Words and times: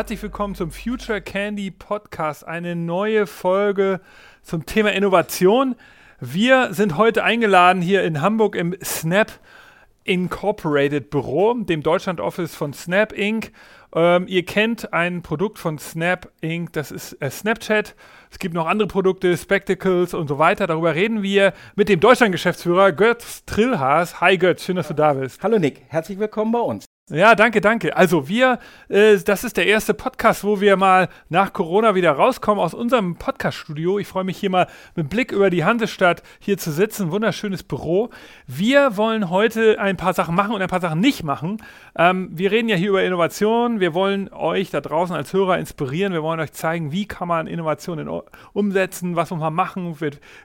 Herzlich 0.00 0.22
willkommen 0.22 0.54
zum 0.54 0.70
Future 0.70 1.20
Candy 1.20 1.70
Podcast, 1.70 2.48
eine 2.48 2.74
neue 2.74 3.26
Folge 3.26 4.00
zum 4.42 4.64
Thema 4.64 4.94
Innovation. 4.94 5.76
Wir 6.18 6.72
sind 6.72 6.96
heute 6.96 7.22
eingeladen 7.22 7.82
hier 7.82 8.02
in 8.02 8.22
Hamburg 8.22 8.56
im 8.56 8.74
Snap 8.82 9.30
Incorporated 10.04 11.10
Büro, 11.10 11.52
dem 11.52 11.82
Deutschland 11.82 12.18
Office 12.18 12.54
von 12.54 12.72
Snap 12.72 13.12
Inc. 13.12 13.52
Ähm, 13.94 14.24
ihr 14.26 14.46
kennt 14.46 14.94
ein 14.94 15.20
Produkt 15.20 15.58
von 15.58 15.78
Snap 15.78 16.32
Inc., 16.40 16.72
das 16.72 16.92
ist 16.92 17.20
äh, 17.20 17.30
Snapchat. 17.30 17.94
Es 18.30 18.38
gibt 18.38 18.54
noch 18.54 18.66
andere 18.66 18.88
Produkte, 18.88 19.36
Spectacles 19.36 20.14
und 20.14 20.28
so 20.28 20.38
weiter. 20.38 20.66
Darüber 20.66 20.94
reden 20.94 21.22
wir 21.22 21.52
mit 21.76 21.90
dem 21.90 22.00
Deutschland-Geschäftsführer 22.00 22.92
Götz 22.92 23.44
Trillhaas. 23.44 24.22
Hi 24.22 24.38
Götz, 24.38 24.64
schön, 24.64 24.76
dass 24.76 24.88
du 24.88 24.94
da 24.94 25.12
bist. 25.12 25.42
Hallo 25.42 25.58
Nick, 25.58 25.82
herzlich 25.88 26.18
willkommen 26.18 26.52
bei 26.52 26.60
uns. 26.60 26.86
Ja, 27.12 27.34
danke, 27.34 27.60
danke. 27.60 27.96
Also 27.96 28.28
wir, 28.28 28.60
äh, 28.88 29.18
das 29.18 29.42
ist 29.42 29.56
der 29.56 29.66
erste 29.66 29.94
Podcast, 29.94 30.44
wo 30.44 30.60
wir 30.60 30.76
mal 30.76 31.08
nach 31.28 31.52
Corona 31.52 31.96
wieder 31.96 32.12
rauskommen 32.12 32.62
aus 32.62 32.72
unserem 32.72 33.16
Podcast-Studio. 33.16 33.98
Ich 33.98 34.06
freue 34.06 34.22
mich 34.22 34.38
hier 34.38 34.48
mal 34.48 34.68
mit 34.94 35.10
Blick 35.10 35.32
über 35.32 35.50
die 35.50 35.64
Hansestadt 35.64 36.22
hier 36.38 36.56
zu 36.56 36.70
sitzen. 36.70 37.10
Wunderschönes 37.10 37.64
Büro. 37.64 38.10
Wir 38.46 38.96
wollen 38.96 39.28
heute 39.28 39.80
ein 39.80 39.96
paar 39.96 40.14
Sachen 40.14 40.36
machen 40.36 40.54
und 40.54 40.62
ein 40.62 40.68
paar 40.68 40.80
Sachen 40.80 41.00
nicht 41.00 41.24
machen. 41.24 41.56
Ähm, 41.98 42.28
wir 42.30 42.52
reden 42.52 42.68
ja 42.68 42.76
hier 42.76 42.90
über 42.90 43.02
Innovation. 43.02 43.80
Wir 43.80 43.92
wollen 43.92 44.32
euch 44.32 44.70
da 44.70 44.80
draußen 44.80 45.16
als 45.16 45.32
Hörer 45.32 45.58
inspirieren. 45.58 46.12
Wir 46.12 46.22
wollen 46.22 46.38
euch 46.38 46.52
zeigen, 46.52 46.92
wie 46.92 47.08
kann 47.08 47.26
man 47.26 47.48
Innovationen 47.48 48.08
umsetzen, 48.52 49.16
was 49.16 49.30
muss 49.30 49.40
man 49.40 49.52
machen, 49.52 49.96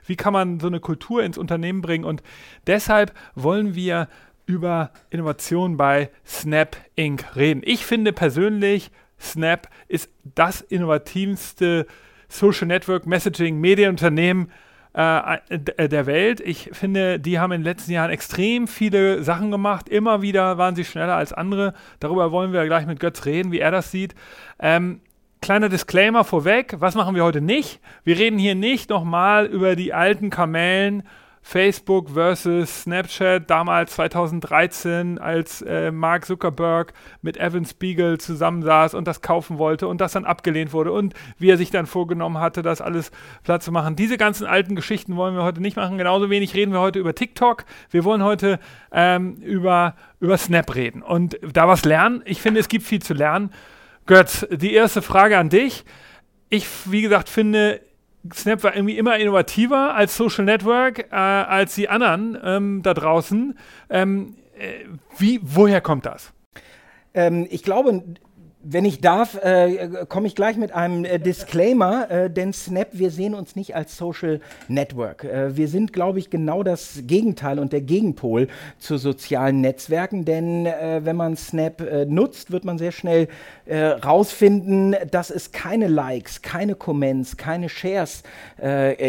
wie 0.04 0.16
kann 0.16 0.32
man 0.32 0.58
so 0.58 0.66
eine 0.66 0.80
Kultur 0.80 1.22
ins 1.22 1.38
Unternehmen 1.38 1.80
bringen. 1.80 2.04
Und 2.04 2.24
deshalb 2.66 3.12
wollen 3.36 3.76
wir 3.76 4.08
über 4.46 4.92
Innovation 5.10 5.76
bei 5.76 6.10
Snap 6.24 6.76
Inc. 6.94 7.36
reden. 7.36 7.62
Ich 7.64 7.84
finde 7.84 8.12
persönlich, 8.12 8.90
Snap 9.20 9.68
ist 9.88 10.10
das 10.34 10.60
innovativste 10.60 11.86
Social 12.28 12.66
Network 12.68 13.06
Messaging 13.06 13.58
Medienunternehmen 13.60 14.50
äh, 14.96 15.38
der 15.88 16.06
Welt. 16.06 16.40
Ich 16.40 16.70
finde, 16.72 17.20
die 17.20 17.38
haben 17.38 17.52
in 17.52 17.60
den 17.60 17.66
letzten 17.66 17.92
Jahren 17.92 18.10
extrem 18.10 18.66
viele 18.66 19.22
Sachen 19.22 19.50
gemacht. 19.50 19.88
Immer 19.88 20.22
wieder 20.22 20.58
waren 20.58 20.74
sie 20.74 20.84
schneller 20.84 21.16
als 21.16 21.32
andere. 21.32 21.74
Darüber 22.00 22.32
wollen 22.32 22.52
wir 22.52 22.64
gleich 22.64 22.86
mit 22.86 23.00
Götz 23.00 23.26
reden, 23.26 23.52
wie 23.52 23.60
er 23.60 23.70
das 23.70 23.90
sieht. 23.90 24.14
Ähm, 24.58 25.00
kleiner 25.42 25.68
Disclaimer 25.68 26.24
vorweg, 26.24 26.76
was 26.78 26.94
machen 26.94 27.14
wir 27.14 27.24
heute 27.24 27.40
nicht? 27.40 27.80
Wir 28.04 28.18
reden 28.18 28.38
hier 28.38 28.54
nicht 28.54 28.88
nochmal 28.88 29.46
über 29.46 29.76
die 29.76 29.92
alten 29.92 30.30
Kamellen 30.30 31.02
Facebook 31.48 32.10
versus 32.10 32.82
Snapchat 32.82 33.48
damals 33.48 33.92
2013, 33.92 35.20
als 35.20 35.62
äh, 35.62 35.92
Mark 35.92 36.24
Zuckerberg 36.24 36.92
mit 37.22 37.36
Evan 37.36 37.64
Spiegel 37.64 38.18
zusammensaß 38.18 38.94
und 38.94 39.06
das 39.06 39.22
kaufen 39.22 39.56
wollte 39.56 39.86
und 39.86 40.00
das 40.00 40.10
dann 40.10 40.24
abgelehnt 40.24 40.72
wurde 40.72 40.90
und 40.90 41.14
wie 41.38 41.48
er 41.48 41.56
sich 41.56 41.70
dann 41.70 41.86
vorgenommen 41.86 42.38
hatte, 42.38 42.62
das 42.62 42.80
alles 42.80 43.12
platt 43.44 43.62
zu 43.62 43.70
machen. 43.70 43.94
Diese 43.94 44.18
ganzen 44.18 44.44
alten 44.44 44.74
Geschichten 44.74 45.14
wollen 45.14 45.36
wir 45.36 45.44
heute 45.44 45.60
nicht 45.60 45.76
machen. 45.76 45.98
Genauso 45.98 46.30
wenig 46.30 46.52
reden 46.54 46.72
wir 46.72 46.80
heute 46.80 46.98
über 46.98 47.14
TikTok. 47.14 47.64
Wir 47.90 48.02
wollen 48.02 48.24
heute 48.24 48.58
ähm, 48.90 49.36
über, 49.36 49.94
über 50.18 50.38
Snap 50.38 50.74
reden 50.74 51.00
und 51.00 51.38
da 51.52 51.68
was 51.68 51.84
lernen. 51.84 52.22
Ich 52.24 52.42
finde, 52.42 52.58
es 52.58 52.66
gibt 52.66 52.84
viel 52.84 53.00
zu 53.00 53.14
lernen. 53.14 53.52
Götz, 54.06 54.44
die 54.50 54.74
erste 54.74 55.00
Frage 55.00 55.38
an 55.38 55.48
dich. 55.48 55.84
Ich, 56.48 56.66
wie 56.90 57.02
gesagt, 57.02 57.28
finde, 57.28 57.82
Snap 58.34 58.62
war 58.64 58.74
irgendwie 58.74 58.98
immer 58.98 59.16
innovativer 59.18 59.94
als 59.94 60.16
Social 60.16 60.44
Network, 60.44 61.10
äh, 61.10 61.14
als 61.14 61.74
die 61.74 61.88
anderen 61.88 62.38
ähm, 62.42 62.82
da 62.82 62.94
draußen. 62.94 63.58
Ähm, 63.90 64.36
äh, 64.58 64.84
wie, 65.18 65.40
woher 65.42 65.80
kommt 65.80 66.06
das? 66.06 66.32
Ähm, 67.14 67.46
ich 67.50 67.62
glaube, 67.62 68.04
wenn 68.68 68.84
ich 68.84 69.00
darf, 69.00 69.36
äh, 69.42 70.06
komme 70.08 70.26
ich 70.26 70.34
gleich 70.34 70.56
mit 70.56 70.72
einem 70.72 71.04
äh, 71.04 71.18
Disclaimer, 71.18 72.10
äh, 72.10 72.30
denn 72.30 72.52
Snap, 72.52 72.88
wir 72.92 73.10
sehen 73.10 73.34
uns 73.34 73.54
nicht 73.54 73.76
als 73.76 73.96
Social 73.96 74.40
Network. 74.68 75.24
Äh, 75.24 75.56
wir 75.56 75.68
sind, 75.68 75.92
glaube 75.92 76.18
ich, 76.18 76.30
genau 76.30 76.62
das 76.62 77.02
Gegenteil 77.06 77.58
und 77.58 77.72
der 77.72 77.82
Gegenpol 77.82 78.48
zu 78.78 78.96
sozialen 78.96 79.60
Netzwerken, 79.60 80.24
denn 80.24 80.66
äh, 80.66 81.00
wenn 81.04 81.16
man 81.16 81.36
Snap 81.36 81.80
äh, 81.80 82.06
nutzt, 82.06 82.50
wird 82.50 82.64
man 82.64 82.78
sehr 82.78 82.92
schnell 82.92 83.28
rausfinden, 83.68 84.94
dass 85.10 85.28
es 85.28 85.50
keine 85.50 85.88
Likes, 85.88 86.40
keine 86.40 86.76
Comments, 86.76 87.36
keine 87.36 87.68
Shares 87.68 88.22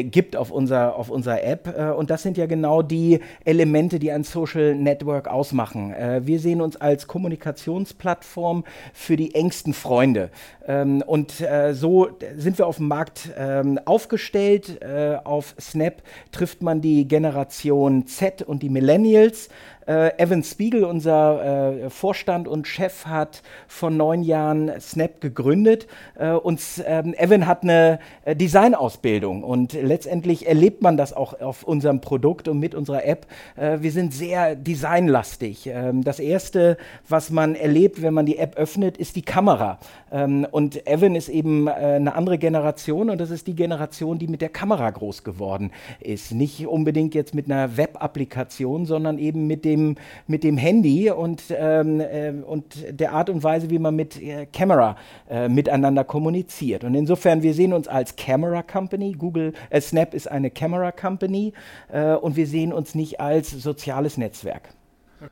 gibt 0.06 0.36
auf 0.36 0.50
unserer 0.50 0.96
auf 0.96 1.12
unserer 1.12 1.44
App. 1.44 1.96
und 1.96 2.10
das 2.10 2.24
sind 2.24 2.38
ja 2.38 2.48
genau 2.48 2.82
die 2.82 3.20
Elemente, 3.46 4.00
die 4.00 4.12
ein 4.12 4.24
Social 4.24 4.74
Network 4.74 5.28
ausmachen. 5.28 5.94
wir 6.22 6.40
sehen 6.40 6.62
uns 6.62 6.76
als 6.76 7.06
Kommunikationsplattform 7.06 8.64
für 8.94 9.16
die 9.16 9.36
eng 9.36 9.47
engsten 9.48 9.74
Freunde. 9.74 10.30
Ähm, 10.68 11.02
und 11.06 11.40
äh, 11.40 11.74
so 11.74 12.10
sind 12.36 12.58
wir 12.58 12.68
auf 12.68 12.78
dem 12.78 12.90
Markt 12.90 13.30
ähm, 13.38 13.80
aufgestellt. 13.86 14.82
Äh, 14.82 15.20
auf 15.24 15.56
Snap 15.58 16.02
trifft 16.34 16.62
man 16.62 16.82
die 16.82 17.08
Generation 17.08 18.08
Z 18.08 18.42
und 18.42 18.62
die 18.62 18.70
Millennials. 18.70 19.48
Äh, 19.88 20.12
Evan 20.18 20.44
Spiegel, 20.44 20.84
unser 20.84 21.86
äh, 21.86 21.90
Vorstand 21.90 22.48
und 22.50 22.68
Chef, 22.68 23.06
hat 23.06 23.42
vor 23.68 23.90
neun 23.90 24.22
Jahren 24.22 24.72
Snap 24.82 25.22
gegründet. 25.22 25.88
Äh, 26.20 26.32
und 26.32 26.62
ähm, 26.86 27.14
Evan 27.18 27.48
hat 27.48 27.64
eine 27.64 28.00
äh, 28.26 28.36
Designausbildung 28.36 29.44
und 29.44 29.74
letztendlich 29.74 30.46
erlebt 30.46 30.82
man 30.82 30.98
das 30.98 31.14
auch 31.14 31.40
auf 31.40 31.64
unserem 31.64 32.02
Produkt 32.02 32.50
und 32.50 32.60
mit 32.60 32.76
unserer 32.76 33.06
App. 33.06 33.28
Äh, 33.56 33.78
wir 33.80 33.92
sind 33.92 34.14
sehr 34.14 34.56
designlastig. 34.56 35.68
Ähm, 35.68 36.04
das 36.04 36.20
erste, 36.20 36.78
was 37.08 37.30
man 37.30 37.56
erlebt, 37.56 38.02
wenn 38.02 38.14
man 38.14 38.26
die 38.26 38.40
App 38.40 38.58
öffnet, 38.58 38.98
ist 38.98 39.16
die 39.16 39.22
Kamera. 39.22 39.80
Ähm, 40.12 40.46
und 40.52 40.86
Evan 40.86 41.16
ist 41.16 41.30
eben 41.30 41.68
äh, 41.68 41.72
eine 41.72 42.14
andere 42.14 42.38
Generation 42.38 43.10
und 43.10 43.20
das 43.20 43.32
ist 43.32 43.48
die 43.48 43.56
Generation, 43.56 44.20
die 44.20 44.28
mit 44.28 44.42
der 44.42 44.50
Kamera 44.50 44.90
groß 44.90 45.24
geworden 45.24 45.72
ist. 46.02 46.34
Nicht 46.34 46.68
unbedingt 46.68 47.16
jetzt 47.16 47.34
mit 47.34 47.50
einer 47.50 47.78
Web-Applikation, 47.78 48.86
sondern 48.86 49.18
eben 49.18 49.48
mit 49.48 49.64
dem 49.64 49.77
dem, 49.78 49.96
mit 50.28 50.44
dem 50.44 50.58
Handy 50.58 51.10
und, 51.10 51.44
ähm, 51.50 52.00
äh, 52.02 52.34
und 52.46 52.86
der 52.90 53.14
Art 53.14 53.30
und 53.30 53.44
Weise, 53.44 53.70
wie 53.70 53.80
man 53.80 53.96
mit 53.96 54.22
äh, 54.22 54.46
Camera 54.48 54.98
äh, 55.30 55.48
miteinander 55.48 56.04
kommuniziert. 56.04 56.84
Und 56.84 56.96
insofern, 56.96 57.42
wir 57.44 57.54
sehen 57.54 57.74
uns 57.74 57.88
als 57.88 58.16
Camera 58.16 58.64
Company. 58.64 59.14
Google, 59.14 59.54
äh, 59.70 59.82
Snap 59.82 60.14
ist 60.14 60.30
eine 60.30 60.52
Camera 60.52 60.92
Company 60.92 61.54
äh, 61.92 62.14
und 62.14 62.36
wir 62.36 62.48
sehen 62.48 62.74
uns 62.74 62.96
nicht 62.96 63.20
als 63.20 63.52
soziales 63.52 64.18
Netzwerk. 64.18 64.70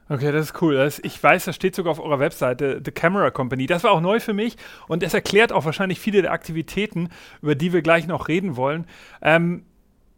Okay, 0.09 0.31
das 0.31 0.47
ist 0.47 0.61
cool. 0.61 0.75
Das, 0.75 0.99
ich 0.99 1.21
weiß, 1.21 1.45
das 1.45 1.55
steht 1.55 1.75
sogar 1.75 1.91
auf 1.91 1.99
eurer 1.99 2.19
Webseite, 2.19 2.81
The 2.83 2.91
Camera 2.91 3.29
Company. 3.29 3.67
Das 3.67 3.83
war 3.83 3.91
auch 3.91 4.01
neu 4.01 4.19
für 4.19 4.33
mich 4.33 4.57
und 4.87 5.03
es 5.03 5.13
erklärt 5.13 5.51
auch 5.51 5.65
wahrscheinlich 5.65 5.99
viele 5.99 6.23
der 6.23 6.31
Aktivitäten, 6.31 7.09
über 7.41 7.55
die 7.55 7.71
wir 7.71 7.81
gleich 7.81 8.07
noch 8.07 8.27
reden 8.27 8.55
wollen. 8.55 8.85
Ähm, 9.21 9.63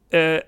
äh, 0.09 0.41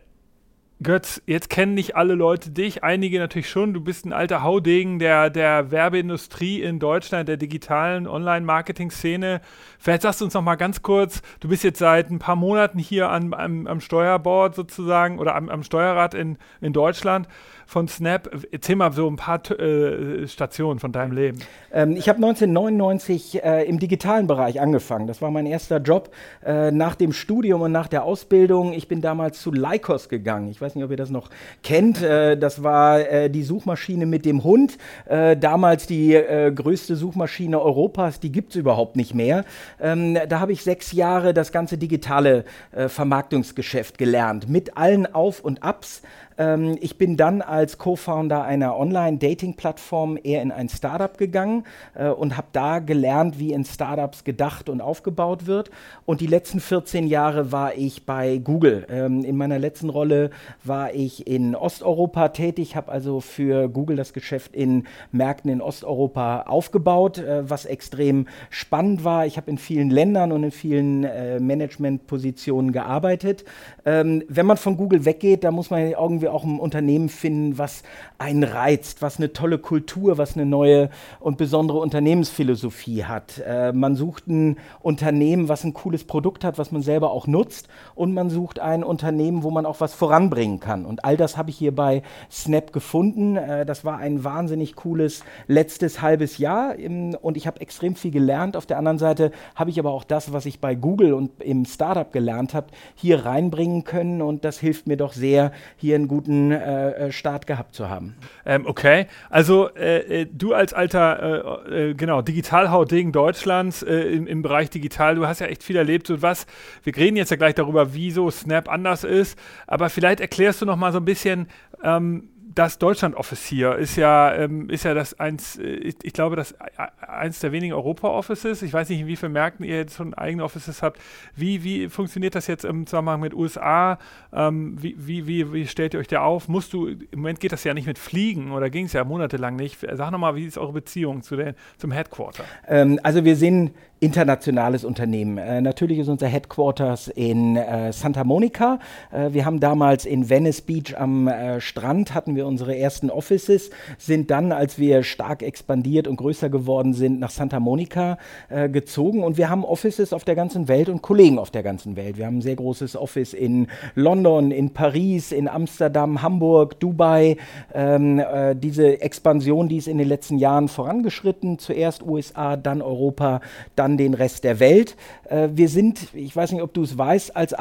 Götz, 0.82 1.22
jetzt 1.26 1.50
kennen 1.50 1.74
nicht 1.74 1.98
alle 1.98 2.16
Leute 2.16 2.52
dich, 2.52 2.86
einige 2.86 3.20
natürlich 3.20 3.50
schon. 3.50 3.74
Du 3.74 3.82
bist 3.82 4.06
ein 4.06 4.14
alter 4.14 4.44
Haudegen 4.44 4.98
der, 4.98 5.30
der 5.30 5.72
Werbeindustrie 5.72 6.62
in 6.62 6.80
Deutschland, 6.80 7.28
der 7.28 7.36
digitalen 7.36 8.08
Online-Marketing-Szene. 8.08 9.42
Vielleicht 9.78 10.04
sagst 10.04 10.22
du 10.22 10.26
uns 10.26 10.34
noch 10.34 10.42
mal 10.42 10.56
ganz 10.56 10.82
kurz, 10.82 11.22
du 11.42 11.50
bist 11.50 11.66
jetzt 11.66 11.80
seit 11.80 12.10
ein 12.10 12.20
paar 12.20 12.38
Monaten 12.38 12.80
hier 12.80 13.10
an, 13.10 13.34
am, 13.34 13.68
am 13.68 13.82
Steuerbord 13.82 14.56
sozusagen 14.56 15.20
oder 15.20 15.36
am, 15.36 15.50
am 15.50 15.64
Steuerrad 15.64 16.14
in, 16.14 16.38
in 16.62 16.72
Deutschland 16.72 17.28
von 17.70 17.88
Snap. 17.88 18.32
Erzähl 18.52 18.76
mal 18.76 18.92
so 18.92 19.08
ein 19.08 19.16
paar 19.16 19.40
äh, 19.52 20.28
Stationen 20.28 20.80
von 20.80 20.92
deinem 20.92 21.12
Leben. 21.12 21.38
Ähm, 21.72 21.92
ich 21.92 22.10
habe 22.10 22.18
1999 22.18 23.44
äh, 23.44 23.64
im 23.66 23.78
digitalen 23.78 24.26
Bereich 24.26 24.60
angefangen. 24.60 25.06
Das 25.06 25.22
war 25.22 25.30
mein 25.30 25.46
erster 25.46 25.78
Job 25.78 26.10
äh, 26.44 26.72
nach 26.72 26.96
dem 26.96 27.14
Studium 27.14 27.62
und 27.62 27.72
nach 27.72 27.88
der 27.88 28.06
Ausbildung. 28.06 28.74
Ich 28.74 28.88
bin 28.88 29.02
damals 29.02 29.40
zu 29.40 29.52
Lycos 29.52 30.10
gegangen. 30.10 30.50
Ich 30.50 30.60
weiß 30.60 30.74
nicht, 30.74 30.84
ob 30.84 30.90
ihr 30.90 30.98
das 30.98 31.12
noch 31.12 31.30
kennt. 31.62 32.02
Äh, 32.02 32.38
das 32.38 32.64
war 32.64 33.02
äh, 33.02 33.30
die 33.30 33.44
Suchmaschine 33.44 34.08
mit 34.08 34.26
dem 34.26 34.44
Hund. 34.44 34.80
Äh, 35.06 35.38
damals 35.38 35.86
die 35.86 36.20
größte 36.56 36.96
Suchmaschine 36.96 37.62
Europas. 37.62 38.20
Die 38.20 38.32
gibt 38.32 38.50
es 38.52 38.56
überhaupt 38.56 38.96
nicht 38.96 39.14
mehr. 39.14 39.46
Ähm, 39.80 40.18
da 40.28 40.40
habe 40.40 40.54
ich 40.54 40.64
sechs 40.64 40.92
Jahre 40.92 41.36
das 41.36 41.52
ganze 41.52 41.78
digitale 41.78 42.46
Vermarktungsgeschäft 42.88 43.98
gelernt. 43.98 44.50
Mit 44.50 44.76
allen 44.76 45.14
Auf 45.14 45.42
und 45.42 45.62
Abs. 45.62 46.02
Ähm, 46.40 46.78
ich 46.80 46.98
bin 46.98 47.18
dann 47.18 47.42
als 47.42 47.78
Co-Founder 47.78 48.44
einer 48.44 48.78
Online-Dating-Plattform 48.78 50.18
eher 50.24 50.42
in 50.42 50.52
ein 50.52 50.70
Startup 50.70 51.16
gegangen 51.18 51.66
äh, 51.94 52.08
und 52.08 52.38
habe 52.38 52.48
da 52.54 52.80
gelernt, 52.80 53.38
wie 53.38 53.54
in 53.54 53.66
Startups 53.66 54.24
gedacht 54.24 54.70
und 54.70 54.82
aufgebaut 54.82 55.46
wird. 55.46 55.70
Und 56.06 56.22
die 56.22 56.28
letzten 56.28 56.62
14 56.62 57.08
Jahre 57.08 57.52
war 57.52 57.76
ich 57.76 58.06
bei 58.06 58.38
Google. 58.38 58.88
Ähm, 58.90 59.24
in 59.24 59.36
meiner 59.36 59.60
letzten 59.60 59.90
Rolle 59.90 60.32
war 60.64 60.94
ich 60.94 61.28
in 61.28 61.56
Osteuropa 61.56 62.30
tätig, 62.30 62.76
habe 62.76 62.92
also 62.92 63.20
für 63.20 63.68
Google 63.68 63.98
das 63.98 64.14
Geschäft 64.14 64.56
in 64.56 64.86
Märkten 65.12 65.52
in 65.52 65.62
Osteuropa 65.62 66.44
aufgebaut, 66.44 67.18
äh, 67.18 67.50
was 67.50 67.66
extrem 67.66 68.28
spannend 68.50 69.04
war. 69.04 69.26
Ich 69.26 69.36
habe 69.36 69.52
in 69.52 69.58
vielen 69.58 69.90
Ländern 69.90 70.32
und 70.32 70.44
in 70.44 70.52
vielen 70.52 71.04
äh, 71.04 71.40
Managementpositionen 71.42 72.72
gearbeitet. 72.72 73.44
Ähm, 73.86 74.24
wenn 74.30 74.46
man 74.46 74.56
von 74.56 74.78
Google 74.78 75.04
weggeht, 75.04 75.44
da 75.44 75.52
muss 75.52 75.70
man 75.70 75.82
irgendwie 75.82 76.29
wir 76.30 76.34
auch 76.34 76.44
ein 76.44 76.60
Unternehmen 76.60 77.10
finden, 77.10 77.58
was 77.58 77.84
einen 78.18 78.44
reizt, 78.44 79.02
was 79.02 79.18
eine 79.18 79.34
tolle 79.34 79.58
Kultur, 79.58 80.18
was 80.18 80.36
eine 80.36 80.46
neue 80.46 80.90
und 81.20 81.38
besondere 81.38 81.80
Unternehmensphilosophie 81.80 83.06
hat. 83.06 83.42
Äh, 83.46 83.74
man 83.74 83.96
sucht 83.96 84.28
ein 84.28 84.58
Unternehmen, 84.82 85.50
was 85.50 85.64
ein 85.64 85.74
cooles 85.74 86.04
Produkt 86.04 86.44
hat, 86.44 86.58
was 86.58 86.72
man 86.72 86.82
selber 86.82 87.12
auch 87.12 87.28
nutzt 87.28 87.68
und 87.96 88.14
man 88.14 88.30
sucht 88.30 88.60
ein 88.60 88.84
Unternehmen, 88.84 89.44
wo 89.44 89.52
man 89.52 89.66
auch 89.66 89.80
was 89.80 89.94
voranbringen 89.94 90.60
kann. 90.60 90.86
Und 90.86 91.04
all 91.04 91.18
das 91.18 91.38
habe 91.38 91.50
ich 91.50 91.58
hier 91.58 91.74
bei 91.74 92.04
Snap 92.32 92.72
gefunden. 92.72 93.36
Äh, 93.36 93.66
das 93.66 93.84
war 93.86 93.98
ein 93.98 94.24
wahnsinnig 94.24 94.76
cooles 94.76 95.24
letztes 95.48 96.02
halbes 96.02 96.38
Jahr 96.38 96.76
im, 96.76 97.16
und 97.16 97.38
ich 97.38 97.48
habe 97.48 97.62
extrem 97.62 97.96
viel 97.96 98.12
gelernt. 98.12 98.56
Auf 98.56 98.66
der 98.66 98.78
anderen 98.78 99.00
Seite 99.00 99.32
habe 99.56 99.70
ich 99.70 99.80
aber 99.80 99.92
auch 99.92 100.04
das, 100.04 100.32
was 100.34 100.46
ich 100.46 100.60
bei 100.60 100.76
Google 100.76 101.14
und 101.14 101.42
im 101.42 101.66
Startup 101.66 102.12
gelernt 102.12 102.54
habe, 102.54 102.68
hier 102.96 103.26
reinbringen 103.26 103.84
können 103.84 104.22
und 104.22 104.46
das 104.46 104.60
hilft 104.60 104.88
mir 104.88 104.98
doch 104.98 105.14
sehr, 105.14 105.52
hier 105.78 105.96
einen 105.96 106.08
guten 106.20 106.52
äh, 106.52 107.08
äh 107.08 107.12
Start 107.12 107.48
gehabt 107.48 107.74
zu 107.74 107.90
haben. 107.90 108.16
Ähm, 108.46 108.66
okay, 108.66 109.08
also 109.30 109.70
äh, 109.76 110.22
äh 110.22 110.28
du 110.32 110.54
als 110.54 110.74
alter, 110.74 111.66
äh, 111.72 111.94
genau, 111.94 112.22
Digitalhauding 112.22 113.12
Deutschlands 113.12 113.82
im, 113.82 114.28
im, 114.28 114.42
Bereich 114.42 114.70
Digital, 114.70 115.16
du 115.16 115.28
hast 115.28 115.40
ja 115.40 115.48
echt 115.48 115.64
viel 115.64 115.78
erlebt. 115.78 116.08
So 116.08 116.22
was, 116.22 116.46
wir 116.84 116.96
reden 116.96 117.16
jetzt 117.16 117.32
ja 117.32 117.38
gleich 117.38 117.56
darüber, 117.56 117.94
wieso 117.94 118.30
Snap 118.30 118.70
anders 118.70 119.04
ist, 119.04 119.40
aber 119.68 119.90
vielleicht 119.90 120.20
erklärst 120.20 120.62
du 120.62 120.66
noch 120.66 120.76
mal 120.76 120.92
so 120.92 121.00
ein 121.00 121.06
bisschen, 121.06 121.48
ähm, 121.84 122.30
das 122.60 122.78
Deutschland-Office 122.78 123.46
hier 123.46 123.76
ist 123.78 123.96
ja, 123.96 124.36
ähm, 124.36 124.70
ist 124.70 124.84
ja 124.84 124.94
das 124.94 125.18
eins, 125.18 125.58
äh, 125.58 125.64
ich, 125.64 125.96
ich, 126.04 126.12
glaube, 126.12 126.36
das 126.36 126.56
eins 127.00 127.40
der 127.40 127.54
wenigen 127.54 127.74
Europa-Offices. 127.74 128.64
Ich 128.64 128.74
weiß 128.74 128.90
nicht, 128.90 129.00
in 129.00 129.08
wie 129.08 129.16
vielen 129.16 129.32
Märkten 129.32 129.66
ihr 129.66 129.78
jetzt 129.78 129.96
schon 129.96 130.14
eigene 130.14 130.44
Offices 130.44 130.84
habt. 130.84 131.00
Wie, 131.38 131.64
wie 131.64 131.88
funktioniert 131.88 132.36
das 132.36 132.48
jetzt 132.48 132.66
im 132.66 132.86
Zusammenhang 132.86 133.22
mit 133.22 133.34
USA? 133.34 133.98
Ähm, 134.34 134.76
wie, 134.78 134.94
wie, 134.98 135.26
wie, 135.26 135.54
wie, 135.54 135.68
stellt 135.68 135.94
ihr 135.94 136.02
euch 136.02 136.10
da 136.10 136.22
auf? 136.22 136.50
Musst 136.50 136.74
du, 136.74 136.88
im 136.88 137.00
Moment 137.16 137.40
geht 137.40 137.54
das 137.54 137.64
ja 137.64 137.74
nicht 137.74 137.88
mit 137.88 137.98
Fliegen 137.98 138.52
oder 138.52 138.70
ging 138.70 138.88
es 138.88 138.94
ja 138.94 139.06
monatelang 139.06 139.56
nicht. 139.56 139.80
Sag 139.80 140.12
nochmal, 140.12 140.36
wie 140.36 140.46
ist 140.46 140.58
eure 140.58 140.74
Beziehung 140.74 141.22
zu 141.22 141.38
den, 141.38 141.56
zum 141.78 141.92
Headquarter? 141.92 142.44
Ähm, 142.68 143.00
also 143.04 143.24
wir 143.24 143.38
sind 143.38 143.72
internationales 144.00 144.86
Unternehmen. 144.86 145.38
Äh, 145.38 145.62
natürlich 145.62 146.00
ist 146.00 146.08
unser 146.08 146.28
Headquarters 146.28 147.10
in 147.10 147.56
äh, 147.58 147.92
Santa 147.92 148.24
Monica. 148.24 148.80
Äh, 149.12 149.34
wir 149.34 149.46
haben 149.46 149.60
damals 149.60 150.06
in 150.06 150.30
Venice 150.30 150.62
Beach 150.62 150.98
am 150.98 151.28
äh, 151.28 151.60
Strand 151.60 152.14
hatten 152.14 152.36
wir 152.36 152.48
unsere 152.50 152.78
ersten 152.78 153.10
Offices, 153.10 153.70
sind 153.98 154.32
dann, 154.32 154.52
als 154.52 154.80
wir 154.80 155.04
stark 155.04 155.44
expandiert 155.44 156.08
und 156.08 156.16
größer 156.16 156.50
geworden 156.50 156.94
sind, 156.94 157.20
nach 157.20 157.30
Santa 157.30 157.60
Monica 157.60 158.18
äh, 158.50 158.70
gezogen 158.70 159.24
und 159.24 159.38
wir 159.38 159.50
haben 159.50 159.66
Offices 159.66 160.14
auf 160.14 160.24
der 160.24 160.36
ganzen 160.36 160.68
Welt 160.68 160.90
und 160.90 161.02
Kollegen 161.02 161.38
auf 161.38 161.52
der 161.52 161.64
ganzen 161.64 161.96
Welt. 161.96 162.18
Wir 162.18 162.26
haben 162.26 162.38
ein 162.38 162.42
sehr 162.42 162.56
großes 162.56 162.96
Office 162.96 163.34
in 163.34 163.68
London, 163.96 164.52
in 164.52 164.72
Paris, 164.72 165.32
in 165.32 165.48
Amsterdam, 165.48 166.22
Hamburg, 166.22 166.80
Dubai. 166.80 167.38
Ähm, 167.74 168.20
äh, 168.20 168.56
diese 168.56 169.02
Expansion, 169.02 169.68
die 169.68 169.78
ist 169.78 169.88
in 169.88 169.98
den 169.98 170.08
letzten 170.08 170.38
Jahren 170.38 170.68
vorangeschritten. 170.68 171.60
Zuerst 171.60 172.02
USA, 172.04 172.56
dann 172.56 172.82
Europa, 172.82 173.42
dann 173.76 173.90
an 173.90 173.98
den 173.98 174.14
Rest 174.14 174.44
der 174.44 174.60
Welt. 174.60 174.96
Äh, 175.28 175.50
wir 175.54 175.68
sind, 175.68 176.14
ich 176.14 176.36
weiß 176.36 176.52
nicht, 176.52 176.62
ob 176.62 176.74
du 176.74 176.84
es 176.84 176.98
weißt, 176.98 177.36
als 177.36 177.54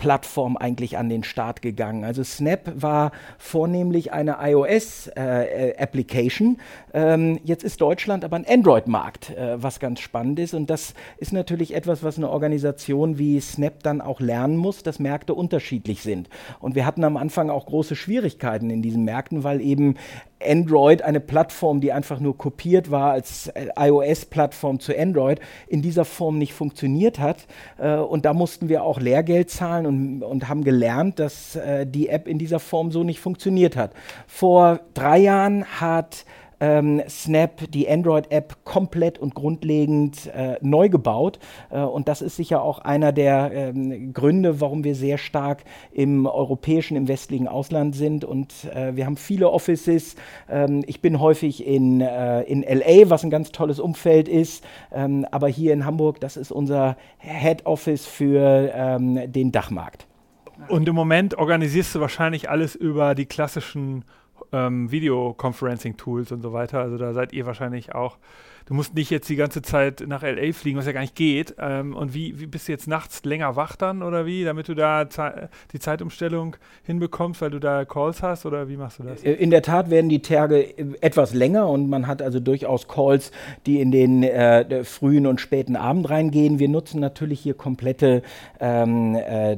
iOS-Plattform 0.00 0.56
eigentlich 0.56 0.98
an 0.98 1.08
den 1.08 1.24
Start 1.24 1.62
gegangen. 1.62 2.04
Also 2.04 2.24
Snap 2.24 2.72
war 2.74 3.12
vornehmlich 3.38 4.12
eine 4.12 4.38
iOS-Application. 4.40 6.58
Äh, 6.92 7.14
ähm, 7.14 7.38
jetzt 7.44 7.64
ist 7.64 7.80
Deutschland 7.80 8.24
aber 8.24 8.36
ein 8.36 8.46
Android-Markt, 8.48 9.30
äh, 9.30 9.62
was 9.62 9.80
ganz 9.80 10.00
spannend 10.00 10.38
ist. 10.38 10.54
Und 10.54 10.70
das 10.70 10.94
ist 11.18 11.32
natürlich 11.32 11.74
etwas, 11.74 12.02
was 12.02 12.16
eine 12.16 12.30
Organisation 12.30 13.18
wie 13.18 13.40
Snap 13.40 13.82
dann 13.82 14.00
auch 14.00 14.20
lernen 14.20 14.56
muss, 14.56 14.82
dass 14.82 14.98
Märkte 14.98 15.34
unterschiedlich 15.34 16.02
sind. 16.02 16.28
Und 16.60 16.74
wir 16.74 16.86
hatten 16.86 17.04
am 17.04 17.16
Anfang 17.16 17.50
auch 17.50 17.66
große 17.66 17.96
Schwierigkeiten 17.96 18.70
in 18.70 18.82
diesen 18.82 19.04
Märkten, 19.04 19.44
weil 19.44 19.60
eben 19.60 19.96
Android, 20.42 21.02
eine 21.02 21.20
Plattform, 21.20 21.80
die 21.80 21.92
einfach 21.92 22.20
nur 22.20 22.36
kopiert 22.36 22.90
war 22.90 23.12
als 23.12 23.48
äh, 23.48 23.68
iOS-Plattform 23.76 24.80
zu 24.80 24.96
Android, 24.96 25.40
in 25.68 25.82
dieser 25.82 26.04
Form 26.04 26.38
nicht 26.38 26.54
funktioniert 26.54 27.18
hat. 27.18 27.46
Äh, 27.78 27.96
und 27.96 28.24
da 28.24 28.32
mussten 28.32 28.68
wir 28.68 28.82
auch 28.82 29.00
Lehrgeld 29.00 29.50
zahlen 29.50 29.86
und, 29.86 30.22
und 30.22 30.48
haben 30.48 30.64
gelernt, 30.64 31.18
dass 31.18 31.56
äh, 31.56 31.86
die 31.86 32.08
App 32.08 32.26
in 32.26 32.38
dieser 32.38 32.60
Form 32.60 32.90
so 32.90 33.04
nicht 33.04 33.20
funktioniert 33.20 33.76
hat. 33.76 33.92
Vor 34.26 34.80
drei 34.94 35.18
Jahren 35.18 35.64
hat 35.64 36.24
ähm, 36.60 37.02
Snap 37.08 37.70
die 37.70 37.88
Android-App 37.88 38.64
komplett 38.64 39.18
und 39.18 39.34
grundlegend 39.34 40.26
äh, 40.26 40.56
neu 40.60 40.88
gebaut. 40.88 41.38
Äh, 41.70 41.80
und 41.80 42.08
das 42.08 42.22
ist 42.22 42.36
sicher 42.36 42.62
auch 42.62 42.78
einer 42.78 43.12
der 43.12 43.50
ähm, 43.52 44.12
Gründe, 44.12 44.60
warum 44.60 44.84
wir 44.84 44.94
sehr 44.94 45.18
stark 45.18 45.64
im 45.92 46.26
europäischen, 46.26 46.96
im 46.96 47.08
westlichen 47.08 47.48
Ausland 47.48 47.96
sind. 47.96 48.24
Und 48.24 48.52
äh, 48.74 48.94
wir 48.94 49.06
haben 49.06 49.16
viele 49.16 49.50
Offices. 49.50 50.16
Ähm, 50.48 50.84
ich 50.86 51.00
bin 51.00 51.18
häufig 51.20 51.66
in, 51.66 52.00
äh, 52.00 52.42
in 52.42 52.62
LA, 52.62 53.10
was 53.10 53.24
ein 53.24 53.30
ganz 53.30 53.52
tolles 53.52 53.80
Umfeld 53.80 54.28
ist. 54.28 54.64
Ähm, 54.92 55.26
aber 55.30 55.48
hier 55.48 55.72
in 55.72 55.84
Hamburg, 55.84 56.20
das 56.20 56.36
ist 56.36 56.52
unser 56.52 56.96
Head 57.18 57.66
Office 57.66 58.06
für 58.06 58.70
ähm, 58.74 59.32
den 59.32 59.52
Dachmarkt. 59.52 60.06
Und 60.68 60.88
im 60.88 60.94
Moment 60.94 61.38
organisierst 61.38 61.94
du 61.94 62.00
wahrscheinlich 62.00 62.50
alles 62.50 62.74
über 62.74 63.14
die 63.14 63.26
klassischen 63.26 64.04
ähm, 64.52 64.90
Videoconferencing-Tools 64.90 66.32
und 66.32 66.42
so 66.42 66.52
weiter. 66.52 66.80
Also 66.80 66.98
da 66.98 67.12
seid 67.12 67.32
ihr 67.32 67.46
wahrscheinlich 67.46 67.94
auch 67.94 68.18
du 68.70 68.76
musst 68.76 68.94
nicht 68.94 69.10
jetzt 69.10 69.28
die 69.28 69.34
ganze 69.34 69.62
Zeit 69.62 70.04
nach 70.06 70.22
LA 70.22 70.52
fliegen, 70.52 70.78
was 70.78 70.86
ja 70.86 70.92
gar 70.92 71.00
nicht 71.00 71.16
geht. 71.16 71.56
Ähm, 71.58 71.94
und 71.94 72.14
wie, 72.14 72.38
wie 72.38 72.46
bist 72.46 72.68
du 72.68 72.72
jetzt 72.72 72.86
nachts 72.86 73.24
länger 73.24 73.56
wach 73.56 73.74
dann 73.74 74.00
oder 74.00 74.26
wie, 74.26 74.44
damit 74.44 74.68
du 74.68 74.74
da 74.74 75.08
die 75.72 75.80
Zeitumstellung 75.80 76.54
hinbekommst, 76.84 77.42
weil 77.42 77.50
du 77.50 77.58
da 77.58 77.84
Calls 77.84 78.22
hast 78.22 78.46
oder 78.46 78.68
wie 78.68 78.76
machst 78.76 79.00
du 79.00 79.02
das? 79.02 79.24
Äh, 79.24 79.32
in 79.32 79.50
der 79.50 79.62
Tat 79.62 79.90
werden 79.90 80.08
die 80.08 80.22
Tage 80.22 80.60
äh, 80.60 80.84
etwas 81.00 81.34
länger 81.34 81.68
und 81.68 81.90
man 81.90 82.06
hat 82.06 82.22
also 82.22 82.38
durchaus 82.38 82.86
Calls, 82.86 83.32
die 83.66 83.80
in 83.80 83.90
den 83.90 84.22
äh, 84.22 84.84
frühen 84.84 85.26
und 85.26 85.40
späten 85.40 85.74
Abend 85.74 86.08
reingehen. 86.08 86.60
Wir 86.60 86.68
nutzen 86.68 87.00
natürlich 87.00 87.40
hier 87.40 87.54
komplette 87.54 88.22
ähm, 88.60 89.16
äh, 89.16 89.56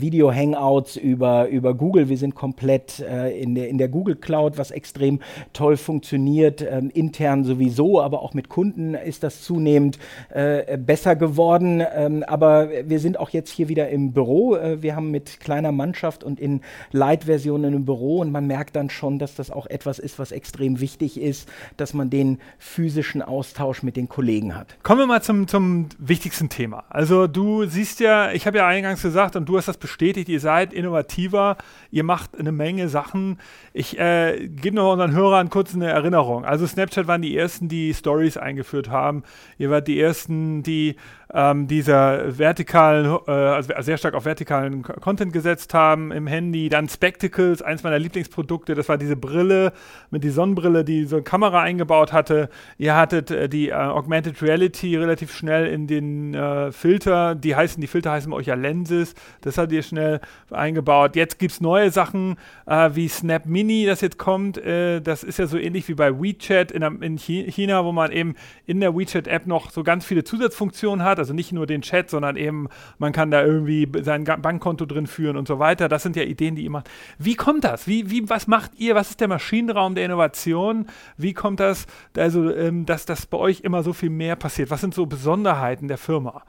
Video-Hangouts 0.00 0.94
über, 0.94 1.48
über 1.48 1.74
Google. 1.74 2.08
Wir 2.08 2.18
sind 2.18 2.36
komplett 2.36 3.00
äh, 3.00 3.36
in, 3.36 3.56
der, 3.56 3.68
in 3.68 3.78
der 3.78 3.88
Google 3.88 4.14
Cloud, 4.14 4.58
was 4.58 4.70
extrem 4.70 5.18
toll 5.52 5.76
funktioniert, 5.76 6.62
ähm, 6.62 6.88
intern 6.94 7.42
sowieso, 7.42 8.00
aber 8.00 8.22
auch 8.22 8.32
mit 8.32 8.43
Kunden 8.48 8.94
ist 8.94 9.22
das 9.22 9.42
zunehmend 9.42 9.98
äh, 10.30 10.76
besser 10.78 11.16
geworden. 11.16 11.82
Ähm, 11.94 12.22
aber 12.24 12.68
wir 12.86 12.98
sind 12.98 13.18
auch 13.18 13.30
jetzt 13.30 13.50
hier 13.50 13.68
wieder 13.68 13.88
im 13.88 14.12
Büro. 14.12 14.56
Äh, 14.56 14.82
wir 14.82 14.96
haben 14.96 15.10
mit 15.10 15.40
kleiner 15.40 15.72
Mannschaft 15.72 16.24
und 16.24 16.40
in 16.40 16.60
Light-Versionen 16.92 17.74
im 17.74 17.84
Büro 17.84 18.20
und 18.20 18.32
man 18.32 18.46
merkt 18.46 18.76
dann 18.76 18.90
schon, 18.90 19.18
dass 19.18 19.34
das 19.34 19.50
auch 19.50 19.66
etwas 19.66 19.98
ist, 19.98 20.18
was 20.18 20.32
extrem 20.32 20.80
wichtig 20.80 21.20
ist, 21.20 21.48
dass 21.76 21.94
man 21.94 22.10
den 22.10 22.38
physischen 22.58 23.22
Austausch 23.22 23.82
mit 23.82 23.96
den 23.96 24.08
Kollegen 24.08 24.56
hat. 24.56 24.76
Kommen 24.82 25.00
wir 25.00 25.06
mal 25.06 25.22
zum, 25.22 25.48
zum 25.48 25.88
wichtigsten 25.98 26.48
Thema. 26.48 26.84
Also 26.88 27.26
du 27.26 27.64
siehst 27.66 28.00
ja, 28.00 28.32
ich 28.32 28.46
habe 28.46 28.58
ja 28.58 28.66
eingangs 28.66 29.02
gesagt 29.02 29.36
und 29.36 29.48
du 29.48 29.56
hast 29.56 29.68
das 29.68 29.76
bestätigt, 29.76 30.28
ihr 30.28 30.40
seid 30.40 30.72
innovativer, 30.72 31.56
ihr 31.90 32.04
macht 32.04 32.38
eine 32.38 32.52
Menge 32.52 32.88
Sachen. 32.88 33.38
Ich 33.72 33.98
äh, 33.98 34.48
gebe 34.48 34.76
noch 34.76 34.92
unseren 34.92 35.12
Hörern 35.12 35.50
kurz 35.50 35.74
eine 35.74 35.90
Erinnerung. 35.90 36.44
Also 36.44 36.66
Snapchat 36.66 37.06
waren 37.06 37.22
die 37.22 37.36
ersten, 37.36 37.68
die 37.68 37.92
Story 37.92 38.30
Stories 38.34 38.36
eingeführt 38.36 38.90
haben. 38.90 39.22
Ihr 39.58 39.70
wart 39.70 39.88
die 39.88 40.00
ersten, 40.00 40.62
die 40.62 40.96
ähm, 41.32 41.66
dieser 41.66 42.38
vertikalen, 42.38 43.18
äh, 43.26 43.30
also 43.30 43.72
sehr 43.80 43.96
stark 43.96 44.14
auf 44.14 44.24
vertikalen 44.24 44.82
Content 44.82 45.32
gesetzt 45.32 45.74
haben 45.74 46.12
im 46.12 46.26
Handy. 46.26 46.68
Dann 46.68 46.88
Spectacles, 46.88 47.60
eins 47.60 47.82
meiner 47.82 47.98
Lieblingsprodukte, 47.98 48.74
das 48.74 48.88
war 48.88 48.98
diese 48.98 49.16
Brille 49.16 49.72
mit 50.10 50.22
die 50.22 50.30
Sonnenbrille, 50.30 50.84
die 50.84 51.04
so 51.04 51.16
eine 51.16 51.24
Kamera 51.24 51.60
eingebaut 51.60 52.12
hatte. 52.12 52.48
Ihr 52.78 52.94
hattet 52.94 53.30
äh, 53.30 53.48
die 53.48 53.70
äh, 53.70 53.74
Augmented 53.74 54.40
Reality 54.42 54.96
relativ 54.96 55.34
schnell 55.34 55.66
in 55.66 55.86
den 55.86 56.34
äh, 56.34 56.70
Filter, 56.70 57.34
die 57.34 57.56
heißen, 57.56 57.80
die 57.80 57.88
Filter 57.88 58.12
heißen 58.12 58.30
bei 58.30 58.36
euch 58.36 58.46
ja 58.46 58.54
Lenses, 58.54 59.14
das 59.40 59.58
habt 59.58 59.72
ihr 59.72 59.82
schnell 59.82 60.20
eingebaut. 60.50 61.16
Jetzt 61.16 61.38
gibt 61.38 61.52
es 61.52 61.60
neue 61.60 61.90
Sachen 61.90 62.36
äh, 62.66 62.90
wie 62.94 63.08
Snap 63.08 63.46
Mini, 63.46 63.86
das 63.86 64.00
jetzt 64.02 64.18
kommt. 64.18 64.58
Äh, 64.58 65.00
das 65.00 65.24
ist 65.24 65.38
ja 65.38 65.46
so 65.46 65.58
ähnlich 65.58 65.88
wie 65.88 65.94
bei 65.94 66.12
WeChat 66.20 66.70
in, 66.70 66.82
in 67.02 67.18
China, 67.18 67.84
wo 67.84 67.90
man 67.90 68.12
eben 68.14 68.34
in 68.66 68.80
der 68.80 68.96
WeChat-App 68.96 69.46
noch 69.46 69.70
so 69.70 69.82
ganz 69.82 70.04
viele 70.04 70.24
Zusatzfunktionen 70.24 71.04
hat. 71.04 71.18
Also 71.18 71.34
nicht 71.34 71.52
nur 71.52 71.66
den 71.66 71.82
Chat, 71.82 72.10
sondern 72.10 72.36
eben, 72.36 72.68
man 72.98 73.12
kann 73.12 73.30
da 73.30 73.44
irgendwie 73.44 73.88
sein 74.02 74.24
Bankkonto 74.24 74.86
drin 74.86 75.06
führen 75.06 75.36
und 75.36 75.48
so 75.48 75.58
weiter. 75.58 75.88
Das 75.88 76.02
sind 76.02 76.16
ja 76.16 76.22
Ideen, 76.22 76.56
die 76.56 76.64
ihr 76.64 76.70
macht. 76.70 76.90
Wie 77.18 77.34
kommt 77.34 77.64
das? 77.64 77.86
Wie, 77.86 78.10
wie, 78.10 78.28
was 78.28 78.46
macht 78.46 78.72
ihr? 78.76 78.94
Was 78.94 79.10
ist 79.10 79.20
der 79.20 79.28
Maschinenraum 79.28 79.94
der 79.94 80.04
Innovation? 80.04 80.86
Wie 81.16 81.34
kommt 81.34 81.60
das, 81.60 81.86
also, 82.16 82.54
ähm, 82.54 82.86
dass 82.86 83.06
das 83.06 83.26
bei 83.26 83.38
euch 83.38 83.60
immer 83.60 83.82
so 83.82 83.92
viel 83.92 84.10
mehr 84.10 84.36
passiert? 84.36 84.70
Was 84.70 84.80
sind 84.80 84.94
so 84.94 85.06
Besonderheiten 85.06 85.88
der 85.88 85.98
Firma? 85.98 86.44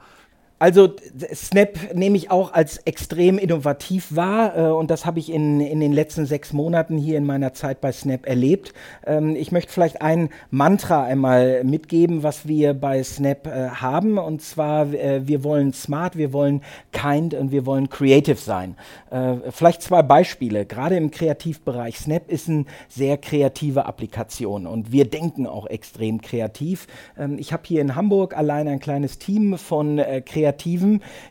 Also 0.58 0.88
Snap 1.34 1.94
nehme 1.94 2.16
ich 2.16 2.30
auch 2.30 2.54
als 2.54 2.78
extrem 2.78 3.36
innovativ 3.36 4.16
wahr 4.16 4.56
äh, 4.56 4.70
und 4.70 4.90
das 4.90 5.04
habe 5.04 5.18
ich 5.18 5.30
in, 5.30 5.60
in 5.60 5.80
den 5.80 5.92
letzten 5.92 6.24
sechs 6.24 6.54
Monaten 6.54 6.96
hier 6.96 7.18
in 7.18 7.26
meiner 7.26 7.52
Zeit 7.52 7.82
bei 7.82 7.92
Snap 7.92 8.26
erlebt. 8.26 8.72
Ähm, 9.06 9.36
ich 9.36 9.52
möchte 9.52 9.70
vielleicht 9.70 10.00
ein 10.00 10.30
Mantra 10.50 11.04
einmal 11.04 11.62
mitgeben, 11.62 12.22
was 12.22 12.48
wir 12.48 12.72
bei 12.72 13.02
Snap 13.02 13.46
äh, 13.46 13.68
haben 13.68 14.16
und 14.16 14.40
zwar 14.40 14.94
äh, 14.94 15.28
wir 15.28 15.44
wollen 15.44 15.74
smart, 15.74 16.16
wir 16.16 16.32
wollen 16.32 16.62
kind 16.90 17.34
und 17.34 17.50
wir 17.50 17.66
wollen 17.66 17.90
creative 17.90 18.38
sein. 18.38 18.76
Äh, 19.10 19.34
vielleicht 19.50 19.82
zwei 19.82 20.02
Beispiele, 20.02 20.64
gerade 20.64 20.96
im 20.96 21.10
Kreativbereich. 21.10 21.98
Snap 21.98 22.30
ist 22.30 22.48
eine 22.48 22.64
sehr 22.88 23.18
kreative 23.18 23.84
Applikation 23.84 24.66
und 24.66 24.90
wir 24.90 25.04
denken 25.04 25.46
auch 25.46 25.66
extrem 25.66 26.22
kreativ. 26.22 26.86
Ähm, 27.18 27.36
ich 27.38 27.52
habe 27.52 27.64
hier 27.66 27.82
in 27.82 27.94
Hamburg 27.94 28.34
allein 28.34 28.68
ein 28.68 28.80
kleines 28.80 29.18
Team 29.18 29.58
von 29.58 29.98
äh, 29.98 30.22
Kreativen, 30.22 30.45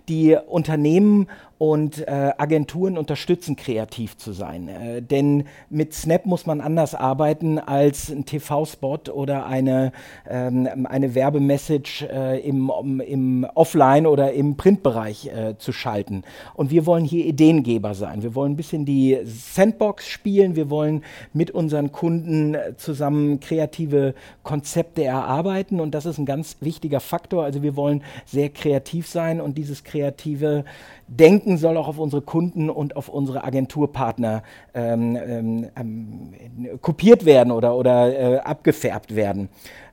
die 0.07 0.37
Unternehmen 0.47 1.27
und 1.57 2.05
äh, 2.05 2.31
Agenturen 2.37 2.97
unterstützen, 2.97 3.55
kreativ 3.55 4.17
zu 4.17 4.33
sein. 4.33 4.67
Äh, 4.67 5.01
denn 5.01 5.45
mit 5.69 5.93
Snap 5.93 6.25
muss 6.25 6.45
man 6.45 6.59
anders 6.59 6.95
arbeiten 6.95 7.59
als 7.59 8.09
ein 8.09 8.25
TV-Spot 8.25 8.99
oder 9.13 9.45
eine, 9.45 9.93
ähm, 10.29 10.85
eine 10.85 11.15
Werbemessage 11.15 12.07
äh, 12.11 12.39
im, 12.41 12.69
um, 12.69 12.99
im 12.99 13.47
Offline- 13.55 14.05
oder 14.05 14.33
im 14.33 14.57
Printbereich 14.57 15.27
äh, 15.27 15.57
zu 15.57 15.71
schalten. 15.71 16.23
Und 16.55 16.71
wir 16.71 16.85
wollen 16.85 17.05
hier 17.05 17.25
Ideengeber 17.25 17.93
sein. 17.93 18.21
Wir 18.21 18.35
wollen 18.35 18.53
ein 18.53 18.57
bisschen 18.57 18.85
die 18.85 19.17
Sandbox 19.23 20.09
spielen. 20.09 20.57
Wir 20.57 20.69
wollen 20.69 21.03
mit 21.31 21.51
unseren 21.51 21.93
Kunden 21.93 22.57
zusammen 22.75 23.39
kreative 23.39 24.13
Konzepte 24.43 25.05
erarbeiten. 25.05 25.79
Und 25.79 25.95
das 25.95 26.05
ist 26.05 26.17
ein 26.17 26.25
ganz 26.25 26.57
wichtiger 26.59 26.99
Faktor. 26.99 27.45
Also 27.45 27.63
wir 27.63 27.77
wollen 27.77 28.03
sehr 28.25 28.49
kreativ 28.49 29.07
sein 29.07 29.39
und 29.39 29.57
dieses 29.57 29.85
kreative 29.85 30.65
Denken 31.07 31.57
soll 31.57 31.77
auch 31.77 31.87
auf 31.87 31.99
unsere 31.99 32.21
Kunden 32.23 32.69
und 32.69 32.95
auf 32.95 33.09
unsere 33.09 33.43
Agenturpartner 33.43 34.41
ähm, 34.73 35.15
ähm, 35.15 35.69
ähm 35.75 36.79
kopiert 36.81 37.25
werden 37.25 37.51
oder, 37.51 37.75
oder 37.75 38.17
äh, 38.17 38.37
abgefärbt 38.39 39.15
werden. 39.15 39.49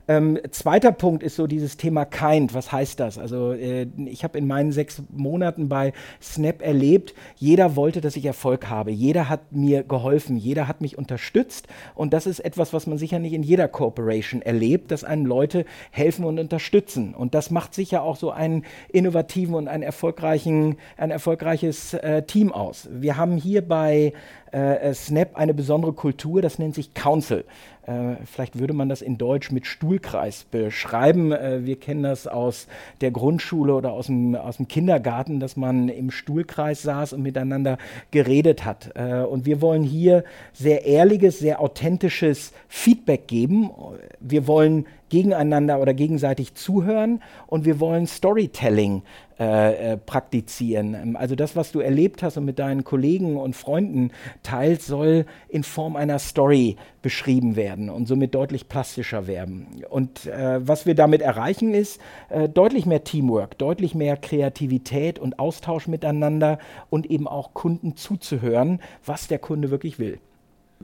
Ähm, 0.07 0.37
zweiter 0.51 0.91
Punkt 0.91 1.23
ist 1.23 1.37
so 1.37 1.47
dieses 1.47 1.77
Thema 1.77 2.03
Kind. 2.05 2.53
Was 2.53 2.71
heißt 2.71 2.99
das? 2.99 3.17
Also 3.17 3.53
äh, 3.53 3.87
ich 4.05 4.23
habe 4.23 4.37
in 4.37 4.47
meinen 4.47 4.71
sechs 4.71 5.01
Monaten 5.15 5.69
bei 5.69 5.93
Snap 6.21 6.61
erlebt, 6.61 7.13
jeder 7.35 7.75
wollte, 7.75 8.01
dass 8.01 8.17
ich 8.17 8.25
Erfolg 8.25 8.69
habe. 8.69 8.91
Jeder 8.91 9.29
hat 9.29 9.53
mir 9.53 9.83
geholfen. 9.83 10.35
Jeder 10.35 10.67
hat 10.67 10.81
mich 10.81 10.97
unterstützt. 10.97 11.67
Und 11.95 12.13
das 12.13 12.27
ist 12.27 12.39
etwas, 12.39 12.73
was 12.73 12.85
man 12.85 12.97
sicher 12.97 13.19
nicht 13.19 13.33
in 13.33 13.43
jeder 13.43 13.67
Corporation 13.67 14.41
erlebt, 14.41 14.91
dass 14.91 15.03
einem 15.03 15.25
Leute 15.25 15.65
helfen 15.91 16.25
und 16.25 16.37
unterstützen. 16.37 17.15
Und 17.15 17.33
das 17.33 17.49
macht 17.49 17.73
sicher 17.73 18.03
auch 18.03 18.17
so 18.17 18.31
einen 18.31 18.65
innovativen 18.91 19.55
und 19.55 19.67
einen 19.69 19.83
erfolgreichen, 19.83 20.77
ein 20.97 21.11
erfolgreiches 21.11 21.93
äh, 21.93 22.23
Team 22.23 22.51
aus. 22.51 22.89
Wir 22.91 23.15
haben 23.15 23.37
hier 23.37 23.65
bei 23.65 24.13
äh, 24.53 24.93
Snap 24.93 25.35
eine 25.35 25.53
besondere 25.53 25.93
Kultur, 25.93 26.41
das 26.41 26.59
nennt 26.59 26.75
sich 26.75 26.93
Council. 26.93 27.43
Äh, 27.85 28.15
vielleicht 28.25 28.59
würde 28.59 28.73
man 28.73 28.87
das 28.87 29.01
in 29.01 29.17
Deutsch 29.17 29.51
mit 29.51 29.65
Stuhlkreis 29.65 30.45
beschreiben. 30.45 31.31
Äh, 31.31 31.65
wir 31.65 31.77
kennen 31.77 32.03
das 32.03 32.27
aus 32.27 32.67
der 33.01 33.11
Grundschule 33.11 33.73
oder 33.73 33.91
aus 33.91 34.05
dem, 34.05 34.35
aus 34.35 34.57
dem 34.57 34.67
Kindergarten, 34.67 35.39
dass 35.39 35.57
man 35.57 35.89
im 35.89 36.11
Stuhlkreis 36.11 36.81
saß 36.81 37.13
und 37.13 37.23
miteinander 37.23 37.77
geredet 38.11 38.63
hat. 38.63 38.91
Äh, 38.95 39.23
und 39.23 39.45
wir 39.45 39.59
wollen 39.59 39.83
hier 39.83 40.23
sehr 40.53 40.85
ehrliches, 40.85 41.39
sehr 41.39 41.59
authentisches 41.59 42.53
Feedback 42.69 43.27
geben. 43.27 43.71
Wir 44.19 44.47
wollen 44.47 44.85
gegeneinander 45.13 45.79
oder 45.79 45.93
gegenseitig 45.93 46.55
zuhören 46.55 47.21
und 47.45 47.65
wir 47.65 47.79
wollen 47.79 48.07
Storytelling 48.07 49.03
äh, 49.39 49.93
äh, 49.93 49.97
praktizieren. 49.97 50.95
Ähm, 50.95 51.15
also 51.15 51.35
das, 51.35 51.55
was 51.55 51.71
du 51.71 51.81
erlebt 51.81 52.23
hast 52.23 52.37
und 52.37 52.45
mit 52.45 52.57
deinen 52.57 52.83
Kollegen 52.83 53.37
und 53.37 53.55
Freunden 53.55 54.09
teilst, 54.41 54.87
soll 54.87 55.27
in 55.49 55.63
Form 55.63 55.95
einer 55.95 56.17
Story 56.17 56.77
beschrieben 57.03 57.55
werden 57.55 57.91
und 57.91 58.07
somit 58.07 58.33
deutlich 58.33 58.67
plastischer 58.69 59.27
werden. 59.27 59.83
Und 59.87 60.25
äh, 60.25 60.67
was 60.67 60.87
wir 60.87 60.95
damit 60.95 61.21
erreichen, 61.21 61.75
ist 61.75 62.01
äh, 62.29 62.49
deutlich 62.49 62.87
mehr 62.87 63.03
Teamwork, 63.03 63.59
deutlich 63.59 63.93
mehr 63.93 64.17
Kreativität 64.17 65.19
und 65.19 65.37
Austausch 65.37 65.87
miteinander 65.87 66.57
und 66.89 67.05
eben 67.05 67.27
auch 67.27 67.53
Kunden 67.53 67.95
zuzuhören, 67.95 68.79
was 69.05 69.27
der 69.27 69.37
Kunde 69.37 69.69
wirklich 69.69 69.99
will. 69.99 70.17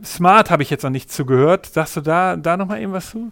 Smart 0.04 0.50
habe 0.50 0.64
ich 0.64 0.70
jetzt 0.70 0.84
noch 0.84 0.90
nicht 0.90 1.12
zugehört. 1.12 1.66
Sagst 1.66 1.96
du 1.96 2.02
da, 2.02 2.36
da 2.36 2.58
noch 2.58 2.68
mal 2.68 2.82
eben 2.82 2.94
was 2.94 3.12
zu? 3.12 3.32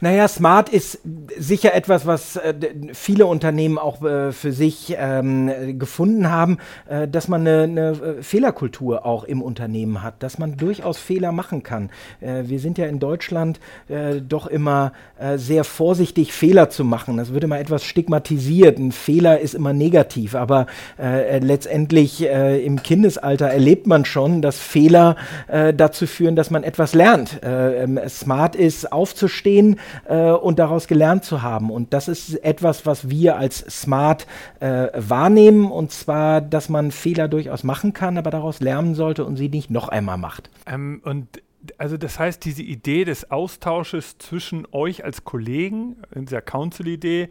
Naja, 0.00 0.28
Smart 0.28 0.68
ist 0.68 1.00
sicher 1.38 1.74
etwas, 1.74 2.06
was 2.06 2.36
äh, 2.36 2.54
viele 2.92 3.26
Unternehmen 3.26 3.78
auch 3.78 4.02
äh, 4.02 4.32
für 4.32 4.52
sich 4.52 4.94
ähm, 4.98 5.78
gefunden 5.78 6.30
haben, 6.30 6.58
äh, 6.86 7.08
dass 7.08 7.28
man 7.28 7.46
eine, 7.46 7.62
eine, 7.62 7.90
äh, 7.90 8.22
Fehlerkultur 8.22 9.06
auch 9.06 9.24
im 9.24 9.40
Unternehmen 9.40 10.02
hat, 10.02 10.22
dass 10.22 10.38
man 10.38 10.56
durchaus 10.56 10.98
Fehler 10.98 11.32
machen 11.32 11.62
kann. 11.62 11.90
Äh, 12.20 12.44
wir 12.46 12.60
sind 12.60 12.76
ja 12.76 12.86
in 12.86 12.98
Deutschland 12.98 13.58
äh, 13.88 14.20
doch 14.20 14.46
immer 14.46 14.92
sehr 15.36 15.64
vorsichtig, 15.64 16.34
Fehler 16.34 16.68
zu 16.68 16.84
machen. 16.84 17.16
Das 17.16 17.32
wird 17.32 17.42
immer 17.42 17.58
etwas 17.58 17.84
stigmatisiert. 17.84 18.78
Ein 18.78 18.92
Fehler 18.92 19.40
ist 19.40 19.54
immer 19.54 19.72
negativ, 19.72 20.34
aber 20.34 20.66
letztendlich 20.98 22.22
im 22.22 22.82
Kindesalter 22.82 23.46
erlebt 23.46 23.86
man 23.86 24.04
schon, 24.04 24.42
dass 24.42 24.60
Fehler 24.60 25.16
dazu 25.48 26.05
führen, 26.06 26.36
dass 26.36 26.50
man 26.50 26.62
etwas 26.62 26.94
lernt. 26.94 27.40
Ähm, 27.42 28.00
smart 28.08 28.56
ist, 28.56 28.92
aufzustehen, 28.92 29.78
äh, 30.08 30.30
und 30.30 30.58
daraus 30.58 30.86
gelernt 30.86 31.24
zu 31.24 31.42
haben. 31.42 31.70
Und 31.70 31.92
das 31.92 32.08
ist 32.08 32.34
etwas, 32.44 32.86
was 32.86 33.10
wir 33.10 33.36
als 33.36 33.58
smart 33.58 34.26
äh, 34.60 34.88
wahrnehmen, 34.94 35.70
und 35.70 35.92
zwar, 35.92 36.40
dass 36.40 36.68
man 36.68 36.90
Fehler 36.90 37.28
durchaus 37.28 37.64
machen 37.64 37.92
kann, 37.92 38.18
aber 38.18 38.30
daraus 38.30 38.60
lernen 38.60 38.94
sollte 38.94 39.24
und 39.24 39.36
sie 39.36 39.48
nicht 39.48 39.70
noch 39.70 39.88
einmal 39.88 40.18
macht. 40.18 40.50
Ähm, 40.66 41.00
und 41.04 41.42
also 41.78 41.96
das 41.96 42.18
heißt, 42.18 42.44
diese 42.44 42.62
Idee 42.62 43.04
des 43.04 43.30
Austausches 43.30 44.18
zwischen 44.18 44.66
euch 44.72 45.04
als 45.04 45.24
Kollegen, 45.24 45.96
in 46.14 46.26
dieser 46.26 46.40
Council-Idee, 46.40 47.28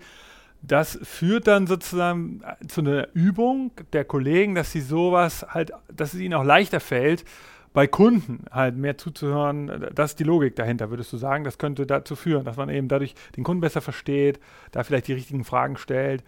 das 0.62 1.00
führt 1.04 1.48
dann 1.48 1.68
sozusagen 1.68 2.42
zu 2.68 2.82
einer 2.82 3.08
Übung 3.14 3.72
der 3.94 4.04
Kollegen, 4.04 4.56
dass 4.56 4.72
sie 4.72 4.82
sowas 4.82 5.46
halt, 5.48 5.72
dass 5.94 6.14
es 6.14 6.20
ihnen 6.20 6.34
auch 6.34 6.44
leichter 6.44 6.80
fällt, 6.80 7.24
bei 7.76 7.88
Kunden 7.88 8.46
halt 8.50 8.78
mehr 8.78 8.98
zuzuhören, 8.98 9.88
das 9.94 10.12
ist 10.12 10.20
die 10.20 10.24
Logik 10.24 10.56
dahinter, 10.56 10.90
würdest 10.90 11.12
du 11.14 11.18
sagen, 11.18 11.44
das 11.44 11.58
könnte 11.58 11.86
dazu 11.86 12.16
führen, 12.16 12.46
dass 12.46 12.56
man 12.58 12.70
eben 12.70 12.88
dadurch 12.88 13.14
den 13.36 13.44
Kunden 13.44 13.62
besser 13.62 13.82
versteht, 13.82 14.40
da 14.72 14.84
vielleicht 14.84 15.10
die 15.10 15.14
richtigen 15.14 15.44
Fragen 15.44 15.78
stellt 15.78 16.24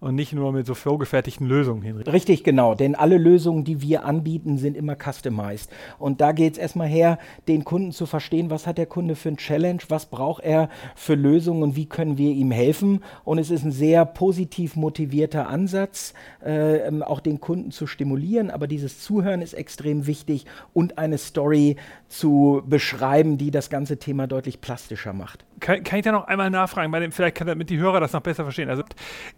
und 0.00 0.14
nicht 0.14 0.32
nur 0.32 0.52
mit 0.52 0.66
so 0.66 0.74
vorgefertigten 0.74 1.46
Lösungen 1.46 1.82
hin. 1.82 1.96
Richtig, 1.96 2.44
genau. 2.44 2.74
Denn 2.74 2.94
alle 2.94 3.18
Lösungen, 3.18 3.64
die 3.64 3.82
wir 3.82 4.04
anbieten, 4.04 4.56
sind 4.56 4.76
immer 4.76 4.94
customized. 4.96 5.70
Und 5.98 6.20
da 6.20 6.32
geht 6.32 6.52
es 6.52 6.58
erstmal 6.58 6.86
her, 6.86 7.18
den 7.48 7.64
Kunden 7.64 7.90
zu 7.90 8.06
verstehen, 8.06 8.50
was 8.50 8.66
hat 8.66 8.78
der 8.78 8.86
Kunde 8.86 9.16
für 9.16 9.30
ein 9.30 9.36
Challenge, 9.36 9.80
was 9.88 10.06
braucht 10.06 10.44
er 10.44 10.68
für 10.94 11.14
Lösungen 11.14 11.62
und 11.62 11.76
wie 11.76 11.86
können 11.86 12.16
wir 12.16 12.30
ihm 12.30 12.52
helfen. 12.52 13.02
Und 13.24 13.38
es 13.38 13.50
ist 13.50 13.64
ein 13.64 13.72
sehr 13.72 14.04
positiv 14.04 14.76
motivierter 14.76 15.48
Ansatz, 15.48 16.14
äh, 16.44 16.86
ähm, 16.86 17.02
auch 17.02 17.20
den 17.20 17.40
Kunden 17.40 17.72
zu 17.72 17.86
stimulieren. 17.88 18.50
Aber 18.50 18.68
dieses 18.68 19.00
Zuhören 19.00 19.42
ist 19.42 19.54
extrem 19.54 20.06
wichtig 20.06 20.46
und 20.72 20.98
eine 20.98 21.18
Story 21.18 21.76
zu 22.08 22.62
beschreiben, 22.66 23.36
die 23.36 23.50
das 23.50 23.68
ganze 23.68 23.98
Thema 23.98 24.28
deutlich 24.28 24.60
plastischer 24.60 25.12
macht. 25.12 25.44
Kann, 25.60 25.82
kann 25.82 25.98
ich 25.98 26.04
da 26.04 26.12
noch 26.12 26.26
einmal 26.26 26.50
nachfragen, 26.50 26.92
weil 26.92 27.10
vielleicht 27.10 27.36
kann 27.36 27.46
damit 27.46 27.70
die 27.70 27.78
Hörer 27.78 28.00
das 28.00 28.12
noch 28.12 28.20
besser 28.20 28.44
verstehen. 28.44 28.68
Also 28.68 28.82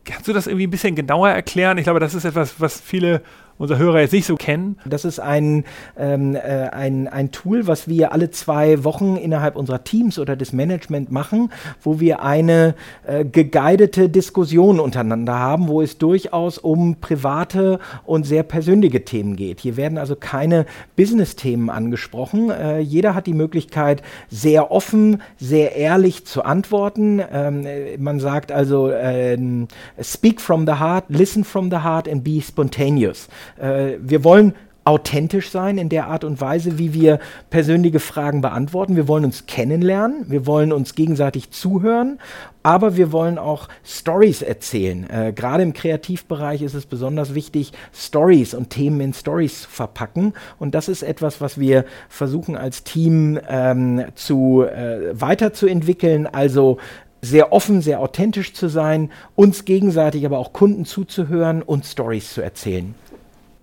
kannst 0.05 0.29
du 0.29 0.33
das 0.33 0.47
irgendwie 0.47 0.67
ein 0.67 0.71
bisschen 0.71 0.95
genauer 0.95 1.31
erklären? 1.31 1.79
Ich 1.79 1.85
glaube, 1.85 2.01
das 2.01 2.15
ist 2.15 2.25
etwas, 2.25 2.61
was 2.61 2.81
viele 2.81 3.23
unser 3.61 3.77
Hörer 3.77 4.01
jetzt 4.01 4.13
nicht 4.13 4.25
so 4.25 4.37
kennen. 4.37 4.79
Das 4.87 5.05
ist 5.05 5.21
ein, 5.21 5.65
ähm, 5.99 6.35
äh, 6.35 6.39
ein, 6.39 7.09
ein 7.09 7.31
Tool, 7.31 7.67
was 7.67 7.89
wir 7.89 8.13
alle 8.13 8.31
zwei 8.31 8.85
Wochen 8.85 9.17
innerhalb 9.17 9.55
unserer 9.55 9.85
Teams 9.85 10.19
oder 10.19 10.35
des 10.35 10.55
Management 10.55 11.13
machen, 11.13 11.53
wo 11.83 12.01
wir 12.01 12.23
eine 12.23 12.75
äh, 13.07 13.23
geguidete 13.23 14.09
Diskussion 14.09 14.81
untereinander 14.81 15.39
haben, 15.39 15.69
wo 15.69 15.83
es 15.83 15.99
durchaus 15.99 16.57
um 16.57 16.97
private 16.97 17.81
und 18.07 18.25
sehr 18.25 18.45
persönliche 18.45 19.05
Themen 19.05 19.37
geht. 19.37 19.61
Hier 19.61 19.77
werden 19.77 19.99
also 19.99 20.17
keine 20.17 20.65
Business-Themen 20.97 21.69
angesprochen. 21.69 22.51
Äh, 22.51 22.79
jeder 22.79 23.15
hat 23.15 23.27
die 23.27 23.35
Möglichkeit, 23.35 24.01
sehr 24.31 24.71
offen, 24.71 25.21
sehr 25.37 25.77
ehrlich 25.77 26.25
zu 26.25 26.45
antworten. 26.45 27.21
Ähm, 27.31 27.67
man 27.99 28.21
sagt 28.21 28.53
also, 28.53 28.91
ähm, 28.91 29.69
speak 30.01 30.41
from 30.41 30.67
the 30.67 30.77
heart, 30.81 31.05
listen 31.09 31.45
from 31.45 31.71
the 31.71 31.81
heart 31.81 32.09
and 32.09 32.25
be 32.25 32.41
spontaneous. 32.41 33.29
Äh, 33.59 33.99
wir 34.01 34.25
wollen 34.25 34.55
authentisch 34.85 35.51
sein 35.51 35.79
in 35.79 35.89
der 35.89 36.07
Art 36.07 36.25
und 36.25 36.41
Weise, 36.41 36.79
wie 36.79 36.95
wir 36.95 37.19
persönliche 37.51 38.01
Fragen 38.01 38.41
beantworten. 38.41 38.97
Wir 38.97 39.09
wollen 39.09 39.25
uns 39.25 39.47
kennenlernen, 39.47 40.25
wir 40.29 40.47
wollen 40.47 40.73
uns 40.73 40.95
gegenseitig 40.95 41.51
zuhören, 41.51 42.19
aber 42.63 42.97
wir 42.97 43.13
wollen 43.13 43.39
auch 43.39 43.69
Stories 43.85 44.43
erzählen. 44.43 45.09
Äh, 45.09 45.33
Gerade 45.33 45.63
im 45.63 45.75
Kreativbereich 45.75 46.63
ist 46.63 46.75
es 46.75 46.87
besonders 46.87 47.35
wichtig, 47.35 47.73
Stories 47.95 48.55
und 48.55 48.71
Themen 48.71 49.01
in 49.01 49.13
Stories 49.13 49.63
zu 49.63 49.69
verpacken. 49.69 50.33
Und 50.59 50.75
das 50.75 50.89
ist 50.89 51.03
etwas, 51.03 51.41
was 51.41 51.61
wir 51.61 51.85
versuchen 52.09 52.57
als 52.57 52.83
Team 52.83 53.39
ähm, 53.49 54.07
zu, 54.15 54.65
äh, 54.65 55.21
weiterzuentwickeln. 55.21 56.27
Also 56.27 56.79
sehr 57.23 57.53
offen, 57.53 57.83
sehr 57.83 58.01
authentisch 58.01 58.55
zu 58.55 58.69
sein, 58.69 59.11
uns 59.37 59.67
gegenseitig, 59.67 60.25
aber 60.25 60.39
auch 60.39 60.55
Kunden 60.55 60.87
zuzuhören 60.87 61.63
und 61.63 61.85
Stories 61.85 62.33
zu 62.33 62.41
erzählen. 62.41 62.95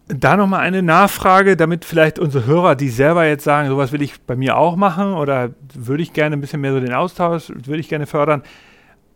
Da 0.09 0.37
nochmal 0.37 0.61
eine 0.61 0.81
Nachfrage, 0.81 1.57
damit 1.57 1.83
vielleicht 1.83 2.17
unsere 2.17 2.45
Hörer, 2.45 2.75
die 2.75 2.89
selber 2.89 3.25
jetzt 3.25 3.43
sagen, 3.43 3.67
sowas 3.67 3.91
will 3.91 4.01
ich 4.01 4.21
bei 4.21 4.37
mir 4.37 4.57
auch 4.57 4.77
machen 4.77 5.13
oder 5.13 5.49
würde 5.73 6.01
ich 6.01 6.13
gerne 6.13 6.37
ein 6.37 6.41
bisschen 6.41 6.61
mehr 6.61 6.71
so 6.71 6.79
den 6.79 6.93
Austausch, 6.93 7.49
würde 7.49 7.79
ich 7.79 7.89
gerne 7.89 8.05
fördern. 8.05 8.41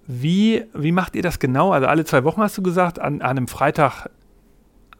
Wie, 0.05 0.65
wie 0.74 0.91
macht 0.91 1.15
ihr 1.15 1.21
das 1.21 1.39
genau? 1.39 1.71
Also 1.71 1.88
alle 1.88 2.03
zwei 2.03 2.25
Wochen 2.25 2.41
hast 2.41 2.57
du 2.57 2.62
gesagt, 2.62 3.00
an, 3.00 3.21
an 3.21 3.38
einem 3.38 3.48
Freitag 3.48 4.10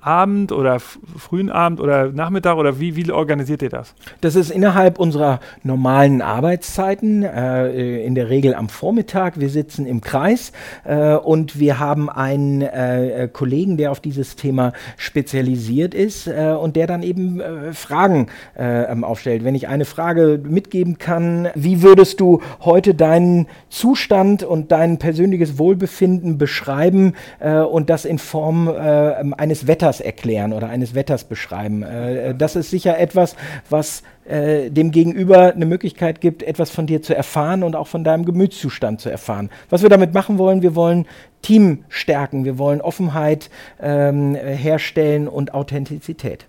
Abend 0.02 0.52
oder 0.52 0.80
frühen 0.80 1.50
Abend 1.50 1.80
oder 1.80 2.12
Nachmittag 2.12 2.58
oder 2.58 2.80
wie, 2.80 2.96
wie 2.96 3.12
organisiert 3.12 3.62
ihr 3.62 3.70
das? 3.70 3.94
Das 4.22 4.36
ist 4.36 4.50
innerhalb 4.50 5.00
unserer 5.00 5.40
normalen 5.64 6.22
Arbeitszeiten, 6.22 7.24
äh, 7.24 8.04
in 8.04 8.16
der 8.16 8.30
Regel 8.30 8.56
am 8.56 8.68
Vormittag. 8.68 9.40
Wir 9.40 9.50
sitzen 9.50 9.86
im 9.86 10.02
Kreis 10.02 10.52
äh, 10.86 11.14
und 11.14 11.60
wir 11.60 11.80
haben 11.80 12.10
einen 12.10 12.64
äh, 12.64 13.30
Kollegen, 13.32 13.78
der 13.78 13.92
auf 13.92 14.00
dieses 14.00 14.36
Thema 14.36 14.74
spezialisiert 14.98 15.94
ist 15.94 16.26
äh, 16.28 16.56
und 16.60 16.76
der 16.76 16.88
dann 16.88 17.04
eben 17.04 17.40
äh, 17.40 17.74
Fragen 17.74 18.28
äh, 18.58 18.92
ähm, 18.92 19.04
aufstellt. 19.04 19.44
Wenn 19.44 19.56
ich 19.56 19.68
eine 19.68 19.86
Frage 19.86 20.40
mitgeben 20.44 20.98
kann, 20.98 21.50
wie 21.54 21.84
würdest 21.84 22.20
du 22.20 22.42
heute 22.62 22.96
deinen 22.96 23.48
Zustand 23.70 24.44
und 24.44 24.72
dein 24.72 24.98
persönliches 24.98 25.60
Wohlbefinden 25.60 26.38
beschreiben 26.38 27.14
und 27.40 27.90
das 27.90 28.06
in 28.06 28.18
Form 28.20 28.68
eines 28.68 29.68
Wetters 29.68 29.91
Wetters 29.92 30.00
erklären 30.00 30.54
oder 30.54 30.70
eines 30.70 30.96
Wetters 30.96 31.26
beschreiben. 31.26 31.84
Äh, 31.84 32.30
äh, 32.30 32.36
das 32.36 32.56
ist 32.56 32.70
sicher 32.70 32.98
etwas, 32.98 33.36
was 33.70 34.04
äh, 34.26 34.70
dem 34.70 34.92
Gegenüber 34.92 35.54
eine 35.54 35.66
Möglichkeit 35.66 36.22
gibt, 36.22 36.44
etwas 36.44 36.72
von 36.72 36.88
dir 36.88 37.02
zu 37.02 37.14
erfahren 37.14 37.64
und 37.64 37.76
auch 37.76 37.88
von 37.88 38.04
deinem 38.04 38.26
Gemütszustand 38.26 39.02
zu 39.02 39.10
erfahren. 39.10 39.50
Was 39.70 39.82
wir 39.82 39.90
damit 39.90 40.14
machen 40.14 40.38
wollen, 40.38 40.62
wir 40.62 40.76
wollen 40.76 41.06
Team 41.42 41.84
stärken, 41.90 42.46
wir 42.46 42.58
wollen 42.58 42.80
Offenheit 42.82 43.50
ähm, 43.82 44.36
herstellen 44.36 45.28
und 45.28 45.54
Authentizität. 45.54 46.46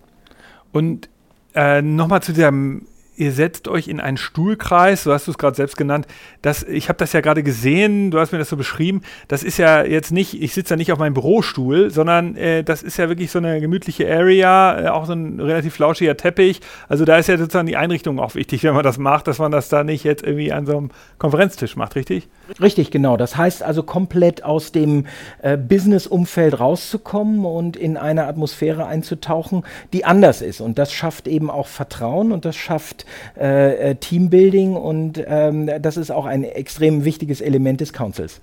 Und 0.73 1.09
äh, 1.55 1.83
nochmal 1.83 2.23
zu 2.23 2.33
diesem 2.33 2.87
ihr 3.17 3.33
setzt 3.33 3.69
euch 3.69 3.89
in 3.89 4.01
einen 4.01 4.17
Stuhlkreis, 4.17 5.05
so 5.05 5.13
hast 5.13 5.27
du 5.27 5.33
es 5.33 5.39
gerade 5.39 5.57
selbst 5.57 5.77
genannt. 5.77 6.07
Das, 6.41 6.63
ich 6.63 6.89
habe 6.89 6.99
das 6.99 7.13
ja 7.13 7.21
gerade 7.21 7.43
gesehen, 7.43 8.11
du 8.11 8.19
hast 8.19 8.33
mir 8.33 8.39
das 8.39 8.49
so 8.49 8.57
beschrieben. 8.57 9.03
Das 9.29 9.43
ist 9.43 9.59
ja 9.59 9.85
jetzt 9.85 10.13
nicht, 10.13 10.41
ich 10.41 10.55
sitze 10.55 10.75
ja 10.75 10.77
nicht 10.77 10.93
auf 10.93 10.99
meinem 10.99 11.15
Bürostuhl, 11.15 11.91
sondern 11.91 12.37
äh, 12.37 12.65
das 12.65 12.83
ist 12.83 12.97
ja 12.97 13.09
wirklich 13.09 13.31
so 13.31 13.39
eine 13.39 13.61
gemütliche 13.61 14.11
Area, 14.11 14.81
äh, 14.81 14.89
auch 14.89 15.07
so 15.07 15.13
ein 15.13 15.41
relativ 15.41 15.75
flauschiger 15.75 16.17
Teppich. 16.17 16.61
Also 16.89 17.05
da 17.05 17.17
ist 17.19 17.29
ja 17.29 17.37
sozusagen 17.37 17.67
die 17.67 17.77
Einrichtung 17.77 18.19
auch 18.19 18.35
wichtig, 18.35 18.63
wenn 18.65 18.75
man 18.75 18.85
das 18.85 18.99
macht, 18.99 19.27
dass 19.27 19.39
man 19.39 19.53
das 19.53 19.69
da 19.69 19.85
nicht 19.85 20.05
jetzt 20.05 20.23
irgendwie 20.23 20.53
an 20.53 20.67
so 20.67 20.77
einem 20.77 20.91
Konferenztisch 21.19 21.77
macht, 21.77 21.97
richtig? 21.97 22.29
Richtig, 22.61 22.91
genau. 22.91 23.17
Das 23.17 23.37
heißt 23.37 23.63
also 23.63 23.83
komplett 23.83 24.45
aus 24.45 24.73
dem 24.73 25.07
äh, 25.43 25.57
Business-Umfeld 25.57 26.59
rauszukommen 26.59 27.45
und 27.45 27.77
in 27.77 27.97
eine 27.97 28.27
Atmosphäre 28.27 28.87
einzutauchen, 28.87 29.65
die 29.93 30.05
anders 30.05 30.43
ist. 30.43 30.61
Und 30.61 30.79
das 30.79 30.93
schafft 30.93 31.29
eben 31.29 31.51
auch 31.51 31.67
Vertrauen 31.67 32.33
und 32.33 32.45
das 32.45 32.57
schafft 32.57 33.07
äh, 33.39 33.91
äh, 33.91 33.95
Teambuilding 33.95 34.75
und 34.77 35.23
ähm, 35.27 35.71
das 35.81 35.97
ist 35.97 36.11
auch 36.11 36.27
ein 36.27 36.45
extrem 36.45 37.05
wichtiges 37.05 37.41
Element 37.41 37.81
des 37.81 37.93
Councils. 37.93 38.41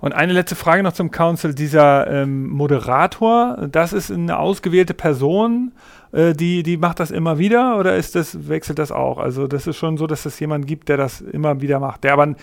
Und 0.00 0.14
eine 0.14 0.32
letzte 0.32 0.54
Frage 0.54 0.82
noch 0.82 0.92
zum 0.92 1.10
Council. 1.10 1.54
Dieser 1.54 2.06
ähm, 2.06 2.48
Moderator, 2.48 3.68
das 3.70 3.92
ist 3.92 4.10
eine 4.10 4.38
ausgewählte 4.38 4.94
Person, 4.94 5.72
äh, 6.12 6.32
die, 6.32 6.62
die 6.62 6.76
macht 6.76 7.00
das 7.00 7.10
immer 7.10 7.38
wieder 7.38 7.78
oder 7.78 7.96
ist 7.96 8.14
das, 8.14 8.48
wechselt 8.48 8.78
das 8.78 8.92
auch? 8.92 9.18
Also 9.18 9.46
das 9.46 9.66
ist 9.66 9.76
schon 9.76 9.96
so, 9.98 10.06
dass 10.06 10.24
es 10.24 10.38
jemanden 10.40 10.66
gibt, 10.66 10.88
der 10.88 10.96
das 10.96 11.20
immer 11.20 11.60
wieder 11.60 11.80
macht, 11.80 12.04
der 12.04 12.14
aber 12.14 12.34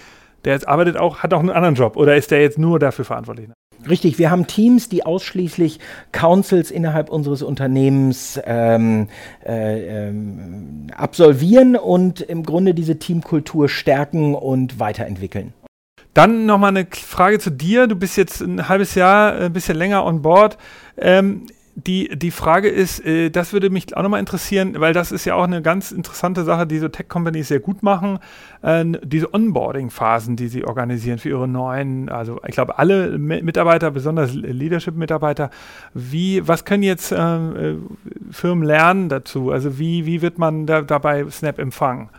der 0.48 0.54
jetzt 0.54 0.68
arbeitet 0.68 0.96
auch, 0.96 1.20
hat 1.20 1.34
auch 1.34 1.42
einen 1.42 1.50
anderen 1.50 1.76
Job 1.76 1.98
oder 1.98 2.16
ist 2.16 2.32
der 2.32 2.42
jetzt 2.42 2.58
nur 2.58 2.80
dafür 2.80 3.04
verantwortlich? 3.04 3.50
Richtig, 3.88 4.18
wir 4.18 4.32
haben 4.32 4.48
Teams, 4.48 4.90
die 4.90 5.06
ausschließlich 5.06 5.80
Councils 6.12 6.72
innerhalb 6.72 7.10
unseres 7.10 7.44
Unternehmens 7.44 8.40
ähm, 8.46 9.08
äh, 9.46 10.08
ähm, 10.08 10.88
absolvieren 10.96 11.76
und 11.76 12.22
im 12.22 12.44
Grunde 12.44 12.74
diese 12.74 12.98
Teamkultur 12.98 13.70
stärken 13.70 14.36
und 14.36 14.80
weiterentwickeln. 14.80 15.54
Dann 16.14 16.46
nochmal 16.48 16.70
eine 16.70 16.88
Frage 16.90 17.40
zu 17.40 17.52
dir. 17.52 17.86
Du 17.86 17.96
bist 17.96 18.18
jetzt 18.18 18.42
ein 18.42 18.68
halbes 18.70 18.96
Jahr, 18.96 19.34
ein 19.34 19.54
bisschen 19.54 19.78
länger 19.78 20.06
on 20.06 20.22
board. 20.22 20.58
Ähm, 20.98 21.46
die, 21.80 22.10
die 22.18 22.32
Frage 22.32 22.70
ist, 22.70 23.06
äh, 23.06 23.30
das 23.30 23.54
würde 23.54 23.70
mich 23.70 23.96
auch 23.96 24.02
nochmal 24.02 24.20
interessieren, 24.20 24.76
weil 24.80 24.94
das 24.94 25.12
ist 25.12 25.26
ja 25.26 25.36
auch 25.36 25.44
eine 25.44 25.62
ganz 25.62 25.92
interessante 25.92 26.44
Sache, 26.44 26.66
die 26.66 26.80
so 26.80 26.88
Tech-Companies 26.88 27.50
sehr 27.50 27.60
gut 27.60 27.84
machen. 27.84 28.18
Äh, 28.64 28.84
diese 29.04 29.32
Onboarding-Phasen, 29.32 30.36
die 30.36 30.48
sie 30.48 30.66
organisieren 30.66 31.20
für 31.20 31.30
ihre 31.30 31.48
neuen, 31.48 32.10
also 32.10 32.42
ich 32.48 32.56
glaube 32.56 32.80
alle 32.80 33.20
Mitarbeiter, 33.20 33.92
besonders 33.92 34.34
Leadership-Mitarbeiter. 34.34 35.52
Wie, 35.94 36.48
was 36.48 36.66
können 36.66 36.82
jetzt 36.82 37.12
äh, 37.12 37.76
Firmen 38.32 38.64
lernen 38.64 39.08
dazu? 39.08 39.52
Also 39.52 39.78
wie, 39.78 40.08
wie 40.08 40.24
wird 40.24 40.40
man 40.40 40.66
da, 40.66 40.82
dabei 40.82 41.30
Snap 41.30 41.60
empfangen? 41.60 42.10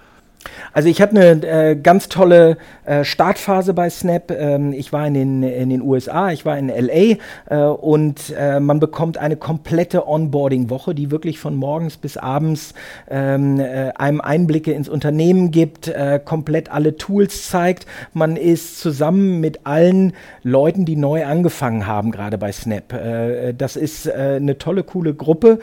Also 0.73 0.89
ich 0.89 1.01
hatte 1.01 1.17
eine 1.17 1.47
äh, 1.47 1.77
ganz 1.77 2.09
tolle 2.09 2.59
äh, 2.85 3.05
Startphase 3.05 3.75
bei 3.75 3.91
Snap. 3.91 4.31
Ähm, 4.31 4.73
ich 4.73 4.93
war 4.93 5.07
in 5.07 5.15
den, 5.15 5.43
in 5.43 5.71
den 5.71 5.83
USA, 5.83 6.31
ich 6.31 6.45
war 6.45 6.57
in 6.59 6.69
LA 6.69 7.17
äh, 7.51 7.65
und 7.65 8.35
äh, 8.39 8.61
man 8.61 8.81
bekommt 8.81 9.19
eine 9.19 9.37
komplette 9.37 10.07
Onboarding-Woche, 10.07 10.95
die 10.95 11.11
wirklich 11.11 11.39
von 11.39 11.57
morgens 11.57 11.97
bis 11.97 12.17
abends 12.17 12.75
ähm, 13.11 13.61
äh, 13.61 13.91
einem 13.97 14.21
Einblicke 14.21 14.73
ins 14.73 14.89
Unternehmen 14.89 15.51
gibt, 15.51 15.89
äh, 15.89 16.21
komplett 16.25 16.71
alle 16.71 16.97
Tools 16.97 17.49
zeigt. 17.49 17.87
Man 18.13 18.37
ist 18.37 18.81
zusammen 18.81 19.41
mit 19.41 19.67
allen 19.67 20.13
Leuten, 20.43 20.85
die 20.85 20.97
neu 20.97 21.25
angefangen 21.25 21.87
haben, 21.87 22.11
gerade 22.11 22.39
bei 22.39 22.53
Snap. 22.53 22.95
das 23.57 23.77
ist 23.77 24.11
eine 24.11 24.59
tolle, 24.59 24.83
coole 24.83 25.15
Gruppe. 25.15 25.59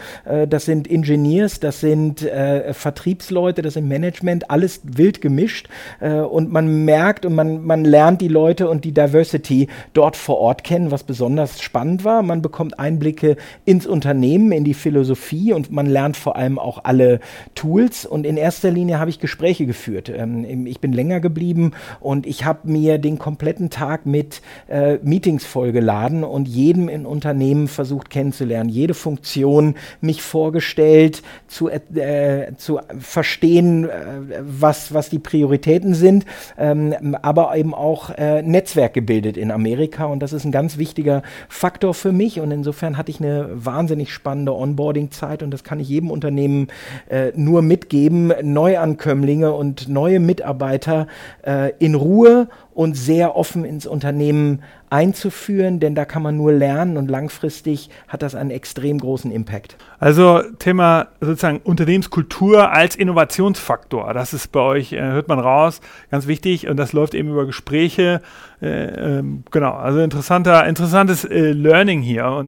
das 0.48 0.66
sind 0.66 0.90
Engineers, 0.90 1.60
das 1.60 1.80
sind 1.80 2.28
Vertriebsleute, 2.72 3.62
das 3.62 3.76
sind 3.76 3.88
Management, 3.88 4.50
alles 4.50 4.65
alles 4.66 4.82
wild 4.84 5.22
gemischt 5.22 5.70
äh, 6.00 6.14
und 6.14 6.52
man 6.52 6.86
merkt 6.86 7.26
und 7.26 7.36
man, 7.36 7.64
man 7.64 7.86
lernt 7.86 8.22
die 8.22 8.28
Leute 8.28 8.68
und 8.68 8.84
die 8.84 8.94
Diversity 8.94 9.68
dort 9.94 10.16
vor 10.16 10.40
Ort 10.40 10.64
kennen, 10.64 10.90
was 10.90 11.04
besonders 11.04 11.62
spannend 11.62 12.04
war. 12.04 12.24
Man 12.24 12.42
bekommt 12.42 12.80
Einblicke 12.80 13.38
ins 13.64 13.86
Unternehmen, 13.86 14.52
in 14.52 14.64
die 14.64 14.74
Philosophie 14.74 15.54
und 15.54 15.72
man 15.72 15.86
lernt 15.86 16.18
vor 16.18 16.36
allem 16.36 16.58
auch 16.58 16.84
alle 16.84 17.20
Tools 17.54 18.08
und 18.08 18.26
in 18.26 18.38
erster 18.38 18.72
Linie 18.72 19.00
habe 19.00 19.12
ich 19.12 19.20
Gespräche 19.20 19.68
geführt. 19.68 20.10
Ähm, 20.10 20.66
ich 20.66 20.80
bin 20.80 20.94
länger 20.94 21.20
geblieben 21.20 21.74
und 22.00 22.26
ich 22.26 22.44
habe 22.44 22.68
mir 22.68 22.98
den 22.98 23.20
kompletten 23.20 23.70
Tag 23.70 24.08
mit 24.08 24.42
äh, 24.68 24.98
Meetings 25.04 25.46
vollgeladen 25.46 26.24
und 26.24 26.48
jedem 26.48 26.90
in 26.90 27.06
Unternehmen 27.06 27.68
versucht 27.68 28.10
kennenzulernen, 28.10 28.70
jede 28.70 28.96
Funktion 28.96 29.76
mich 30.02 30.24
vorgestellt, 30.24 31.22
zu, 31.48 31.70
äh, 31.70 32.54
zu 32.58 32.80
verstehen, 33.00 33.86
äh, 33.86 34.26
was, 34.62 34.94
was 34.94 35.10
die 35.10 35.20
Prioritäten 35.20 35.94
sind, 35.94 36.26
ähm, 36.58 37.16
aber 37.22 37.56
eben 37.56 37.74
auch 37.74 38.10
äh, 38.10 38.42
Netzwerk 38.42 38.94
gebildet 38.94 39.38
in 39.38 39.52
Amerika. 39.52 40.06
Und 40.06 40.20
das 40.20 40.34
ist 40.34 40.46
ein 40.46 40.52
ganz 40.52 40.78
wichtiger 40.78 41.24
Faktor 41.50 41.94
für 41.94 42.12
mich. 42.12 42.40
Und 42.40 42.52
insofern 42.52 42.98
hatte 42.98 43.12
ich 43.12 43.20
eine 43.20 43.50
wahnsinnig 43.54 44.14
spannende 44.14 44.54
Onboarding-Zeit. 44.54 45.44
Und 45.44 45.52
das 45.52 45.64
kann 45.64 45.80
ich 45.80 45.90
jedem 45.90 46.12
Unternehmen 46.12 46.68
äh, 47.10 47.32
nur 47.36 47.62
mitgeben, 47.62 48.34
Neuankömmlinge 48.42 49.54
und 49.54 49.88
neue 49.88 50.20
Mitarbeiter 50.20 51.08
äh, 51.46 51.72
in 51.80 51.96
Ruhe 51.96 52.48
und 52.76 52.96
sehr 52.96 53.38
offen 53.38 53.64
ins 53.64 53.88
Unternehmen 53.88 54.62
einzuführen, 54.90 55.80
denn 55.80 55.96
da 55.96 56.06
kann 56.06 56.22
man 56.22 56.38
nur 56.38 56.52
lernen. 56.52 56.98
Und 56.98 57.10
langfristig 57.10 57.90
hat 58.08 58.22
das 58.22 58.36
einen 58.36 58.52
extrem 58.52 59.00
großen 59.00 59.32
Impact. 59.32 59.78
Also 59.98 60.42
Thema 60.60 61.08
sozusagen 61.22 61.60
Unternehmenskultur 61.60 62.72
als 62.72 62.96
Innovationsfaktor, 62.96 64.14
das 64.14 64.34
ist 64.34 64.45
bei 64.52 64.60
euch, 64.60 64.94
äh, 64.94 65.02
hört 65.02 65.28
man 65.28 65.40
raus, 65.40 65.82
ganz 66.12 66.28
wichtig 66.28 66.68
und 66.68 66.78
das 66.78 66.94
läuft 66.94 67.14
eben 67.14 67.30
über 67.30 67.46
Gespräche. 67.46 68.22
Äh, 68.62 69.18
ähm, 69.18 69.44
genau, 69.52 69.74
also 69.74 70.00
interessanter, 70.00 70.66
interessantes 70.66 71.26
äh, 71.26 71.52
Learning 71.52 72.02
hier. 72.02 72.28
Und 72.28 72.48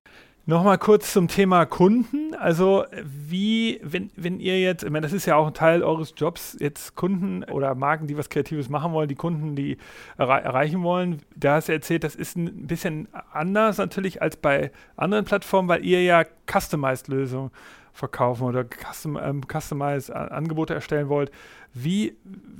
Nochmal 0.50 0.78
kurz 0.78 1.12
zum 1.12 1.28
Thema 1.28 1.66
Kunden. 1.66 2.34
Also 2.34 2.86
wie, 3.04 3.82
wenn, 3.84 4.12
wenn 4.16 4.40
ihr 4.40 4.62
jetzt, 4.62 4.82
ich 4.82 4.90
meine, 4.90 5.06
das 5.06 5.12
ist 5.12 5.26
ja 5.26 5.36
auch 5.36 5.48
ein 5.48 5.54
Teil 5.54 5.84
eures 5.84 6.14
Jobs, 6.16 6.56
jetzt 6.62 6.96
Kunden 6.96 7.44
oder 7.44 7.76
Marken, 7.76 8.08
die 8.08 8.18
was 8.18 8.30
Kreatives 8.30 8.70
machen 8.70 8.94
wollen, 8.94 9.10
die 9.10 9.16
Kunden, 9.16 9.58
die 9.58 9.78
erre 10.18 10.40
erreichen 10.42 10.84
wollen, 10.84 11.22
da 11.36 11.56
hast 11.56 11.68
du 11.68 11.74
erzählt, 11.74 12.06
das 12.06 12.16
ist 12.16 12.38
ein 12.38 12.66
bisschen 12.66 13.10
anders 13.34 13.78
natürlich 13.78 14.22
als 14.22 14.38
bei 14.38 14.72
anderen 14.96 15.26
Plattformen, 15.26 15.68
weil 15.68 15.84
ihr 15.84 16.02
ja 16.02 16.24
Customized-Lösungen 16.50 17.52
verkaufen 17.98 18.44
oder 18.44 18.64
Custom, 18.64 19.18
ähm, 19.22 19.42
Customized 19.52 20.12
Angebote 20.12 20.74
erstellen 20.76 21.10
wollt. 21.10 21.32
Wie 21.74 22.16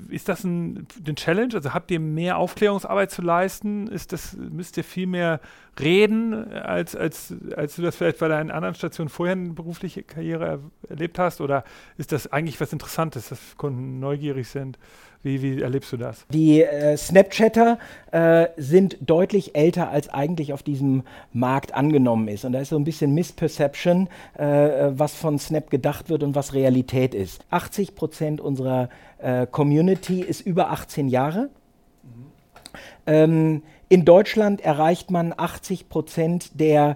ist 0.10 0.30
das 0.30 0.43
ein, 0.43 0.88
eine 1.06 1.15
Challenge? 1.15 1.54
Also 1.54 1.73
habt 1.73 1.91
ihr 1.91 2.00
mehr 2.00 2.38
Aufklärungsarbeit 2.38 3.12
zu 3.12 3.21
leisten? 3.21 3.88
Ist 3.88 4.13
das, 4.13 4.36
müsst 4.36 4.78
ihr 4.78 4.84
viel 4.84 5.06
mehr 5.06 5.39
reden, 5.80 6.52
als, 6.52 6.95
als, 6.95 7.34
als 7.56 7.76
du 7.76 7.84
das 7.84 7.95
vielleicht 7.95 8.19
bei 8.19 8.28
deinen 8.28 8.50
anderen 8.52 8.76
Stationen 8.76 9.10
vorher 9.10 9.34
eine 9.34 9.54
berufliche 9.54 10.04
Karriere 10.04 10.60
erlebt 10.89 11.19
hast? 11.19 11.39
Oder 11.39 11.63
ist 11.97 12.12
das 12.12 12.32
eigentlich 12.32 12.60
was 12.60 12.73
Interessantes, 12.73 13.30
dass 13.30 13.58
Kunden 13.58 14.00
neugierig 14.00 14.47
sind? 14.47 14.80
Wie, 15.27 15.41
wie 15.41 15.61
erlebst 15.61 15.91
du 15.91 15.97
das? 15.97 16.25
Die 16.29 16.63
äh, 16.63 16.95
Snapchatter 16.95 17.79
äh, 18.11 18.47
sind 18.55 18.97
deutlich 19.01 19.55
älter, 19.55 19.89
als 19.89 20.07
eigentlich 20.07 20.53
auf 20.53 20.63
diesem 20.63 21.03
Markt 21.33 21.73
angenommen 21.73 22.29
ist. 22.29 22.45
Und 22.45 22.53
da 22.53 22.61
ist 22.61 22.69
so 22.69 22.77
ein 22.77 22.85
bisschen 22.85 23.13
Misperception, 23.13 24.07
äh, 24.37 24.45
was 24.91 25.15
von 25.15 25.37
Snap 25.37 25.69
gedacht 25.69 26.09
wird 26.09 26.23
und 26.23 26.33
was 26.33 26.53
Realität 26.53 27.13
ist. 27.13 27.45
80 27.49 27.95
Prozent 27.95 28.39
unserer 28.39 28.89
äh, 29.17 29.45
Community 29.47 30.21
ist 30.21 30.41
über 30.41 30.71
18 30.71 31.09
Jahre. 31.09 31.49
Mhm. 32.03 32.31
Ähm, 33.05 33.63
in 33.89 34.05
Deutschland 34.05 34.61
erreicht 34.61 35.11
man 35.11 35.33
80 35.35 35.89
Prozent 35.89 36.59
der 36.59 36.95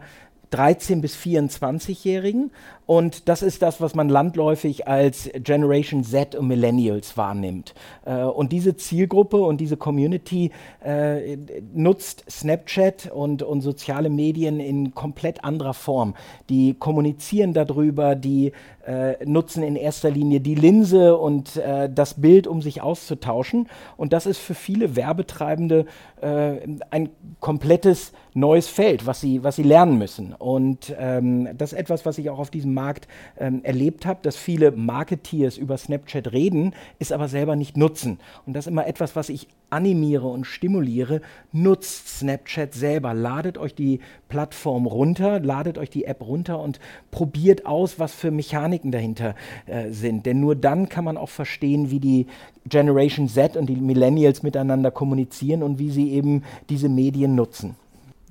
13- 0.53 1.01
bis 1.01 1.15
24-Jährigen 1.15 2.51
und 2.91 3.29
das 3.29 3.41
ist 3.41 3.61
das, 3.61 3.79
was 3.79 3.95
man 3.95 4.09
landläufig 4.09 4.85
als 4.85 5.29
Generation 5.33 6.03
Z 6.03 6.35
und 6.35 6.49
Millennials 6.49 7.15
wahrnimmt. 7.15 7.73
Äh, 8.03 8.23
und 8.23 8.51
diese 8.51 8.75
Zielgruppe 8.75 9.37
und 9.37 9.61
diese 9.61 9.77
Community 9.77 10.51
äh, 10.83 11.37
nutzt 11.73 12.25
Snapchat 12.29 13.09
und, 13.09 13.43
und 13.43 13.61
soziale 13.61 14.09
Medien 14.09 14.59
in 14.59 14.93
komplett 14.93 15.45
anderer 15.45 15.73
Form. 15.73 16.15
Die 16.49 16.73
kommunizieren 16.73 17.53
darüber, 17.53 18.15
die 18.15 18.51
äh, 18.85 19.23
nutzen 19.25 19.63
in 19.63 19.75
erster 19.75 20.09
Linie 20.09 20.41
die 20.41 20.55
Linse 20.55 21.15
und 21.15 21.55
äh, 21.57 21.89
das 21.89 22.19
Bild, 22.19 22.47
um 22.47 22.61
sich 22.61 22.81
auszutauschen. 22.81 23.69
Und 23.95 24.11
das 24.11 24.25
ist 24.25 24.39
für 24.39 24.55
viele 24.55 24.95
Werbetreibende 24.95 25.85
äh, 26.21 26.57
ein 26.89 27.09
komplettes 27.39 28.11
neues 28.33 28.67
Feld, 28.67 29.05
was 29.05 29.21
sie, 29.21 29.43
was 29.43 29.55
sie 29.55 29.63
lernen 29.63 29.97
müssen. 29.97 30.33
Und 30.33 30.95
ähm, 30.97 31.49
das 31.57 31.73
ist 31.73 31.79
etwas, 31.79 32.05
was 32.05 32.17
ich 32.17 32.29
auch 32.29 32.39
auf 32.39 32.49
diesem 32.49 32.73
Markt 32.81 33.07
ähm, 33.37 33.63
erlebt 33.63 34.05
habe, 34.05 34.19
dass 34.23 34.35
viele 34.35 34.71
Marketeers 34.71 35.57
über 35.57 35.77
Snapchat 35.77 36.31
reden, 36.31 36.73
es 36.99 37.11
aber 37.11 37.27
selber 37.27 37.55
nicht 37.55 37.77
nutzen. 37.77 38.19
Und 38.45 38.53
das 38.53 38.65
ist 38.65 38.71
immer 38.71 38.87
etwas, 38.87 39.15
was 39.15 39.29
ich 39.29 39.47
animiere 39.69 40.27
und 40.27 40.45
stimuliere. 40.45 41.21
Nutzt 41.51 42.19
Snapchat 42.19 42.73
selber. 42.73 43.13
Ladet 43.13 43.57
euch 43.57 43.73
die 43.73 43.99
Plattform 44.29 44.85
runter, 44.85 45.39
ladet 45.39 45.77
euch 45.77 45.89
die 45.89 46.05
App 46.05 46.21
runter 46.21 46.59
und 46.59 46.79
probiert 47.09 47.65
aus, 47.65 47.99
was 47.99 48.13
für 48.13 48.31
Mechaniken 48.31 48.91
dahinter 48.91 49.35
äh, 49.65 49.89
sind. 49.91 50.25
Denn 50.25 50.39
nur 50.39 50.55
dann 50.55 50.89
kann 50.89 51.05
man 51.05 51.17
auch 51.17 51.29
verstehen, 51.29 51.91
wie 51.91 51.99
die 51.99 52.27
Generation 52.67 53.27
Z 53.27 53.57
und 53.57 53.67
die 53.67 53.75
Millennials 53.75 54.43
miteinander 54.43 54.91
kommunizieren 54.91 55.63
und 55.63 55.79
wie 55.79 55.89
sie 55.91 56.11
eben 56.11 56.43
diese 56.69 56.89
Medien 56.89 57.35
nutzen. 57.35 57.75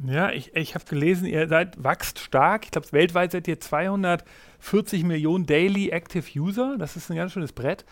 Ja, 0.06 0.30
ich, 0.30 0.56
ich 0.56 0.74
habe 0.74 0.84
gelesen, 0.86 1.26
ihr 1.26 1.48
seid 1.48 1.82
wächst 1.82 2.18
stark. 2.18 2.64
Ich 2.64 2.70
glaube, 2.70 2.90
weltweit 2.92 3.32
seid 3.32 3.48
ihr 3.48 3.60
240 3.60 5.04
Millionen 5.04 5.46
Daily 5.46 5.90
Active 5.90 6.24
User. 6.38 6.76
Das 6.78 6.96
ist 6.96 7.10
ein 7.10 7.16
ganz 7.16 7.32
schönes 7.32 7.52
Brett. 7.52 7.84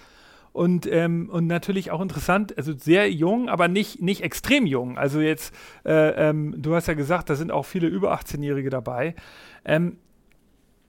Und, 0.53 0.87
ähm, 0.91 1.29
und 1.31 1.47
natürlich 1.47 1.91
auch 1.91 2.01
interessant, 2.01 2.57
also 2.57 2.73
sehr 2.77 3.11
jung, 3.11 3.49
aber 3.49 3.69
nicht, 3.69 4.01
nicht 4.01 4.23
extrem 4.23 4.67
jung. 4.67 4.97
Also 4.97 5.21
jetzt, 5.21 5.55
äh, 5.85 6.31
ähm, 6.31 6.55
du 6.57 6.75
hast 6.75 6.89
ja 6.89 6.95
gesagt, 6.95 7.29
da 7.31 7.35
sind 7.35 7.53
auch 7.53 7.65
viele 7.65 7.87
über 7.87 8.15
18-Jährige 8.15 8.71
dabei. 8.71 9.15
Ähm, 9.65 9.99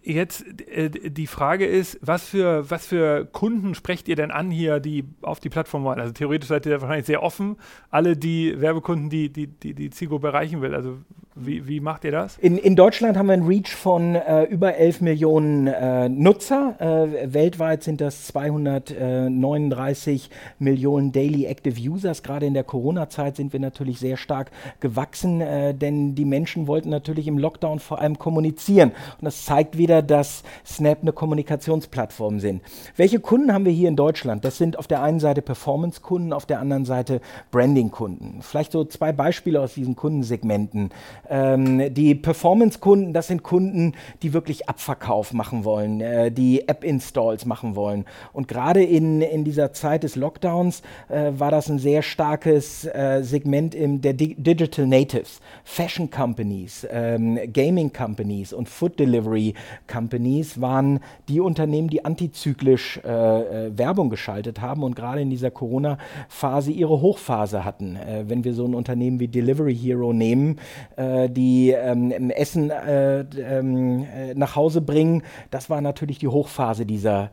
Jetzt 0.02 0.46
äh, 0.70 0.90
die 0.90 1.28
Frage 1.28 1.66
ist, 1.66 2.00
was 2.02 2.30
für, 2.30 2.70
was 2.70 2.88
für 2.88 3.26
Kunden 3.26 3.76
sprecht 3.76 4.08
ihr 4.08 4.16
denn 4.16 4.32
an 4.32 4.50
hier, 4.50 4.80
die 4.80 5.04
auf 5.22 5.40
die 5.40 5.50
Plattform 5.50 5.84
wollen? 5.84 6.00
Also 6.00 6.14
theoretisch 6.14 6.48
seid 6.48 6.66
ihr 6.66 6.80
wahrscheinlich 6.82 7.06
sehr 7.06 7.22
offen, 7.22 7.58
alle 7.90 8.16
die 8.16 8.60
Werbekunden, 8.62 9.10
die 9.10 9.30
die, 9.30 9.48
die, 9.48 9.74
die 9.74 9.90
Zielgruppe 9.90 10.28
erreichen 10.28 10.62
will. 10.62 10.74
Also 10.74 11.00
wie, 11.45 11.67
wie 11.67 11.80
macht 11.80 12.04
ihr 12.04 12.12
das? 12.12 12.38
In, 12.38 12.58
in 12.58 12.75
Deutschland 12.75 13.17
haben 13.17 13.28
wir 13.28 13.34
einen 13.34 13.47
Reach 13.47 13.69
von 13.69 14.15
äh, 14.15 14.43
über 14.43 14.75
11 14.75 15.02
Millionen 15.02 15.67
äh, 15.67 16.10
Nutzer. 16.10 16.75
Äh, 16.80 17.34
weltweit 17.34 17.84
sind 17.84 18.02
das 18.02 18.28
239 18.28 20.30
Millionen 20.60 21.12
Daily 21.12 21.45
Active 21.45 21.80
Users. 21.80 22.23
Gerade 22.23 22.45
in 22.45 22.54
der 22.54 22.63
Corona-Zeit 22.63 23.36
sind 23.36 23.54
wir 23.54 23.60
natürlich 23.60 23.99
sehr 23.99 24.17
stark 24.17 24.52
gewachsen, 24.80 25.41
äh, 25.41 25.73
denn 25.73 26.15
die 26.15 26.25
Menschen 26.25 26.67
wollten 26.67 26.89
natürlich 26.89 27.28
im 27.28 27.38
Lockdown 27.38 27.80
vor 27.80 27.99
allem 27.99 28.19
kommunizieren. 28.19 28.91
Und 29.19 29.25
das 29.25 29.45
zeigt 29.45 29.78
wieder, 29.78 30.02
dass 30.02 30.43
Snap 30.65 30.99
eine 31.02 31.13
Kommunikationsplattform 31.13 32.39
sind. 32.39 32.62
Welche 32.95 33.19
Kunden 33.19 33.54
haben 33.54 33.65
wir 33.65 33.71
hier 33.71 33.89
in 33.89 33.95
Deutschland? 33.95 34.45
Das 34.45 34.58
sind 34.58 34.78
auf 34.78 34.88
der 34.88 35.02
einen 35.02 35.19
Seite 35.19 35.41
Performance-Kunden, 35.41 36.34
auf 36.34 36.45
der 36.45 36.60
anderen 36.60 36.86
Seite 36.86 37.21
Branding-Kunden. 37.52 38.39
Vielleicht 38.41 38.71
so 38.71 38.86
zwei 38.86 39.12
Beispiele 39.12 39.62
aus 39.62 39.73
diesen 39.73 39.95
Kundensegmenten. 39.95 40.91
Ähm, 41.30 41.94
die 41.94 42.15
Performance-Kunden, 42.15 43.13
das 43.13 43.28
sind 43.28 43.44
Kunden, 43.44 43.94
die 44.22 44.34
wirklich 44.34 44.68
Abverkauf 44.68 45.34
machen 45.34 45.63
wollen, 45.63 46.02
äh, 46.02 46.32
die 46.32 46.68
App-Installs 46.68 47.46
machen 47.46 47.76
wollen. 47.76 48.06
Und 48.34 48.48
gerade 48.48 48.84
in, 48.84 49.22
in 49.22 49.44
dieser 49.44 49.74
Zeit 49.74 50.04
des 50.04 50.15
Lockdowns 50.15 50.82
äh, 51.10 51.32
war 51.36 51.52
das 51.52 51.70
ein 51.70 51.80
sehr 51.80 52.02
starkes 52.02 52.86
äh, 52.86 53.22
Segment 53.22 53.76
im, 53.76 54.02
der 54.02 54.13
Di 54.13 54.36
Digital 54.36 54.88
Natives, 54.88 55.42
Fashion 55.63 56.10
Companies, 56.10 56.88
ähm, 56.89 57.38
Gaming 57.52 57.92
Companies 57.92 58.54
und 58.54 58.70
Food 58.70 59.00
Delivery 59.00 59.54
Companies 59.88 60.62
waren 60.62 61.00
die 61.28 61.39
Unternehmen, 61.39 61.89
die 61.89 62.06
antizyklisch 62.06 63.00
äh, 63.04 63.10
äh, 63.10 63.78
Werbung 63.78 64.10
geschaltet 64.10 64.62
haben 64.62 64.84
und 64.84 64.96
gerade 64.96 65.22
in 65.22 65.30
dieser 65.30 65.52
Corona-Phase 65.52 66.72
ihre 66.72 67.02
Hochphase 67.02 67.65
hatten. 67.65 67.96
Äh, 67.96 68.26
wenn 68.28 68.44
wir 68.44 68.54
so 68.54 68.65
ein 68.65 68.76
Unternehmen 68.76 69.20
wie 69.20 69.28
Delivery 69.28 69.76
Hero 69.76 70.13
nehmen, 70.13 70.60
äh, 70.96 71.18
die 71.27 71.71
ähm, 71.71 72.29
Essen 72.29 72.69
äh, 72.69 73.21
ähm, 73.21 74.05
äh, 74.05 74.34
nach 74.36 74.55
Hause 74.55 74.82
bringen. 74.82 75.23
Das 75.51 75.69
war 75.69 75.82
natürlich 75.82 76.19
die 76.19 76.27
Hochphase 76.27 76.86
dieser, 76.86 77.32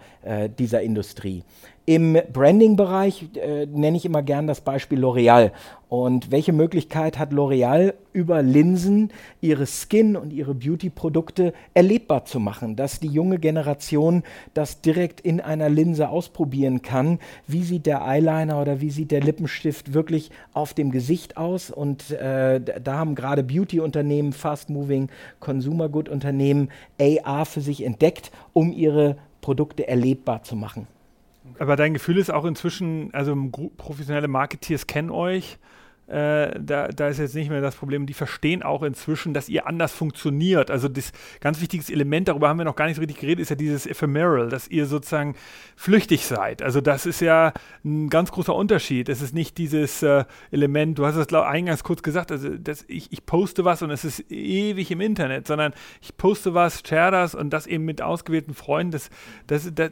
dieser 0.59 0.83
Industrie. 0.83 1.45
Im 1.89 2.19
Branding-Bereich 2.33 3.29
äh, 3.37 3.67
nenne 3.67 3.97
ich 3.97 4.05
immer 4.05 4.21
gern 4.21 4.49
das 4.49 4.61
Beispiel 4.61 4.99
L'Oreal. 4.99 5.53
Und 5.89 6.33
welche 6.33 6.53
Möglichkeit 6.53 7.17
hat 7.17 7.31
L'Oreal 7.31 7.95
über 8.13 8.43
Linsen 8.43 9.13
ihre 9.41 9.67
Skin 9.67 10.17
und 10.17 10.33
ihre 10.33 10.57
Beauty-Produkte 10.57 11.53
erlebbar 11.75 12.25
zu 12.25 12.41
machen, 12.41 12.75
dass 12.75 12.99
die 12.99 13.07
junge 13.07 13.39
Generation 13.39 14.25
das 14.53 14.81
direkt 14.81 15.21
in 15.21 15.41
einer 15.41 15.69
Linse 15.69 16.09
ausprobieren 16.09 16.83
kann. 16.83 17.21
Wie 17.47 17.63
sieht 17.63 17.87
der 17.87 18.05
Eyeliner 18.05 18.61
oder 18.61 18.81
wie 18.81 18.91
sieht 18.91 19.13
der 19.13 19.21
Lippenstift 19.21 19.95
wirklich 19.95 20.33
auf 20.55 20.75
dem 20.75 20.91
Gesicht 20.91 21.37
aus? 21.37 21.71
Und 21.71 22.11
äh, 22.11 22.61
da 22.61 22.95
haben 22.99 23.15
gerade 23.15 23.45
Beauty-Unternehmen, 23.45 24.33
Fast-Moving 24.33 25.09
Consumer 25.39 25.89
Good-Unternehmen 25.89 26.71
AR 27.01 27.47
für 27.47 27.61
sich 27.61 27.85
entdeckt, 27.85 28.33
um 28.53 28.73
ihre 28.73 29.19
Produkte 29.41 29.87
erlebbar 29.87 30.43
zu 30.43 30.57
machen. 30.57 30.89
Aber 31.59 31.77
dein 31.77 31.95
Gefühl 31.95 32.19
ist 32.19 32.31
auch 32.33 32.45
inzwischen, 32.45 33.13
also 33.13 33.35
professionelle 33.77 34.29
Marketeers 34.29 34.87
kennen 34.87 35.11
euch 35.11 35.59
äh, 36.09 36.61
da, 36.61 36.87
da 36.89 37.09
ist 37.09 37.19
jetzt 37.19 37.35
nicht 37.35 37.51
mehr 37.51 37.61
das 37.61 37.75
Problem. 37.75 38.07
Die 38.07 38.15
verstehen 38.15 38.63
auch 38.63 38.83
inzwischen, 38.83 39.35
dass 39.35 39.49
ihr 39.49 39.67
anders 39.67 39.93
funktioniert. 39.93 40.71
Also 40.71 40.89
das 40.89 41.13
ganz 41.41 41.61
wichtiges 41.61 41.91
Element, 41.91 42.29
darüber 42.29 42.49
haben 42.49 42.59
wir 42.59 42.65
noch 42.65 42.77
gar 42.77 42.87
nicht 42.87 42.97
so 42.97 43.01
richtig 43.01 43.19
geredet, 43.19 43.41
ist 43.41 43.51
ja 43.51 43.57
dieses 43.57 43.87
Ephemeral, 43.87 44.49
dass 44.49 44.69
ihr 44.69 44.87
sozusagen 44.87 45.35
flüchtig 45.75 46.25
seid. 46.25 46.63
Also 46.63 46.81
das 46.81 47.07
ist 47.07 47.21
ja 47.21 47.53
ein 47.85 48.09
ganz 48.09 48.31
großer 48.31 48.55
Unterschied. 48.55 49.09
Es 49.09 49.21
ist 49.21 49.35
nicht 49.35 49.59
dieses 49.59 50.03
äh, 50.03 50.25
Element, 50.53 50.99
du 50.99 51.07
hast 51.07 51.17
es 51.17 51.33
eingangs 51.35 51.83
kurz 51.83 52.03
gesagt, 52.03 52.31
also 52.31 52.51
das, 52.57 52.85
ich, 52.87 53.13
ich 53.13 53.27
poste 53.27 53.65
was 53.65 53.83
und 53.83 53.91
es 53.91 54.05
ist 54.05 54.31
ewig 54.31 54.93
im 54.93 55.01
Internet, 55.01 55.49
sondern 55.49 55.75
ich 56.01 56.17
poste 56.17 56.55
was, 56.55 56.83
share 56.87 57.11
das 57.11 57.35
und 57.35 57.51
das 57.51 57.67
eben 57.67 57.85
mit 57.85 58.01
ausgewählten 58.01 58.55
Freunden. 58.55 58.93
Das, 58.93 59.11
das, 59.49 59.75
das, 59.75 59.91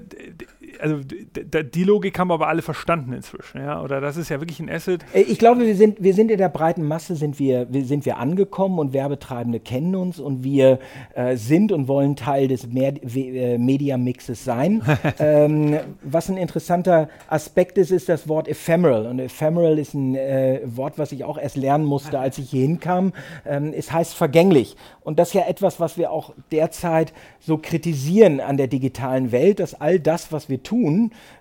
also 0.85 0.99
die 1.03 1.85
Logik 1.85 2.19
haben 2.19 2.31
aber 2.31 2.49
alle 2.49 2.61
verstanden 2.61 3.15
inzwischen, 3.15 3.59
ja. 3.59 3.83
Oder 3.83 4.03
das 4.03 4.19
ist 4.19 4.29
ja 4.29 4.39
wirklich 4.41 4.61
ein 4.61 4.69
Asset. 4.69 5.03
Äh, 5.15 5.23
ich 5.23 5.39
glaube, 5.39 5.63
wir 5.63 5.75
sind 5.75 6.03
wir 6.03 6.13
sind 6.13 6.31
in 6.31 6.37
der 6.37 6.51
breiten 6.51 6.87
Masse 6.87 7.17
sind 7.17 7.39
wir, 7.39 7.67
sind 7.71 8.05
wir 8.05 8.19
angekommen 8.19 8.79
und 8.79 8.93
Werbetreibende 8.93 9.61
kennen 9.61 9.95
uns 9.95 10.21
und 10.21 10.45
wir 10.45 10.79
äh, 11.15 11.37
sind 11.37 11.73
und 11.73 11.89
wollen 11.89 12.17
Teil 12.17 12.49
des 12.49 12.67
Mer 12.67 12.93
äh, 13.17 13.57
Media-Mixes 13.57 14.45
sein. 14.45 14.83
ähm, 15.19 15.79
was 16.03 16.29
ein 16.29 16.37
interessanter 16.37 17.09
Aspekt 17.29 17.79
ist, 17.79 17.91
ist 17.91 18.11
das 18.11 18.29
Wort 18.29 18.47
Ephemeral. 18.47 19.07
Und 19.07 19.21
Ephemeral 19.21 19.79
ist 19.79 19.95
ein 19.95 20.15
äh, 20.15 20.61
Wort, 20.67 20.99
was 20.99 21.13
ich 21.13 21.25
auch 21.25 21.39
erst 21.39 21.57
lernen 21.57 21.87
musste, 21.87 22.19
als 22.19 22.37
ich 22.37 22.51
hier 22.51 22.63
hinkam. 22.63 23.15
Ähm, 23.47 23.73
es 23.75 23.91
heißt 23.91 24.15
vergänglich. 24.15 24.77
Und 25.01 25.19
das 25.19 25.29
ist 25.29 25.35
ja 25.35 25.47
etwas, 25.47 25.81
was 25.81 25.97
wir 25.97 26.11
auch 26.11 26.35
derzeit 26.53 27.15
so 27.41 27.59
kritisieren 27.59 28.41
an 28.41 28.57
der 28.59 28.67
digitalen 28.67 29.33
Welt, 29.33 29.61
dass 29.61 29.81
all 29.81 29.99
das, 29.99 30.31
was 30.31 30.49
wir 30.49 30.63
tun, 30.63 30.74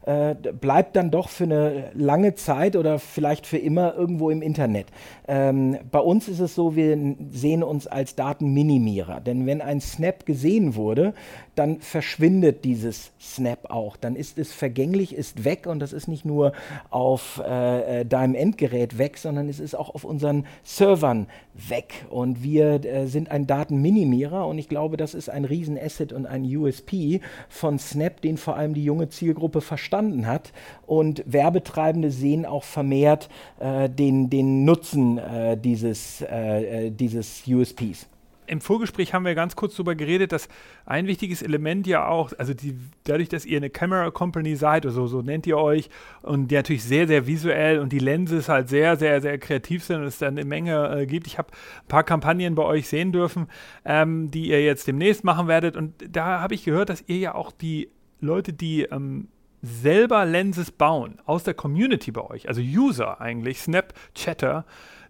äh, 0.06 0.36
bleibt 0.36 0.96
dann 0.96 1.12
doch 1.12 1.30
für 1.30 1.44
eine 1.44 1.92
lange 1.94 2.36
Zeit 2.36 2.76
oder 2.76 3.00
vielleicht 3.00 3.46
für 3.46 3.58
immer 3.58 3.94
irgendwo 3.96 4.30
im 4.30 4.42
Internet 4.42 4.54
Internet. 4.54 4.88
Ähm, 5.28 5.78
bei 5.92 6.00
uns 6.00 6.28
ist 6.28 6.40
es 6.40 6.56
so, 6.56 6.76
wir 6.76 6.98
sehen 7.32 7.64
uns 7.64 7.88
als 7.88 8.16
Datenminimierer. 8.16 9.20
Denn 9.20 9.46
wenn 9.46 9.62
ein 9.62 9.82
Snap 9.82 10.26
gesehen 10.26 10.76
wurde, 10.76 11.14
dann 11.56 11.80
verschwindet 11.80 12.66
dieses 12.66 13.12
Snap 13.20 13.70
auch. 13.70 13.96
Dann 13.96 14.16
ist 14.16 14.38
es 14.38 14.52
vergänglich, 14.52 15.16
ist 15.16 15.44
weg 15.44 15.68
und 15.68 15.80
das 15.80 15.94
ist 15.94 16.08
nicht 16.08 16.26
nur 16.26 16.54
auf 16.90 17.42
äh, 17.46 18.02
äh 18.02 18.06
deinem 18.06 18.36
Endgerät 18.36 18.98
weg, 18.98 19.18
sondern 19.18 19.50
es 19.50 19.60
ist 19.60 19.76
auch 19.76 19.94
auf 19.94 20.04
unseren 20.04 20.46
Servern 20.64 21.28
weg. 21.54 22.06
Und 22.10 22.44
wir 22.44 22.84
äh, 22.84 23.08
sind 23.08 23.30
ein 23.30 23.46
Datenminimierer 23.48 24.48
und 24.48 24.58
ich 24.58 24.68
glaube, 24.68 24.98
das 24.98 25.14
ist 25.14 25.30
ein 25.30 25.46
Riesenasset 25.46 26.12
und 26.12 26.26
ein 26.26 26.44
USP 26.44 27.22
von 27.50 27.78
Snap, 27.78 28.22
den 28.22 28.38
vor 28.38 28.56
allem 28.56 28.74
die 28.74 28.84
junge 28.84 29.10
Zielgruppe 29.10 29.62
verstanden 29.62 30.26
hat. 30.26 30.52
Und 30.88 31.24
Werbetreibende 31.26 32.12
sehen 32.12 32.46
auch 32.46 32.64
vermehrt 32.64 33.30
äh, 33.60 33.90
den, 33.90 34.30
den 34.30 34.66
Nutzen 34.66 35.18
äh, 35.18 35.58
dieses, 35.58 36.22
äh, 36.22 36.90
dieses 36.92 37.44
USPs 37.48 38.08
im 38.48 38.62
Vorgespräch 38.62 39.14
haben 39.14 39.26
wir 39.26 39.36
ganz 39.36 39.56
kurz 39.56 39.76
darüber 39.76 39.96
geredet, 39.96 40.32
dass 40.32 40.48
ein 40.86 41.08
wichtiges 41.08 41.42
Element 41.42 41.88
ja 41.88 42.08
auch, 42.08 42.32
also 42.38 42.54
die, 42.54 42.78
dadurch, 43.04 43.30
dass 43.30 43.46
ihr 43.46 43.58
eine 43.58 43.70
Camera 43.70 44.12
Company 44.12 44.56
seid, 44.56 44.86
oder 44.86 44.94
so, 44.94 45.08
so 45.08 45.22
nennt 45.22 45.48
ihr 45.48 45.58
euch, 45.58 45.90
und 46.22 46.50
die 46.50 46.56
natürlich 46.56 46.84
sehr, 46.84 47.08
sehr 47.08 47.28
visuell 47.28 47.80
und 47.80 47.92
die 47.92 48.00
Lenses 48.00 48.50
halt 48.50 48.70
sehr, 48.70 48.96
sehr, 48.98 49.22
sehr 49.22 49.38
kreativ 49.38 49.84
sind 49.84 50.02
und 50.02 50.08
es 50.08 50.18
dann 50.18 50.38
eine 50.38 50.46
Menge 50.46 51.02
äh, 51.02 51.06
gibt. 51.06 51.28
Ich 51.28 51.38
habe 51.38 51.50
ein 51.52 51.88
paar 51.88 52.04
Kampagnen 52.04 52.56
bei 52.56 52.64
euch 52.64 52.88
sehen 52.88 53.12
dürfen, 53.12 53.48
ähm, 53.86 54.32
die 54.32 54.50
ihr 54.50 54.64
jetzt 54.64 54.88
demnächst 54.88 55.24
machen 55.24 55.48
werdet. 55.48 55.76
Und 55.76 55.94
da 56.10 56.40
habe 56.40 56.54
ich 56.54 56.64
gehört, 56.64 56.90
dass 56.90 57.04
ihr 57.08 57.18
ja 57.18 57.36
auch 57.36 57.52
die 57.52 57.90
Leute, 58.20 58.54
die 58.54 58.84
ähm, 58.84 59.28
selber 59.62 60.26
Lenses 60.26 60.72
bauen, 60.72 61.20
aus 61.26 61.44
der 61.44 61.54
Community 61.54 62.12
bei 62.12 62.22
euch, 62.22 62.50
also 62.50 62.62
User 62.62 63.22
eigentlich, 63.22 63.62
Snapchatter, 63.62 64.66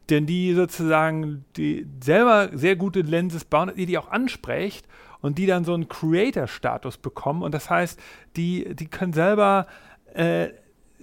denn 0.09 0.25
die 0.25 0.53
sozusagen 0.53 1.45
die 1.55 1.87
selber 2.03 2.49
sehr 2.53 2.75
gute 2.75 3.01
Lenses 3.01 3.45
bauen, 3.45 3.71
die 3.75 3.85
die 3.85 3.97
auch 3.97 4.09
ansprecht 4.09 4.85
und 5.21 5.37
die 5.37 5.45
dann 5.45 5.63
so 5.63 5.73
einen 5.73 5.87
Creator-Status 5.87 6.97
bekommen. 6.97 7.43
Und 7.43 7.53
das 7.53 7.69
heißt, 7.69 7.99
die, 8.35 8.75
die 8.75 8.87
können 8.87 9.13
selber 9.13 9.67
äh, 10.13 10.49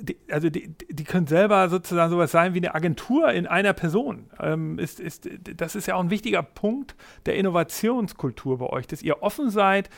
die, 0.02 0.16
also 0.30 0.50
die, 0.50 0.74
die 0.88 1.04
können 1.04 1.26
selber 1.26 1.68
sozusagen 1.68 2.10
sowas 2.10 2.30
sein 2.30 2.54
wie 2.54 2.58
eine 2.58 2.74
Agentur 2.74 3.30
in 3.32 3.46
einer 3.46 3.72
Person. 3.72 4.30
Ähm, 4.40 4.78
ist, 4.78 5.00
ist, 5.00 5.28
das 5.56 5.74
ist 5.74 5.86
ja 5.86 5.94
auch 5.96 6.00
ein 6.00 6.10
wichtiger 6.10 6.42
Punkt 6.42 6.96
der 7.26 7.36
Innovationskultur 7.36 8.58
bei 8.58 8.66
euch, 8.66 8.86
dass 8.86 9.02
ihr 9.02 9.22
offen 9.22 9.50
seid, 9.50 9.90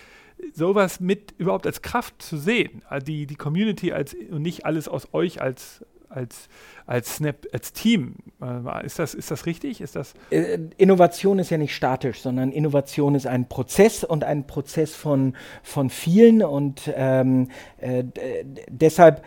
sowas 0.52 1.00
mit 1.00 1.34
überhaupt 1.38 1.66
als 1.66 1.82
Kraft 1.82 2.20
zu 2.20 2.36
sehen. 2.36 2.82
Also 2.88 3.06
die, 3.06 3.26
die 3.26 3.36
Community 3.36 3.92
als 3.92 4.14
und 4.14 4.42
nicht 4.42 4.66
alles 4.66 4.88
aus 4.88 5.08
euch 5.12 5.40
als, 5.40 5.84
als, 6.14 6.48
als 6.86 7.16
Snap, 7.16 7.46
als 7.52 7.72
Team. 7.72 8.16
Äh, 8.40 8.86
ist 8.86 8.98
das, 8.98 9.14
ist 9.14 9.30
das 9.30 9.46
richtig? 9.46 9.80
Ist 9.80 9.96
das 9.96 10.14
äh, 10.30 10.58
Innovation 10.76 11.38
ist 11.38 11.50
ja 11.50 11.58
nicht 11.58 11.74
statisch, 11.74 12.20
sondern 12.20 12.52
Innovation 12.52 13.14
ist 13.14 13.26
ein 13.26 13.48
Prozess 13.48 14.04
und 14.04 14.24
ein 14.24 14.46
Prozess 14.46 14.94
von, 14.94 15.34
von 15.62 15.90
vielen 15.90 16.42
und 16.42 16.92
ähm, 16.94 17.48
äh, 17.78 18.04
deshalb 18.68 19.24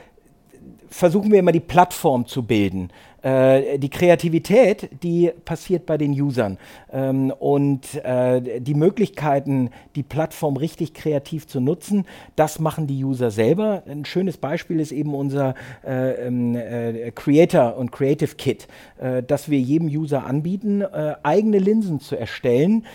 versuchen 0.90 1.32
wir 1.32 1.40
immer 1.40 1.52
die 1.52 1.60
Plattform 1.60 2.26
zu 2.26 2.44
bilden. 2.44 2.92
Äh, 3.26 3.80
die 3.80 3.90
Kreativität, 3.90 4.88
die 5.02 5.32
passiert 5.46 5.88
bei 5.88 5.98
den 5.98 6.12
Usern. 6.12 6.60
Ähm, 6.94 7.34
und 7.40 7.96
äh, 8.04 8.62
die 8.62 8.76
Möglichkeiten, 8.76 9.72
die 9.96 10.04
Plattform 10.04 10.58
richtig 10.58 10.94
kreativ 10.94 11.48
zu 11.48 11.60
nutzen, 11.60 12.06
das 12.36 12.60
machen 12.60 12.86
die 12.86 13.04
User 13.04 13.32
selber. 13.32 13.82
Ein 13.88 14.06
schönes 14.06 14.38
Beispiel 14.38 14.80
ist 14.80 14.92
eben 14.92 15.16
unser 15.16 15.56
äh, 15.84 16.28
ähm, 16.28 16.56
äh 16.56 17.12
Creator 17.16 17.78
und 17.78 17.92
Creative 17.92 18.36
Kit, 18.36 18.68
äh, 19.00 19.24
dass 19.24 19.50
wir 19.50 19.60
jedem 19.60 19.88
User 19.88 20.26
anbieten, 20.26 20.84
eigene 21.24 21.58
Linsen 21.58 22.00
zu 22.00 22.16
erstellen 22.16 22.86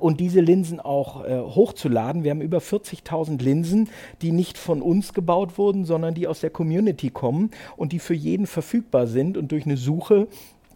und 0.00 0.20
diese 0.20 0.40
Linsen 0.40 0.80
auch 0.80 1.24
hochzuladen. 1.24 2.24
Wir 2.24 2.30
haben 2.30 2.40
über 2.40 2.58
40.000 2.58 3.42
Linsen, 3.42 3.88
die 4.22 4.32
nicht 4.32 4.58
von 4.58 4.82
uns 4.82 5.12
gebaut 5.12 5.58
wurden, 5.58 5.84
sondern 5.84 6.14
die 6.14 6.26
aus 6.26 6.40
der 6.40 6.50
Community 6.50 7.10
kommen 7.10 7.50
und 7.76 7.92
die 7.92 7.98
für 7.98 8.14
jeden 8.14 8.46
verfügbar 8.46 9.06
sind 9.06 9.36
und 9.36 9.52
durch 9.52 9.66
eine 9.66 9.75
Suche 9.76 10.28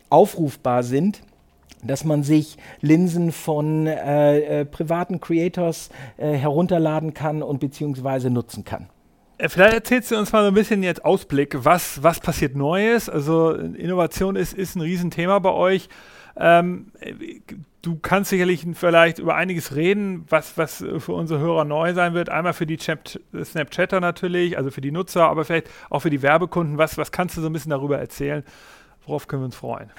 aufrufbar 0.08 0.82
sind 0.82 1.22
dass 1.82 2.04
man 2.04 2.22
sich 2.22 2.56
Linsen 2.80 3.32
von 3.32 3.86
äh, 3.86 4.60
äh, 4.60 4.64
privaten 4.64 5.20
Creators 5.20 5.90
äh, 6.16 6.32
herunterladen 6.32 7.14
kann 7.14 7.42
und 7.42 7.60
beziehungsweise 7.60 8.30
nutzen 8.30 8.64
kann. 8.64 8.88
Äh, 9.38 9.48
vielleicht 9.48 9.74
erzählst 9.74 10.10
du 10.10 10.18
uns 10.18 10.32
mal 10.32 10.42
so 10.42 10.48
ein 10.48 10.54
bisschen 10.54 10.82
jetzt 10.82 11.04
Ausblick, 11.04 11.56
was, 11.64 12.02
was 12.02 12.20
passiert 12.20 12.54
Neues? 12.54 13.08
Also 13.08 13.52
Innovation 13.52 14.36
ist, 14.36 14.52
ist 14.52 14.76
ein 14.76 14.82
Riesenthema 14.82 15.38
bei 15.38 15.52
euch. 15.52 15.88
Ähm, 16.36 16.92
du 17.82 17.96
kannst 17.96 18.30
sicherlich 18.30 18.64
vielleicht 18.74 19.18
über 19.18 19.34
einiges 19.34 19.74
reden, 19.74 20.24
was, 20.28 20.56
was 20.56 20.84
für 20.98 21.12
unsere 21.12 21.40
Hörer 21.40 21.64
neu 21.64 21.92
sein 21.92 22.14
wird. 22.14 22.28
Einmal 22.28 22.52
für 22.52 22.66
die 22.66 22.78
Snapchatter 22.78 24.00
natürlich, 24.00 24.56
also 24.56 24.70
für 24.70 24.80
die 24.80 24.92
Nutzer, 24.92 25.28
aber 25.28 25.44
vielleicht 25.44 25.68
auch 25.90 26.00
für 26.00 26.10
die 26.10 26.22
Werbekunden. 26.22 26.78
Was, 26.78 26.98
was 26.98 27.10
kannst 27.10 27.36
du 27.36 27.40
so 27.40 27.48
ein 27.48 27.52
bisschen 27.52 27.70
darüber 27.70 27.98
erzählen? 27.98 28.44
Worauf 29.10 29.26
können 29.26 29.42
wir 29.42 29.46
uns 29.46 29.56
freuen? 29.56 29.90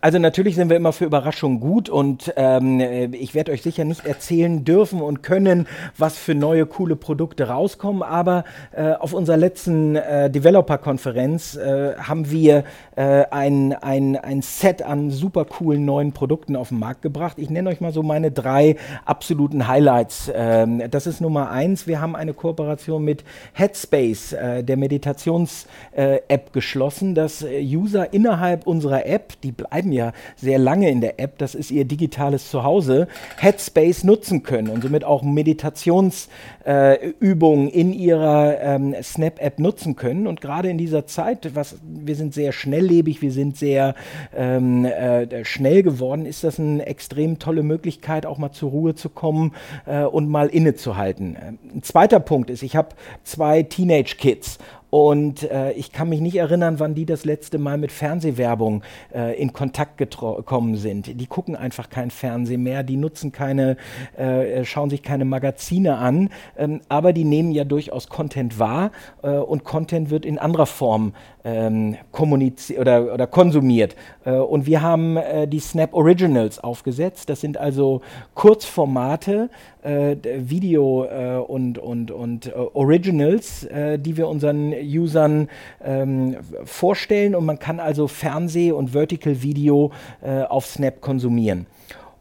Also 0.00 0.18
natürlich 0.18 0.54
sind 0.54 0.70
wir 0.70 0.76
immer 0.76 0.92
für 0.92 1.04
Überraschungen 1.04 1.60
gut 1.60 1.90
und 1.90 2.32
ähm, 2.36 2.80
ich 3.12 3.34
werde 3.34 3.52
euch 3.52 3.60
sicher 3.60 3.84
nicht 3.84 4.06
erzählen 4.06 4.64
dürfen 4.64 5.02
und 5.02 5.22
können, 5.22 5.66
was 5.98 6.16
für 6.16 6.34
neue 6.34 6.64
coole 6.64 6.96
Produkte 6.96 7.48
rauskommen, 7.48 8.02
aber 8.02 8.44
äh, 8.72 8.92
auf 8.92 9.12
unserer 9.12 9.36
letzten 9.36 9.96
äh, 9.96 10.30
Developer-Konferenz 10.30 11.56
äh, 11.56 11.94
haben 11.96 12.30
wir 12.30 12.64
äh, 12.96 13.24
ein, 13.30 13.74
ein, 13.74 14.16
ein 14.16 14.40
Set 14.40 14.82
an 14.82 15.10
super 15.10 15.44
coolen 15.44 15.84
neuen 15.84 16.12
Produkten 16.12 16.56
auf 16.56 16.70
den 16.70 16.78
Markt 16.78 17.02
gebracht. 17.02 17.38
Ich 17.38 17.50
nenne 17.50 17.68
euch 17.68 17.82
mal 17.82 17.92
so 17.92 18.02
meine 18.02 18.30
drei 18.30 18.76
absoluten 19.04 19.68
Highlights. 19.68 20.32
Ähm, 20.34 20.82
das 20.90 21.06
ist 21.06 21.20
Nummer 21.20 21.50
eins, 21.50 21.86
wir 21.86 22.00
haben 22.00 22.16
eine 22.16 22.32
Kooperation 22.32 23.04
mit 23.04 23.24
Headspace, 23.52 24.32
äh, 24.32 24.64
der 24.64 24.78
Meditations-App, 24.78 26.52
geschlossen, 26.54 27.14
dass 27.14 27.42
äh, 27.42 27.62
User 27.62 28.14
innerhalb 28.14 28.66
unserer 28.66 29.04
App, 29.04 29.34
die 29.42 29.52
bleiben 29.86 29.92
ja 29.92 30.12
sehr 30.36 30.58
lange 30.58 30.90
in 30.90 31.00
der 31.00 31.20
App, 31.20 31.38
das 31.38 31.54
ist 31.54 31.70
ihr 31.70 31.84
digitales 31.84 32.50
Zuhause, 32.50 33.06
Headspace 33.38 34.04
nutzen 34.04 34.42
können 34.42 34.68
und 34.68 34.82
somit 34.82 35.04
auch 35.04 35.22
Meditationsübungen 35.22 37.68
äh, 37.68 37.80
in 37.80 37.92
ihrer 37.92 38.60
ähm, 38.60 38.94
Snap-App 39.00 39.58
nutzen 39.58 39.96
können. 39.96 40.26
Und 40.26 40.40
gerade 40.40 40.70
in 40.70 40.78
dieser 40.78 41.06
Zeit, 41.06 41.54
was, 41.54 41.76
wir 41.82 42.16
sind 42.16 42.34
sehr 42.34 42.52
schnelllebig, 42.52 43.22
wir 43.22 43.32
sind 43.32 43.56
sehr 43.56 43.94
ähm, 44.36 44.84
äh, 44.84 45.44
schnell 45.44 45.82
geworden, 45.82 46.26
ist 46.26 46.44
das 46.44 46.58
eine 46.58 46.86
extrem 46.86 47.38
tolle 47.38 47.62
Möglichkeit, 47.62 48.26
auch 48.26 48.38
mal 48.38 48.52
zur 48.52 48.70
Ruhe 48.70 48.94
zu 48.94 49.08
kommen 49.08 49.52
äh, 49.86 50.02
und 50.02 50.28
mal 50.28 50.48
innezuhalten. 50.48 51.36
Ein 51.36 51.82
zweiter 51.82 52.20
Punkt 52.20 52.50
ist, 52.50 52.62
ich 52.62 52.76
habe 52.76 52.90
zwei 53.24 53.62
Teenage-Kids 53.62 54.58
und 54.90 55.42
äh, 55.50 55.72
ich 55.72 55.92
kann 55.92 56.08
mich 56.08 56.20
nicht 56.20 56.36
erinnern, 56.36 56.78
wann 56.78 56.94
die 56.94 57.06
das 57.06 57.24
letzte 57.24 57.58
Mal 57.58 57.78
mit 57.78 57.92
Fernsehwerbung 57.92 58.82
äh, 59.14 59.40
in 59.40 59.52
Kontakt 59.52 59.98
gekommen 59.98 60.76
sind. 60.76 61.20
Die 61.20 61.26
gucken 61.26 61.56
einfach 61.56 61.90
kein 61.90 62.10
Fernsehen 62.10 62.62
mehr, 62.62 62.82
die 62.82 62.96
nutzen 62.96 63.32
keine, 63.32 63.76
äh, 64.16 64.64
schauen 64.64 64.90
sich 64.90 65.02
keine 65.02 65.24
Magazine 65.24 65.98
an, 65.98 66.30
ähm, 66.56 66.80
aber 66.88 67.12
die 67.12 67.24
nehmen 67.24 67.52
ja 67.52 67.64
durchaus 67.64 68.08
Content 68.08 68.58
wahr 68.58 68.92
äh, 69.22 69.30
und 69.30 69.64
Content 69.64 70.10
wird 70.10 70.24
in 70.24 70.38
anderer 70.38 70.66
Form 70.66 71.14
ähm, 71.46 71.96
kommuniziert 72.10 72.80
oder, 72.80 73.14
oder 73.14 73.26
konsumiert. 73.28 73.94
Äh, 74.24 74.32
und 74.32 74.66
wir 74.66 74.82
haben 74.82 75.16
äh, 75.16 75.46
die 75.46 75.60
Snap 75.60 75.94
Originals 75.94 76.58
aufgesetzt. 76.58 77.30
Das 77.30 77.40
sind 77.40 77.56
also 77.56 78.00
Kurzformate, 78.34 79.48
Video 79.84 81.44
und, 81.44 81.78
und, 81.78 82.10
und 82.10 82.52
Originals, 82.74 83.68
die 83.98 84.16
wir 84.16 84.26
unseren 84.26 84.72
Usern 84.72 85.48
ähm, 85.84 86.36
vorstellen 86.64 87.36
und 87.36 87.44
man 87.46 87.60
kann 87.60 87.78
also 87.78 88.08
Fernseh- 88.08 88.72
und 88.72 88.90
Vertical 88.90 89.42
Video 89.42 89.92
äh, 90.22 90.42
auf 90.42 90.66
Snap 90.66 91.00
konsumieren. 91.00 91.66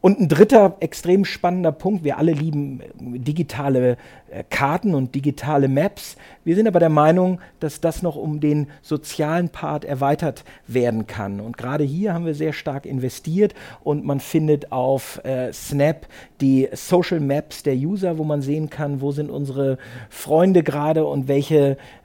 Und 0.06 0.20
ein 0.20 0.30
dritter 0.30 0.76
extrem 0.82 1.26
spannender 1.26 1.72
Punkt, 1.72 2.04
wir 2.04 2.20
alle 2.20 2.34
lieben 2.34 2.80
digitale 3.00 3.98
äh, 4.30 4.44
Karten 4.52 4.94
und 4.94 5.16
digitale 5.16 5.68
Maps. 5.68 6.16
Wir 6.44 6.56
sind 6.56 6.68
aber 6.68 6.80
der 6.80 6.90
Meinung, 6.90 7.42
dass 7.60 7.82
das 7.82 8.04
noch 8.04 8.16
um 8.16 8.40
den 8.40 8.68
sozialen 8.84 9.50
Part 9.50 9.84
erweitert 9.84 10.44
werden 10.68 11.08
kann. 11.08 11.40
Und 11.40 11.58
gerade 11.58 11.84
hier 11.84 12.14
haben 12.14 12.28
wir 12.28 12.36
sehr 12.36 12.54
stark 12.54 12.86
investiert 12.86 13.56
und 13.84 14.06
man 14.06 14.20
findet 14.20 14.72
auf 14.72 15.26
äh, 15.26 15.52
Snap 15.52 16.06
die 16.40 16.70
Social 16.74 17.20
Maps 17.20 17.64
der 17.64 17.74
User, 17.74 18.20
wo 18.20 18.24
man 18.24 18.44
sehen 18.44 18.70
kann, 18.70 19.02
wo 19.02 19.12
sind 19.12 19.32
unsere 19.32 19.80
Freunde 20.12 20.62
gerade 20.62 21.04
und 21.06 21.28
welche 21.28 21.78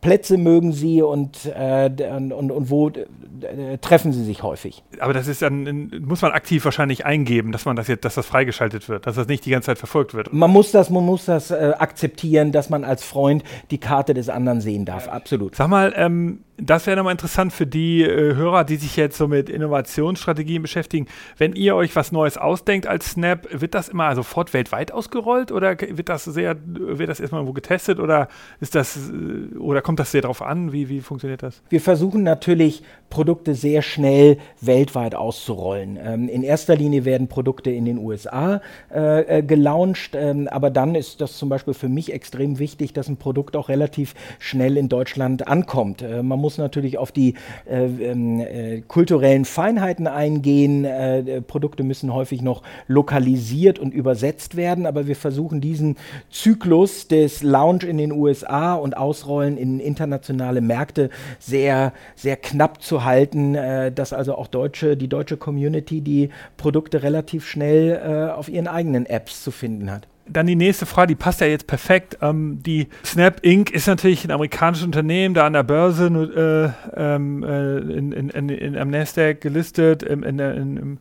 Plätze 0.00 0.36
mögen 0.36 0.72
sie 0.72 1.00
und, 1.00 1.46
äh, 1.46 1.90
und, 2.14 2.32
und, 2.32 2.50
und, 2.50 2.70
wo 2.70 2.88
äh, 2.90 3.78
treffen 3.80 4.12
sie 4.12 4.24
sich 4.24 4.42
häufig. 4.42 4.82
Aber 4.98 5.14
das 5.14 5.26
ist 5.26 5.40
dann, 5.40 5.90
muss 6.04 6.20
man 6.20 6.32
aktiv 6.32 6.64
wahrscheinlich 6.66 7.06
eingeben, 7.06 7.50
dass 7.50 7.64
man 7.64 7.76
das 7.76 7.88
jetzt, 7.88 8.04
dass 8.04 8.14
das 8.14 8.26
freigeschaltet 8.26 8.88
wird, 8.88 9.06
dass 9.06 9.16
das 9.16 9.26
nicht 9.26 9.46
die 9.46 9.50
ganze 9.50 9.66
Zeit 9.66 9.78
verfolgt 9.78 10.12
wird. 10.12 10.32
Man 10.32 10.50
muss 10.50 10.70
das, 10.70 10.90
man 10.90 11.04
muss 11.04 11.24
das 11.24 11.50
äh, 11.50 11.72
akzeptieren, 11.78 12.52
dass 12.52 12.68
man 12.68 12.84
als 12.84 13.02
Freund 13.02 13.42
die 13.70 13.78
Karte 13.78 14.12
des 14.12 14.28
anderen 14.28 14.60
sehen 14.60 14.84
darf. 14.84 15.08
Absolut. 15.08 15.56
Sag 15.56 15.68
mal, 15.68 15.94
ähm, 15.96 16.40
das 16.62 16.86
wäre 16.86 16.96
nochmal 16.96 17.12
interessant 17.12 17.52
für 17.52 17.66
die 17.66 18.02
äh, 18.02 18.34
Hörer, 18.34 18.64
die 18.64 18.76
sich 18.76 18.96
jetzt 18.96 19.16
so 19.16 19.28
mit 19.28 19.48
Innovationsstrategien 19.48 20.62
beschäftigen. 20.62 21.06
Wenn 21.36 21.54
ihr 21.54 21.74
euch 21.76 21.94
was 21.96 22.12
Neues 22.12 22.36
ausdenkt 22.36 22.86
als 22.86 23.10
Snap, 23.10 23.48
wird 23.52 23.74
das 23.74 23.88
immer 23.88 24.14
sofort 24.14 24.52
weltweit 24.52 24.92
ausgerollt 24.92 25.52
oder 25.52 25.78
wird 25.80 26.08
das 26.08 26.24
sehr, 26.24 26.56
wird 26.64 27.08
das 27.08 27.20
erstmal 27.20 27.40
irgendwo 27.40 27.54
getestet 27.54 27.98
oder 27.98 28.28
ist 28.60 28.74
das 28.74 28.96
äh, 28.96 29.56
oder 29.58 29.82
kommt 29.82 30.00
das 30.00 30.12
sehr 30.12 30.22
darauf 30.22 30.42
an? 30.42 30.72
Wie, 30.72 30.88
wie 30.88 31.00
funktioniert 31.00 31.42
das? 31.42 31.62
Wir 31.68 31.80
versuchen 31.80 32.22
natürlich 32.22 32.82
Produkte 33.08 33.54
sehr 33.54 33.82
schnell 33.82 34.38
weltweit 34.60 35.14
auszurollen. 35.14 35.98
Ähm, 36.02 36.28
in 36.28 36.42
erster 36.42 36.76
Linie 36.76 37.04
werden 37.04 37.28
Produkte 37.28 37.70
in 37.70 37.84
den 37.84 37.98
USA 37.98 38.60
äh, 38.94 39.38
äh, 39.38 39.42
gelauncht, 39.42 40.14
ähm, 40.14 40.48
aber 40.48 40.70
dann 40.70 40.94
ist 40.94 41.20
das 41.20 41.36
zum 41.36 41.48
Beispiel 41.48 41.74
für 41.74 41.88
mich 41.88 42.12
extrem 42.12 42.58
wichtig, 42.58 42.92
dass 42.92 43.08
ein 43.08 43.16
Produkt 43.16 43.56
auch 43.56 43.68
relativ 43.68 44.14
schnell 44.38 44.76
in 44.76 44.88
Deutschland 44.88 45.48
ankommt. 45.48 46.02
Äh, 46.02 46.22
man 46.22 46.38
muss 46.38 46.49
natürlich 46.58 46.98
auf 46.98 47.12
die 47.12 47.34
äh, 47.66 47.84
ähm, 47.84 48.40
äh, 48.40 48.80
kulturellen 48.82 49.44
Feinheiten 49.44 50.06
eingehen. 50.06 50.84
Äh, 50.84 51.40
Produkte 51.42 51.82
müssen 51.82 52.12
häufig 52.12 52.42
noch 52.42 52.62
lokalisiert 52.86 53.78
und 53.78 53.92
übersetzt 53.92 54.56
werden, 54.56 54.86
aber 54.86 55.06
wir 55.06 55.16
versuchen 55.16 55.60
diesen 55.60 55.96
Zyklus 56.30 57.08
des 57.08 57.42
Launch 57.42 57.84
in 57.84 57.98
den 57.98 58.12
USA 58.12 58.74
und 58.74 58.96
Ausrollen 58.96 59.56
in 59.56 59.80
internationale 59.80 60.60
Märkte 60.60 61.10
sehr, 61.38 61.92
sehr 62.14 62.36
knapp 62.36 62.82
zu 62.82 63.04
halten, 63.04 63.54
äh, 63.54 63.92
dass 63.92 64.12
also 64.12 64.34
auch 64.34 64.46
deutsche, 64.46 64.96
die 64.96 65.08
deutsche 65.08 65.36
Community 65.36 66.00
die 66.00 66.30
Produkte 66.56 67.02
relativ 67.02 67.46
schnell 67.46 68.00
äh, 68.02 68.32
auf 68.32 68.48
ihren 68.48 68.66
eigenen 68.66 69.06
Apps 69.06 69.42
zu 69.42 69.50
finden 69.50 69.90
hat 69.90 70.06
dann 70.32 70.46
die 70.46 70.56
nächste 70.56 70.86
Frage, 70.86 71.08
die 71.08 71.14
passt 71.14 71.40
ja 71.40 71.46
jetzt 71.46 71.66
perfekt. 71.66 72.18
Ähm, 72.22 72.62
die 72.62 72.88
Snap 73.04 73.44
Inc. 73.44 73.70
ist 73.70 73.86
natürlich 73.86 74.24
ein 74.24 74.30
amerikanisches 74.30 74.86
Unternehmen, 74.86 75.34
da 75.34 75.46
an 75.46 75.52
der 75.52 75.62
Börse 75.62 76.06
äh, 76.06 77.00
ähm, 77.00 77.42
äh, 77.42 77.78
in, 77.78 78.12
in, 78.12 78.28
in, 78.30 78.48
in, 78.48 78.76
am 78.76 78.90
Nasdaq 78.90 79.40
gelistet, 79.40 80.02
in, 80.02 80.22
in, 80.22 80.98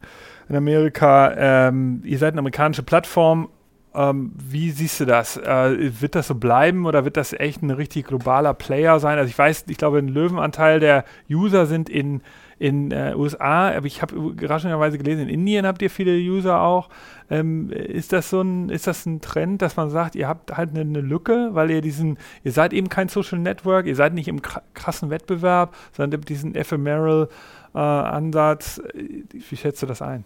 Amerika. 0.50 1.34
Ähm, 1.38 2.02
ihr 2.04 2.18
seid 2.18 2.34
eine 2.34 2.40
amerikanische 2.40 2.84
Plattform. 2.84 3.50
Ähm, 3.94 4.34
wie 4.36 4.72
siehst 4.72 5.00
du 5.00 5.06
das? 5.06 5.38
Äh, 5.38 6.02
wird 6.02 6.16
das 6.16 6.28
so 6.28 6.36
bleiben 6.36 6.86
oder 6.86 7.06
wird 7.06 7.18
das 7.18 7.34
echt 7.34 7.62
ein 7.62 7.72
richtig 7.72 8.08
globaler 8.08 8.54
Player 8.54 9.00
sein? 9.00 9.18
Also 9.18 9.30
ich 9.30 9.38
weiß, 9.38 9.66
ich 9.68 9.78
glaube, 9.78 10.00
ein 10.00 10.08
Löwenanteil 10.08 10.80
der 10.80 11.06
User 11.30 11.66
sind 11.66 11.90
in 11.90 12.22
in 12.60 12.92
äh, 12.92 13.14
USA, 13.16 13.70
aber 13.70 13.86
ich 13.86 14.02
habe 14.02 14.16
überraschenderweise 14.16 14.98
gelesen, 14.98 15.22
in 15.22 15.30
Indien 15.30 15.66
habt 15.66 15.82
ihr 15.82 15.90
viele 15.90 16.12
User 16.12 16.62
auch. 16.62 16.90
Ähm, 17.30 17.72
ist 17.72 18.12
das 18.12 18.30
so 18.30 18.42
ein, 18.42 18.70
ist 18.70 18.86
das 18.86 19.06
ein 19.06 19.22
Trend, 19.22 19.62
dass 19.62 19.78
man 19.78 19.90
sagt, 19.90 20.16
ihr 20.16 20.28
habt 20.28 20.56
halt 20.56 20.72
eine, 20.72 20.82
eine, 20.82 21.02
Lücke, 21.02 21.50
weil 21.54 21.72
ihr 21.72 21.82
diesen, 21.82 22.18
ihr 22.44 22.52
seid 22.52 22.74
eben 22.74 22.90
kein 22.90 23.08
Social 23.08 23.40
Network, 23.40 23.86
ihr 23.86 23.96
seid 23.96 24.14
nicht 24.14 24.28
im 24.28 24.42
krassen 24.74 25.10
Wettbewerb, 25.10 25.74
sondern 25.94 26.22
diesen 26.22 26.54
ephemeral 26.56 27.30
äh, 27.74 27.78
Ansatz. 27.80 28.82
Wie 28.94 29.58
schätzt 29.58 29.82
du 29.82 29.86
das 29.86 30.02
ein? 30.02 30.26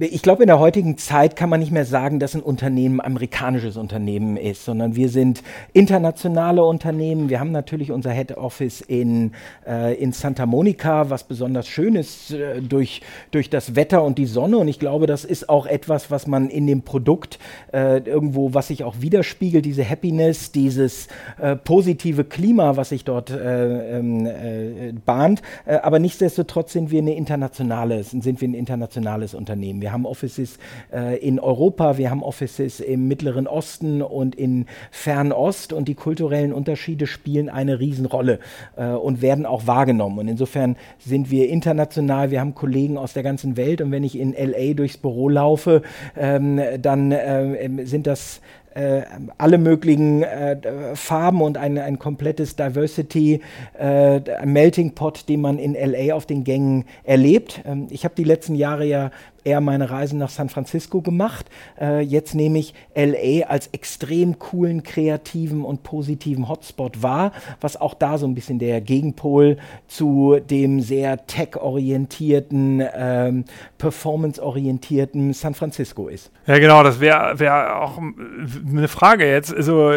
Ich 0.00 0.22
glaube, 0.22 0.42
in 0.42 0.46
der 0.46 0.58
heutigen 0.58 0.96
Zeit 0.96 1.36
kann 1.36 1.50
man 1.50 1.60
nicht 1.60 1.72
mehr 1.72 1.84
sagen, 1.84 2.20
dass 2.20 2.34
ein 2.34 2.42
Unternehmen 2.42 3.02
amerikanisches 3.02 3.76
Unternehmen 3.76 4.38
ist, 4.38 4.64
sondern 4.64 4.96
wir 4.96 5.10
sind 5.10 5.42
internationale 5.74 6.64
Unternehmen. 6.64 7.28
Wir 7.28 7.38
haben 7.38 7.52
natürlich 7.52 7.92
unser 7.92 8.10
Head 8.10 8.38
Office 8.38 8.80
in, 8.80 9.32
äh, 9.66 9.94
in 10.00 10.12
Santa 10.12 10.46
Monica, 10.46 11.10
was 11.10 11.24
besonders 11.24 11.68
schön 11.68 11.96
ist 11.96 12.30
äh, 12.30 12.62
durch, 12.62 13.02
durch 13.30 13.50
das 13.50 13.76
Wetter 13.76 14.02
und 14.02 14.16
die 14.16 14.24
Sonne. 14.24 14.56
Und 14.56 14.68
ich 14.68 14.78
glaube, 14.78 15.06
das 15.06 15.26
ist 15.26 15.50
auch 15.50 15.66
etwas, 15.66 16.10
was 16.10 16.26
man 16.26 16.48
in 16.48 16.66
dem 16.66 16.80
Produkt 16.80 17.38
äh, 17.74 17.98
irgendwo, 17.98 18.54
was 18.54 18.68
sich 18.68 18.84
auch 18.84 18.94
widerspiegelt, 19.00 19.66
diese 19.66 19.86
Happiness, 19.88 20.50
dieses 20.50 21.08
äh, 21.38 21.56
positive 21.56 22.24
Klima, 22.24 22.76
was 22.76 22.88
sich 22.88 23.04
dort 23.04 23.30
äh, 23.30 23.98
ähm, 23.98 24.24
äh, 24.24 24.92
bahnt. 25.04 25.42
aber 25.66 25.98
nichtsdestotrotz 25.98 26.72
sind 26.72 26.90
wir 26.90 27.00
eine 27.00 27.14
internationales, 27.14 28.10
sind 28.10 28.40
wir 28.40 28.48
ein 28.48 28.54
internationales 28.54 29.34
Unternehmen. 29.34 29.80
Wir 29.80 29.89
wir 29.90 29.94
haben 29.94 30.06
Offices 30.06 30.58
äh, 30.92 31.18
in 31.18 31.40
Europa, 31.40 31.98
wir 31.98 32.10
haben 32.10 32.22
Offices 32.22 32.78
im 32.78 33.08
Mittleren 33.08 33.48
Osten 33.48 34.02
und 34.02 34.36
in 34.36 34.66
Fernost 34.92 35.72
und 35.72 35.88
die 35.88 35.96
kulturellen 35.96 36.52
Unterschiede 36.52 37.08
spielen 37.08 37.48
eine 37.48 37.80
Riesenrolle 37.80 38.38
äh, 38.76 38.86
und 38.90 39.20
werden 39.20 39.46
auch 39.46 39.66
wahrgenommen. 39.66 40.20
Und 40.20 40.28
insofern 40.28 40.76
sind 41.00 41.32
wir 41.32 41.48
international, 41.48 42.30
wir 42.30 42.38
haben 42.38 42.54
Kollegen 42.54 42.98
aus 42.98 43.14
der 43.14 43.24
ganzen 43.24 43.56
Welt 43.56 43.80
und 43.80 43.90
wenn 43.90 44.04
ich 44.04 44.16
in 44.16 44.32
LA 44.32 44.74
durchs 44.74 44.96
Büro 44.96 45.28
laufe, 45.28 45.82
ähm, 46.16 46.60
dann 46.80 47.10
äh, 47.10 47.84
sind 47.84 48.06
das 48.06 48.40
äh, 48.74 49.02
alle 49.36 49.58
möglichen 49.58 50.22
äh, 50.22 50.94
Farben 50.94 51.42
und 51.42 51.58
ein, 51.58 51.76
ein 51.78 51.98
komplettes 51.98 52.56
Diversity, 52.56 53.40
äh, 53.78 54.20
Melting 54.46 54.94
Pot, 54.94 55.28
den 55.28 55.40
man 55.40 55.58
in 55.58 55.74
LA 55.74 56.14
auf 56.14 56.26
den 56.26 56.44
Gängen 56.44 56.84
erlebt. 57.02 57.62
Ähm, 57.66 57.88
ich 57.90 58.04
habe 58.04 58.14
die 58.14 58.24
letzten 58.24 58.54
Jahre 58.54 58.84
ja 58.84 59.10
eher 59.44 59.60
meine 59.60 59.90
Reisen 59.90 60.18
nach 60.18 60.30
San 60.30 60.48
Francisco 60.48 61.00
gemacht. 61.00 61.46
Äh, 61.80 62.00
jetzt 62.00 62.34
nehme 62.34 62.58
ich 62.58 62.74
LA 62.94 63.46
als 63.46 63.68
extrem 63.68 64.38
coolen, 64.38 64.82
kreativen 64.82 65.64
und 65.64 65.82
positiven 65.82 66.48
Hotspot 66.48 67.02
wahr, 67.02 67.32
was 67.60 67.80
auch 67.80 67.94
da 67.94 68.18
so 68.18 68.26
ein 68.26 68.34
bisschen 68.34 68.58
der 68.58 68.80
Gegenpol 68.80 69.56
zu 69.86 70.38
dem 70.38 70.80
sehr 70.80 71.26
tech-orientierten, 71.26 72.82
ähm, 72.94 73.44
performance-orientierten 73.78 75.32
San 75.32 75.54
Francisco 75.54 76.08
ist. 76.08 76.30
Ja, 76.46 76.58
genau, 76.58 76.82
das 76.82 77.00
wäre 77.00 77.38
wär 77.38 77.80
auch 77.80 77.98
eine 77.98 78.88
Frage 78.88 79.30
jetzt. 79.30 79.54
Also, 79.54 79.92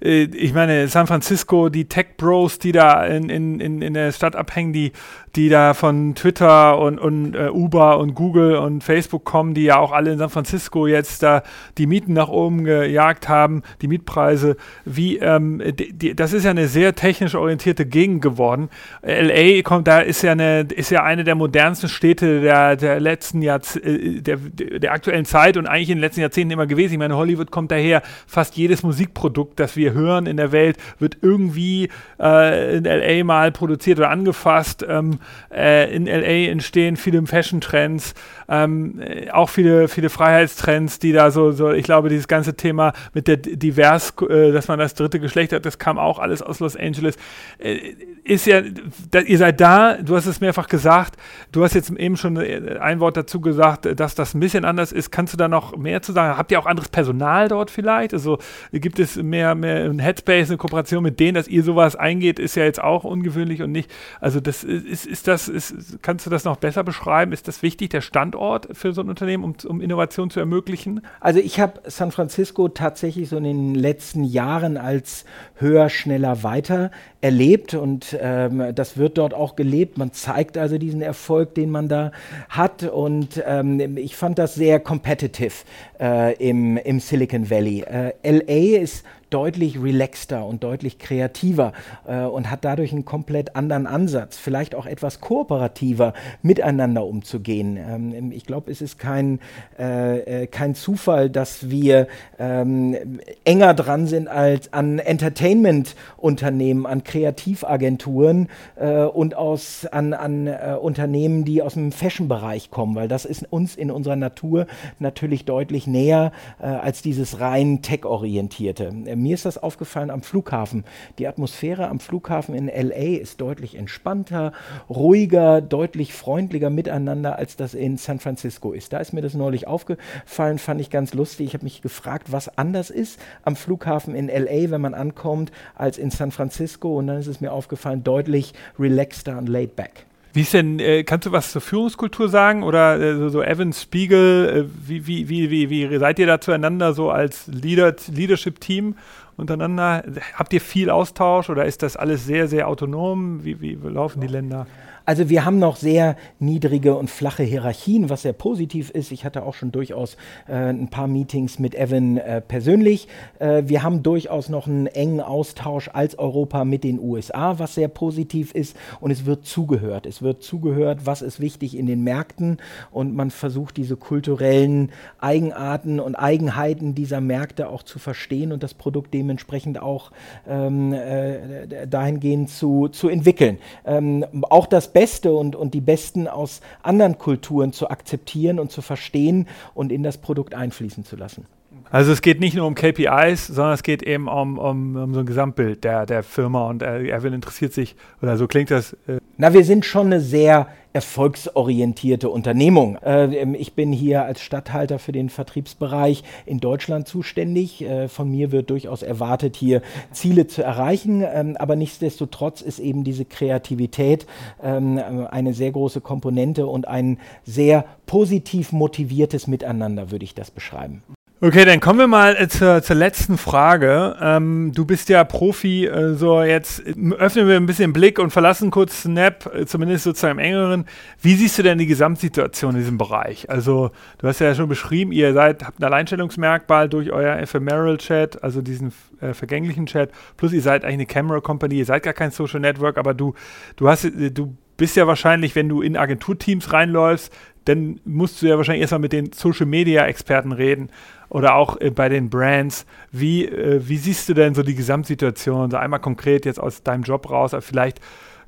äh, 0.00 0.22
ich 0.22 0.54
meine, 0.54 0.88
San 0.88 1.06
Francisco, 1.06 1.68
die 1.68 1.86
Tech-Bros, 1.86 2.58
die 2.58 2.72
da 2.72 3.04
in, 3.04 3.28
in, 3.28 3.82
in 3.82 3.94
der 3.94 4.12
Stadt 4.12 4.36
abhängen, 4.36 4.72
die, 4.72 4.92
die 5.34 5.48
da 5.48 5.74
von 5.74 6.14
Twitter 6.14 6.78
und, 6.78 6.98
und 6.98 7.36
uh, 7.36 7.50
Uber 7.52 7.98
und 7.98 8.14
Google 8.14 8.56
und 8.56 8.82
Facebook 8.86 9.24
kommen, 9.24 9.52
die 9.54 9.64
ja 9.64 9.78
auch 9.78 9.92
alle 9.92 10.12
in 10.12 10.18
San 10.18 10.30
Francisco 10.30 10.86
jetzt 10.86 11.22
da 11.22 11.42
die 11.76 11.86
Mieten 11.86 12.12
nach 12.12 12.28
oben 12.28 12.64
gejagt 12.64 13.28
haben, 13.28 13.62
die 13.82 13.88
Mietpreise. 13.88 14.56
Wie, 14.84 15.18
ähm, 15.18 15.60
die, 15.78 15.92
die, 15.92 16.16
das 16.16 16.32
ist 16.32 16.44
ja 16.44 16.50
eine 16.52 16.68
sehr 16.68 16.94
technisch 16.94 17.34
orientierte 17.34 17.84
Gegend 17.84 18.22
geworden. 18.22 18.70
LA 19.02 19.62
kommt, 19.62 19.86
da 19.88 20.00
ist 20.00 20.22
ja 20.22 20.32
eine, 20.32 20.60
ist 20.60 20.90
ja 20.90 21.02
eine 21.02 21.24
der 21.24 21.34
modernsten 21.34 21.88
Städte 21.88 22.40
der, 22.40 22.76
der 22.76 23.00
letzten 23.00 23.42
Jahrz 23.42 23.76
äh, 23.76 24.20
der, 24.20 24.36
der 24.36 24.92
aktuellen 24.92 25.24
Zeit 25.24 25.56
und 25.56 25.66
eigentlich 25.66 25.90
in 25.90 25.96
den 25.96 26.02
letzten 26.02 26.20
Jahrzehnten 26.20 26.52
immer 26.52 26.66
gewesen. 26.66 26.92
Ich 26.92 26.98
meine, 26.98 27.16
Hollywood 27.16 27.50
kommt 27.50 27.70
daher, 27.70 28.02
fast 28.26 28.56
jedes 28.56 28.82
Musikprodukt, 28.82 29.58
das 29.60 29.76
wir 29.76 29.92
hören 29.92 30.26
in 30.26 30.36
der 30.36 30.52
Welt, 30.52 30.76
wird 30.98 31.18
irgendwie 31.22 31.88
äh, 32.20 32.76
in 32.76 32.84
LA 32.84 33.24
mal 33.24 33.50
produziert 33.52 33.98
oder 33.98 34.10
angefasst. 34.10 34.86
Ähm, 34.88 35.18
äh, 35.52 35.94
in 35.94 36.06
LA 36.06 36.50
entstehen 36.50 36.96
viele 36.96 37.26
Fashion-Trends. 37.26 38.14
Ähm, 38.48 38.75
ähm, 38.76 39.00
äh, 39.00 39.30
auch 39.30 39.48
viele, 39.48 39.88
viele 39.88 40.10
Freiheitstrends, 40.10 40.98
die 40.98 41.12
da 41.12 41.30
so, 41.30 41.52
so, 41.52 41.72
ich 41.72 41.84
glaube, 41.84 42.08
dieses 42.08 42.28
ganze 42.28 42.56
Thema 42.56 42.92
mit 43.14 43.28
der 43.28 43.36
divers, 43.36 44.14
äh, 44.28 44.52
dass 44.52 44.68
man 44.68 44.78
das 44.78 44.94
dritte 44.94 45.20
Geschlecht 45.20 45.52
hat, 45.52 45.66
das 45.66 45.78
kam 45.78 45.98
auch 45.98 46.18
alles 46.18 46.42
aus 46.42 46.60
Los 46.60 46.76
Angeles. 46.76 47.16
Äh, 47.58 47.94
ist 48.24 48.46
ja, 48.46 48.62
da, 49.10 49.20
ihr 49.20 49.38
seid 49.38 49.60
da, 49.60 49.94
du 49.94 50.16
hast 50.16 50.26
es 50.26 50.40
mehrfach 50.40 50.68
gesagt, 50.68 51.16
du 51.52 51.62
hast 51.62 51.74
jetzt 51.74 51.90
eben 51.90 52.16
schon 52.16 52.36
äh, 52.36 52.78
ein 52.80 53.00
Wort 53.00 53.16
dazu 53.16 53.40
gesagt, 53.40 53.88
dass 53.98 54.14
das 54.14 54.34
ein 54.34 54.40
bisschen 54.40 54.64
anders 54.64 54.92
ist. 54.92 55.10
Kannst 55.10 55.32
du 55.32 55.36
da 55.36 55.48
noch 55.48 55.76
mehr 55.76 56.02
zu 56.02 56.12
sagen? 56.12 56.36
Habt 56.36 56.50
ihr 56.50 56.58
auch 56.58 56.66
anderes 56.66 56.88
Personal 56.88 57.48
dort 57.48 57.70
vielleicht? 57.70 58.12
Also 58.12 58.38
gibt 58.72 58.98
es 58.98 59.16
mehr, 59.16 59.54
mehr 59.54 59.84
ein 59.84 59.98
Headspace, 59.98 60.48
eine 60.48 60.58
Kooperation 60.58 61.02
mit 61.02 61.20
denen, 61.20 61.34
dass 61.34 61.48
ihr 61.48 61.62
sowas 61.62 61.96
eingeht, 61.96 62.38
ist 62.38 62.56
ja 62.56 62.64
jetzt 62.64 62.82
auch 62.82 63.04
ungewöhnlich 63.04 63.62
und 63.62 63.72
nicht. 63.72 63.90
Also 64.20 64.40
das 64.40 64.64
ist, 64.64 65.06
ist 65.06 65.28
das, 65.28 65.48
ist, 65.48 66.02
kannst 66.02 66.26
du 66.26 66.30
das 66.30 66.44
noch 66.44 66.56
besser 66.56 66.82
beschreiben? 66.82 67.32
Ist 67.32 67.48
das 67.48 67.62
wichtig, 67.62 67.90
der 67.90 68.00
Standort? 68.00 68.65
Für 68.72 68.92
so 68.92 69.00
ein 69.00 69.08
Unternehmen, 69.08 69.44
um, 69.44 69.54
um 69.66 69.80
Innovation 69.80 70.30
zu 70.30 70.40
ermöglichen? 70.40 71.02
Also 71.20 71.40
ich 71.40 71.60
habe 71.60 71.80
San 71.84 72.10
Francisco 72.10 72.68
tatsächlich 72.68 73.28
so 73.28 73.36
in 73.36 73.44
den 73.44 73.74
letzten 73.74 74.24
Jahren 74.24 74.76
als 74.76 75.24
höher, 75.54 75.88
schneller, 75.88 76.42
weiter 76.42 76.90
erlebt 77.26 77.74
und 77.74 78.16
ähm, 78.20 78.72
das 78.72 78.96
wird 78.96 79.18
dort 79.18 79.34
auch 79.34 79.56
gelebt. 79.56 79.98
Man 79.98 80.12
zeigt 80.12 80.56
also 80.56 80.78
diesen 80.78 81.02
Erfolg, 81.02 81.56
den 81.56 81.70
man 81.70 81.88
da 81.88 82.12
hat 82.48 82.84
und 82.84 83.42
ähm, 83.44 83.96
ich 83.96 84.14
fand 84.14 84.38
das 84.38 84.54
sehr 84.54 84.78
competitive 84.78 85.52
äh, 86.00 86.34
im, 86.36 86.76
im 86.76 87.00
Silicon 87.00 87.50
Valley. 87.50 87.80
Äh, 87.80 88.12
LA 88.22 88.78
ist 88.80 89.04
deutlich 89.30 89.82
relaxter 89.82 90.46
und 90.46 90.62
deutlich 90.62 90.98
kreativer 90.98 91.72
äh, 92.06 92.20
und 92.20 92.50
hat 92.50 92.64
dadurch 92.64 92.92
einen 92.92 93.04
komplett 93.04 93.56
anderen 93.56 93.86
Ansatz, 93.86 94.36
vielleicht 94.36 94.74
auch 94.74 94.86
etwas 94.86 95.20
kooperativer 95.20 96.14
miteinander 96.42 97.04
umzugehen. 97.04 97.76
Ähm, 97.76 98.32
ich 98.32 98.46
glaube, 98.46 98.70
es 98.70 98.80
ist 98.80 98.98
kein, 98.98 99.40
äh, 99.78 100.42
äh, 100.42 100.46
kein 100.46 100.74
Zufall, 100.74 101.28
dass 101.28 101.70
wir 101.70 102.06
ähm, 102.38 103.20
enger 103.44 103.74
dran 103.74 104.06
sind 104.06 104.28
als 104.28 104.72
an 104.72 104.98
Entertainment-Unternehmen, 104.98 106.86
an 106.86 107.02
Kreativagenturen 107.16 108.48
äh, 108.76 109.04
und 109.04 109.34
aus, 109.36 109.86
an, 109.86 110.12
an 110.12 110.46
äh, 110.46 110.76
Unternehmen, 110.80 111.44
die 111.44 111.62
aus 111.62 111.74
dem 111.74 111.92
Fashion-Bereich 111.92 112.70
kommen, 112.70 112.94
weil 112.94 113.08
das 113.08 113.24
ist 113.24 113.50
uns 113.50 113.76
in 113.76 113.90
unserer 113.90 114.16
Natur 114.16 114.66
natürlich 114.98 115.46
deutlich 115.46 115.86
näher 115.86 116.32
äh, 116.60 116.66
als 116.66 117.00
dieses 117.00 117.40
rein 117.40 117.80
tech-orientierte 117.82 118.92
mir 119.26 119.34
ist 119.34 119.44
das 119.44 119.58
aufgefallen 119.58 120.10
am 120.10 120.22
Flughafen. 120.22 120.84
Die 121.18 121.26
Atmosphäre 121.26 121.88
am 121.88 122.00
Flughafen 122.00 122.54
in 122.54 122.66
LA 122.66 123.18
ist 123.20 123.40
deutlich 123.40 123.76
entspannter, 123.76 124.52
ruhiger, 124.88 125.60
deutlich 125.60 126.12
freundlicher 126.12 126.70
miteinander, 126.70 127.36
als 127.36 127.56
das 127.56 127.74
in 127.74 127.96
San 127.96 128.20
Francisco 128.20 128.72
ist. 128.72 128.92
Da 128.92 128.98
ist 128.98 129.12
mir 129.12 129.22
das 129.22 129.34
neulich 129.34 129.66
aufgefallen, 129.66 130.58
fand 130.58 130.80
ich 130.80 130.90
ganz 130.90 131.14
lustig. 131.14 131.48
Ich 131.48 131.54
habe 131.54 131.64
mich 131.64 131.82
gefragt, 131.82 132.32
was 132.32 132.56
anders 132.58 132.90
ist 132.90 133.20
am 133.42 133.56
Flughafen 133.56 134.14
in 134.14 134.28
LA, 134.28 134.70
wenn 134.70 134.80
man 134.80 134.94
ankommt, 134.94 135.50
als 135.74 135.98
in 135.98 136.10
San 136.10 136.30
Francisco. 136.30 136.95
Und 136.96 137.06
dann 137.06 137.18
ist 137.18 137.26
es 137.26 137.40
mir 137.40 137.52
aufgefallen, 137.52 138.04
deutlich 138.04 138.52
relaxter 138.78 139.38
und 139.38 139.48
laid 139.48 139.76
back. 139.76 140.06
Wie 140.36 140.42
ist 140.42 140.52
denn, 140.52 140.80
äh, 140.80 141.02
kannst 141.02 141.26
du 141.26 141.32
was 141.32 141.52
zur 141.52 141.62
Führungskultur 141.62 142.28
sagen? 142.28 142.62
Oder 142.62 143.00
äh, 143.00 143.16
so, 143.16 143.30
so 143.30 143.42
Evans 143.42 143.80
Spiegel, 143.80 144.66
äh, 144.66 144.88
wie, 144.88 145.06
wie, 145.06 145.28
wie, 145.30 145.50
wie, 145.50 145.70
wie 145.70 145.98
seid 145.98 146.18
ihr 146.18 146.26
da 146.26 146.42
zueinander 146.42 146.92
so 146.92 147.10
als 147.10 147.46
Leader, 147.46 147.96
Leadership-Team 148.12 148.96
untereinander? 149.38 150.04
Habt 150.34 150.52
ihr 150.52 150.60
viel 150.60 150.90
Austausch 150.90 151.48
oder 151.48 151.64
ist 151.64 151.82
das 151.82 151.96
alles 151.96 152.26
sehr, 152.26 152.48
sehr 152.48 152.68
autonom? 152.68 153.44
Wie, 153.44 153.62
wie 153.62 153.78
laufen 153.88 154.20
die 154.20 154.26
Länder? 154.26 154.66
Also 155.06 155.30
wir 155.30 155.44
haben 155.44 155.60
noch 155.60 155.76
sehr 155.76 156.16
niedrige 156.40 156.96
und 156.96 157.08
flache 157.08 157.44
Hierarchien, 157.44 158.10
was 158.10 158.22
sehr 158.22 158.32
positiv 158.32 158.90
ist. 158.90 159.12
Ich 159.12 159.24
hatte 159.24 159.44
auch 159.44 159.54
schon 159.54 159.70
durchaus 159.70 160.16
äh, 160.48 160.54
ein 160.54 160.88
paar 160.88 161.06
Meetings 161.06 161.60
mit 161.60 161.76
Evan 161.76 162.16
äh, 162.16 162.40
persönlich. 162.40 163.06
Äh, 163.38 163.62
wir 163.66 163.84
haben 163.84 164.02
durchaus 164.02 164.48
noch 164.48 164.66
einen 164.66 164.88
engen 164.88 165.20
Austausch 165.20 165.90
als 165.92 166.18
Europa 166.18 166.64
mit 166.64 166.82
den 166.82 166.98
USA, 166.98 167.60
was 167.60 167.76
sehr 167.76 167.86
positiv 167.86 168.52
ist. 168.52 168.76
Und 168.98 169.12
es 169.12 169.26
wird 169.26 169.46
zugehört. 169.46 170.06
Es 170.06 170.22
wird 170.22 170.42
zugehört, 170.42 171.02
was 171.04 171.22
ist 171.22 171.38
wichtig 171.38 171.76
in 171.76 171.86
den 171.86 172.02
Märkten. 172.02 172.56
Und 172.90 173.14
man 173.14 173.30
versucht 173.30 173.76
diese 173.76 173.96
kulturellen 173.96 174.90
Eigenarten 175.20 176.00
und 176.00 176.16
Eigenheiten 176.16 176.96
dieser 176.96 177.20
Märkte 177.20 177.68
auch 177.68 177.84
zu 177.84 178.00
verstehen 178.00 178.50
und 178.50 178.64
das 178.64 178.74
Produkt 178.74 179.14
dementsprechend 179.14 179.80
auch 179.80 180.10
ähm, 180.48 180.92
äh, 180.92 181.86
dahingehend 181.86 182.50
zu, 182.50 182.88
zu 182.88 183.08
entwickeln. 183.08 183.58
Ähm, 183.84 184.26
auch 184.50 184.66
das 184.66 184.95
Beste 184.96 185.34
und, 185.34 185.54
und 185.54 185.74
die 185.74 185.82
Besten 185.82 186.26
aus 186.26 186.62
anderen 186.82 187.18
Kulturen 187.18 187.74
zu 187.74 187.90
akzeptieren 187.90 188.58
und 188.58 188.72
zu 188.72 188.80
verstehen 188.80 189.46
und 189.74 189.92
in 189.92 190.02
das 190.02 190.16
Produkt 190.16 190.54
einfließen 190.54 191.04
zu 191.04 191.16
lassen. 191.16 191.44
Also 191.90 192.12
es 192.12 192.22
geht 192.22 192.40
nicht 192.40 192.56
nur 192.56 192.66
um 192.66 192.74
KPIs, 192.74 193.46
sondern 193.46 193.74
es 193.74 193.82
geht 193.82 194.02
eben 194.02 194.26
um, 194.26 194.58
um, 194.58 194.96
um 194.96 195.12
so 195.12 195.20
ein 195.20 195.26
Gesamtbild 195.26 195.84
der, 195.84 196.06
der 196.06 196.22
Firma 196.22 196.70
und 196.70 196.82
äh, 196.82 197.08
Erwin 197.08 197.34
interessiert 197.34 197.74
sich, 197.74 197.94
oder 198.22 198.38
so 198.38 198.46
klingt 198.46 198.70
das. 198.70 198.94
Äh 199.06 199.18
Na, 199.36 199.52
wir 199.52 199.64
sind 199.64 199.84
schon 199.84 200.06
eine 200.06 200.22
sehr 200.22 200.68
erfolgsorientierte 200.96 202.30
Unternehmung. 202.30 202.96
Äh, 203.04 203.44
ich 203.56 203.74
bin 203.74 203.92
hier 203.92 204.24
als 204.24 204.40
Stadthalter 204.40 204.98
für 204.98 205.12
den 205.12 205.28
Vertriebsbereich 205.28 206.24
in 206.46 206.58
Deutschland 206.58 207.06
zuständig. 207.06 207.82
Äh, 207.82 208.08
von 208.08 208.30
mir 208.30 208.50
wird 208.50 208.70
durchaus 208.70 209.02
erwartet, 209.02 209.56
hier 209.56 209.82
Ziele 210.10 210.46
zu 210.46 210.62
erreichen. 210.62 211.22
Ähm, 211.22 211.54
aber 211.58 211.76
nichtsdestotrotz 211.76 212.62
ist 212.62 212.78
eben 212.78 213.04
diese 213.04 213.26
Kreativität 213.26 214.26
ähm, 214.62 214.98
eine 215.30 215.52
sehr 215.52 215.70
große 215.70 216.00
Komponente 216.00 216.66
und 216.66 216.88
ein 216.88 217.18
sehr 217.44 217.84
positiv 218.06 218.72
motiviertes 218.72 219.46
Miteinander, 219.48 220.10
würde 220.10 220.24
ich 220.24 220.34
das 220.34 220.50
beschreiben. 220.50 221.02
Okay, 221.46 221.64
dann 221.64 221.78
kommen 221.78 222.00
wir 222.00 222.08
mal 222.08 222.34
äh, 222.34 222.48
zur, 222.48 222.82
zur 222.82 222.96
letzten 222.96 223.38
Frage. 223.38 224.16
Ähm, 224.20 224.72
du 224.74 224.84
bist 224.84 225.08
ja 225.08 225.22
Profi, 225.22 225.86
äh, 225.86 226.14
so 226.14 226.42
jetzt 226.42 226.82
öffnen 227.18 227.46
wir 227.46 227.54
ein 227.54 227.66
bisschen 227.66 227.92
Blick 227.92 228.18
und 228.18 228.32
verlassen 228.32 228.72
kurz 228.72 229.02
Snap, 229.02 229.48
äh, 229.54 229.64
zumindest 229.64 230.02
sozusagen 230.02 230.40
im 230.40 230.44
engeren. 230.44 230.86
Wie 231.22 231.36
siehst 231.36 231.56
du 231.56 231.62
denn 231.62 231.78
die 231.78 231.86
Gesamtsituation 231.86 232.72
in 232.72 232.80
diesem 232.80 232.98
Bereich? 232.98 233.48
Also, 233.48 233.92
du 234.18 234.26
hast 234.26 234.40
ja 234.40 234.56
schon 234.56 234.68
beschrieben, 234.68 235.12
ihr 235.12 235.34
seid, 235.34 235.64
habt 235.64 235.78
ein 235.78 235.84
Alleinstellungsmerkmal 235.84 236.88
durch 236.88 237.12
euer 237.12 237.36
Ephemeral 237.36 237.96
Chat, 237.98 238.42
also 238.42 238.60
diesen 238.60 238.92
äh, 239.20 239.32
vergänglichen 239.32 239.86
Chat, 239.86 240.10
plus 240.36 240.52
ihr 240.52 240.62
seid 240.62 240.84
eigentlich 240.84 240.94
eine 240.94 241.06
Camera 241.06 241.40
Company, 241.40 241.76
ihr 241.76 241.84
seid 241.84 242.02
gar 242.02 242.14
kein 242.14 242.32
Social 242.32 242.58
Network, 242.58 242.98
aber 242.98 243.14
du, 243.14 243.34
du 243.76 243.88
hast, 243.88 244.04
äh, 244.04 244.32
du 244.32 244.56
bist 244.76 244.96
ja 244.96 245.06
wahrscheinlich, 245.06 245.54
wenn 245.54 245.68
du 245.68 245.80
in 245.80 245.96
Agenturteams 245.96 246.72
reinläufst, 246.72 247.32
dann 247.66 248.00
musst 248.04 248.42
du 248.42 248.46
ja 248.46 248.56
wahrscheinlich 248.56 248.82
erstmal 248.82 249.00
mit 249.00 249.12
den 249.12 249.32
Social 249.32 249.66
Media 249.66 250.06
Experten 250.06 250.52
reden 250.52 250.90
oder 251.28 251.54
auch 251.54 251.80
äh, 251.80 251.90
bei 251.90 252.08
den 252.08 252.30
Brands. 252.30 252.86
Wie, 253.12 253.46
äh, 253.46 253.80
wie 253.86 253.96
siehst 253.96 254.28
du 254.28 254.34
denn 254.34 254.54
so 254.54 254.62
die 254.62 254.74
Gesamtsituation? 254.74 255.70
So 255.70 255.76
einmal 255.76 256.00
konkret 256.00 256.44
jetzt 256.44 256.60
aus 256.60 256.82
deinem 256.82 257.02
Job 257.02 257.30
raus, 257.30 257.54
aber 257.54 257.62
vielleicht 257.62 258.00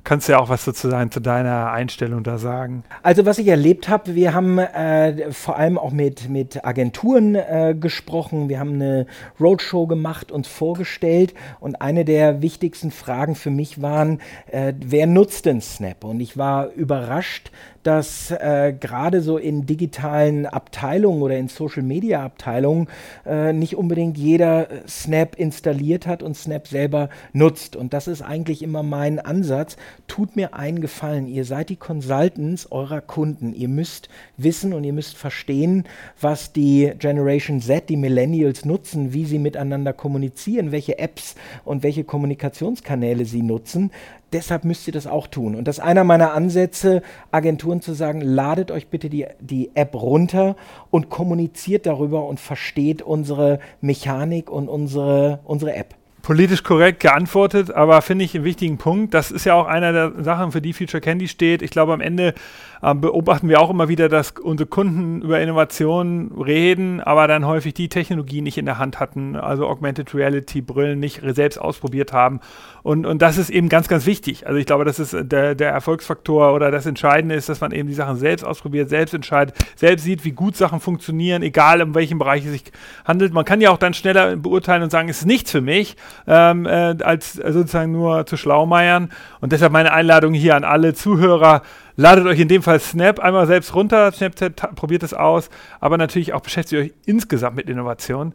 kannst 0.03 0.27
du 0.27 0.33
ja 0.33 0.39
auch 0.39 0.49
was 0.49 0.65
sozusagen 0.65 1.11
zu 1.11 1.19
deiner 1.19 1.71
Einstellung 1.71 2.23
da 2.23 2.37
sagen. 2.37 2.83
Also 3.03 3.25
was 3.25 3.37
ich 3.37 3.47
erlebt 3.47 3.89
habe, 3.89 4.15
wir 4.15 4.33
haben 4.33 4.57
äh, 4.57 5.31
vor 5.31 5.57
allem 5.57 5.77
auch 5.77 5.91
mit, 5.91 6.29
mit 6.29 6.65
Agenturen 6.65 7.35
äh, 7.35 7.75
gesprochen, 7.79 8.49
wir 8.49 8.59
haben 8.59 8.73
eine 8.73 9.05
Roadshow 9.39 9.87
gemacht, 9.87 10.31
uns 10.31 10.47
vorgestellt 10.47 11.33
und 11.59 11.81
eine 11.81 12.05
der 12.05 12.41
wichtigsten 12.41 12.91
Fragen 12.91 13.35
für 13.35 13.51
mich 13.51 13.81
waren, 13.81 14.19
äh, 14.51 14.73
wer 14.79 15.07
nutzt 15.07 15.45
denn 15.45 15.61
Snap? 15.61 16.03
Und 16.03 16.19
ich 16.19 16.37
war 16.37 16.69
überrascht, 16.71 17.51
dass 17.83 18.31
äh, 18.31 18.73
gerade 18.77 19.21
so 19.21 19.37
in 19.37 19.65
digitalen 19.65 20.45
Abteilungen 20.45 21.21
oder 21.21 21.37
in 21.37 21.47
Social 21.47 21.83
Media 21.83 22.23
Abteilungen 22.23 22.87
äh, 23.25 23.53
nicht 23.53 23.75
unbedingt 23.75 24.17
jeder 24.17 24.67
Snap 24.87 25.35
installiert 25.35 26.05
hat 26.05 26.21
und 26.21 26.35
Snap 26.35 26.67
selber 26.67 27.09
nutzt. 27.31 27.75
Und 27.75 27.93
das 27.93 28.07
ist 28.07 28.21
eigentlich 28.21 28.61
immer 28.63 28.83
mein 28.83 29.19
Ansatz. 29.19 29.77
Tut 30.07 30.35
mir 30.35 30.53
einen 30.53 30.81
Gefallen. 30.81 31.27
Ihr 31.27 31.45
seid 31.45 31.69
die 31.69 31.75
Consultants 31.75 32.71
eurer 32.71 33.01
Kunden. 33.01 33.53
Ihr 33.53 33.67
müsst 33.67 34.09
wissen 34.37 34.73
und 34.73 34.83
ihr 34.83 34.93
müsst 34.93 35.17
verstehen, 35.17 35.85
was 36.19 36.53
die 36.53 36.91
Generation 36.97 37.61
Z, 37.61 37.89
die 37.89 37.97
Millennials 37.97 38.65
nutzen, 38.65 39.13
wie 39.13 39.25
sie 39.25 39.39
miteinander 39.39 39.93
kommunizieren, 39.93 40.71
welche 40.71 40.99
Apps 40.99 41.35
und 41.65 41.83
welche 41.83 42.03
Kommunikationskanäle 42.03 43.25
sie 43.25 43.41
nutzen 43.41 43.91
deshalb 44.33 44.63
müsst 44.63 44.87
ihr 44.87 44.93
das 44.93 45.07
auch 45.07 45.27
tun. 45.27 45.55
Und 45.55 45.67
das 45.67 45.77
ist 45.77 45.83
einer 45.83 46.03
meiner 46.03 46.33
Ansätze, 46.33 47.01
Agenturen 47.31 47.81
zu 47.81 47.93
sagen, 47.93 48.21
ladet 48.21 48.71
euch 48.71 48.87
bitte 48.87 49.09
die, 49.09 49.25
die 49.39 49.71
App 49.75 49.95
runter 49.95 50.55
und 50.89 51.09
kommuniziert 51.09 51.85
darüber 51.85 52.25
und 52.25 52.39
versteht 52.39 53.01
unsere 53.01 53.59
Mechanik 53.81 54.49
und 54.49 54.67
unsere, 54.67 55.39
unsere 55.45 55.73
App 55.73 55.95
politisch 56.21 56.63
korrekt 56.63 56.99
geantwortet, 56.99 57.71
aber 57.71 58.01
finde 58.01 58.25
ich 58.25 58.35
einen 58.35 58.43
wichtigen 58.43 58.77
Punkt. 58.77 59.13
Das 59.13 59.31
ist 59.31 59.45
ja 59.45 59.53
auch 59.53 59.67
einer 59.67 59.91
der 59.91 60.23
Sachen, 60.23 60.51
für 60.51 60.61
die 60.61 60.73
Future 60.73 61.01
Candy 61.01 61.27
steht. 61.27 61.61
Ich 61.61 61.71
glaube, 61.71 61.93
am 61.93 62.01
Ende 62.01 62.33
äh, 62.81 62.95
beobachten 62.95 63.49
wir 63.49 63.59
auch 63.59 63.69
immer 63.69 63.89
wieder, 63.89 64.09
dass 64.09 64.31
unsere 64.31 64.67
Kunden 64.67 65.21
über 65.21 65.39
Innovationen 65.39 66.31
reden, 66.31 67.01
aber 67.01 67.27
dann 67.27 67.45
häufig 67.45 67.73
die 67.73 67.89
Technologie 67.89 68.41
nicht 68.41 68.57
in 68.57 68.65
der 68.65 68.77
Hand 68.77 68.99
hatten, 68.99 69.35
also 69.35 69.67
Augmented 69.67 70.13
Reality 70.13 70.61
Brillen 70.61 70.99
nicht 70.99 71.21
selbst 71.23 71.57
ausprobiert 71.57 72.13
haben. 72.13 72.39
Und, 72.83 73.05
und 73.05 73.21
das 73.21 73.37
ist 73.37 73.49
eben 73.49 73.69
ganz, 73.69 73.87
ganz 73.87 74.05
wichtig. 74.05 74.47
Also 74.47 74.57
ich 74.57 74.65
glaube, 74.65 74.85
das 74.85 74.99
ist 74.99 75.15
der, 75.19 75.55
der 75.55 75.71
Erfolgsfaktor 75.71 76.53
oder 76.53 76.71
das 76.71 76.85
Entscheidende 76.85 77.35
ist, 77.35 77.49
dass 77.49 77.61
man 77.61 77.71
eben 77.71 77.87
die 77.87 77.93
Sachen 77.93 78.15
selbst 78.15 78.43
ausprobiert, 78.43 78.89
selbst 78.89 79.13
entscheidet, 79.13 79.55
selbst 79.75 80.03
sieht, 80.03 80.23
wie 80.25 80.31
gut 80.31 80.55
Sachen 80.55 80.79
funktionieren, 80.79 81.43
egal 81.43 81.81
um 81.81 81.95
welchen 81.95 82.17
Bereich 82.17 82.45
es 82.45 82.51
sich 82.51 82.63
handelt. 83.05 83.33
Man 83.33 83.45
kann 83.45 83.61
ja 83.61 83.71
auch 83.71 83.77
dann 83.77 83.93
schneller 83.93 84.35
beurteilen 84.37 84.83
und 84.83 84.91
sagen, 84.91 85.09
es 85.09 85.19
ist 85.19 85.25
nichts 85.25 85.51
für 85.51 85.61
mich, 85.61 85.97
ähm, 86.27 86.65
äh, 86.65 86.95
als 87.01 87.33
sozusagen 87.33 87.91
nur 87.91 88.25
zu 88.25 88.37
schlaumeiern. 88.37 89.09
Und 89.41 89.51
deshalb 89.51 89.71
meine 89.71 89.91
Einladung 89.91 90.33
hier 90.33 90.55
an 90.55 90.63
alle 90.63 90.93
Zuhörer, 90.93 91.61
Ladet 91.99 92.25
euch 92.27 92.39
in 92.39 92.47
dem 92.47 92.63
Fall 92.63 92.79
Snap 92.79 93.19
einmal 93.19 93.45
selbst 93.45 93.75
runter, 93.75 94.09
Snapchat, 94.13 94.73
probiert 94.75 95.03
es 95.03 95.13
aus, 95.13 95.49
aber 95.81 95.97
natürlich 95.97 96.31
auch 96.31 96.39
beschäftigt 96.39 96.81
euch 96.81 96.93
insgesamt 97.05 97.57
mit 97.57 97.69
Innovation. 97.69 98.33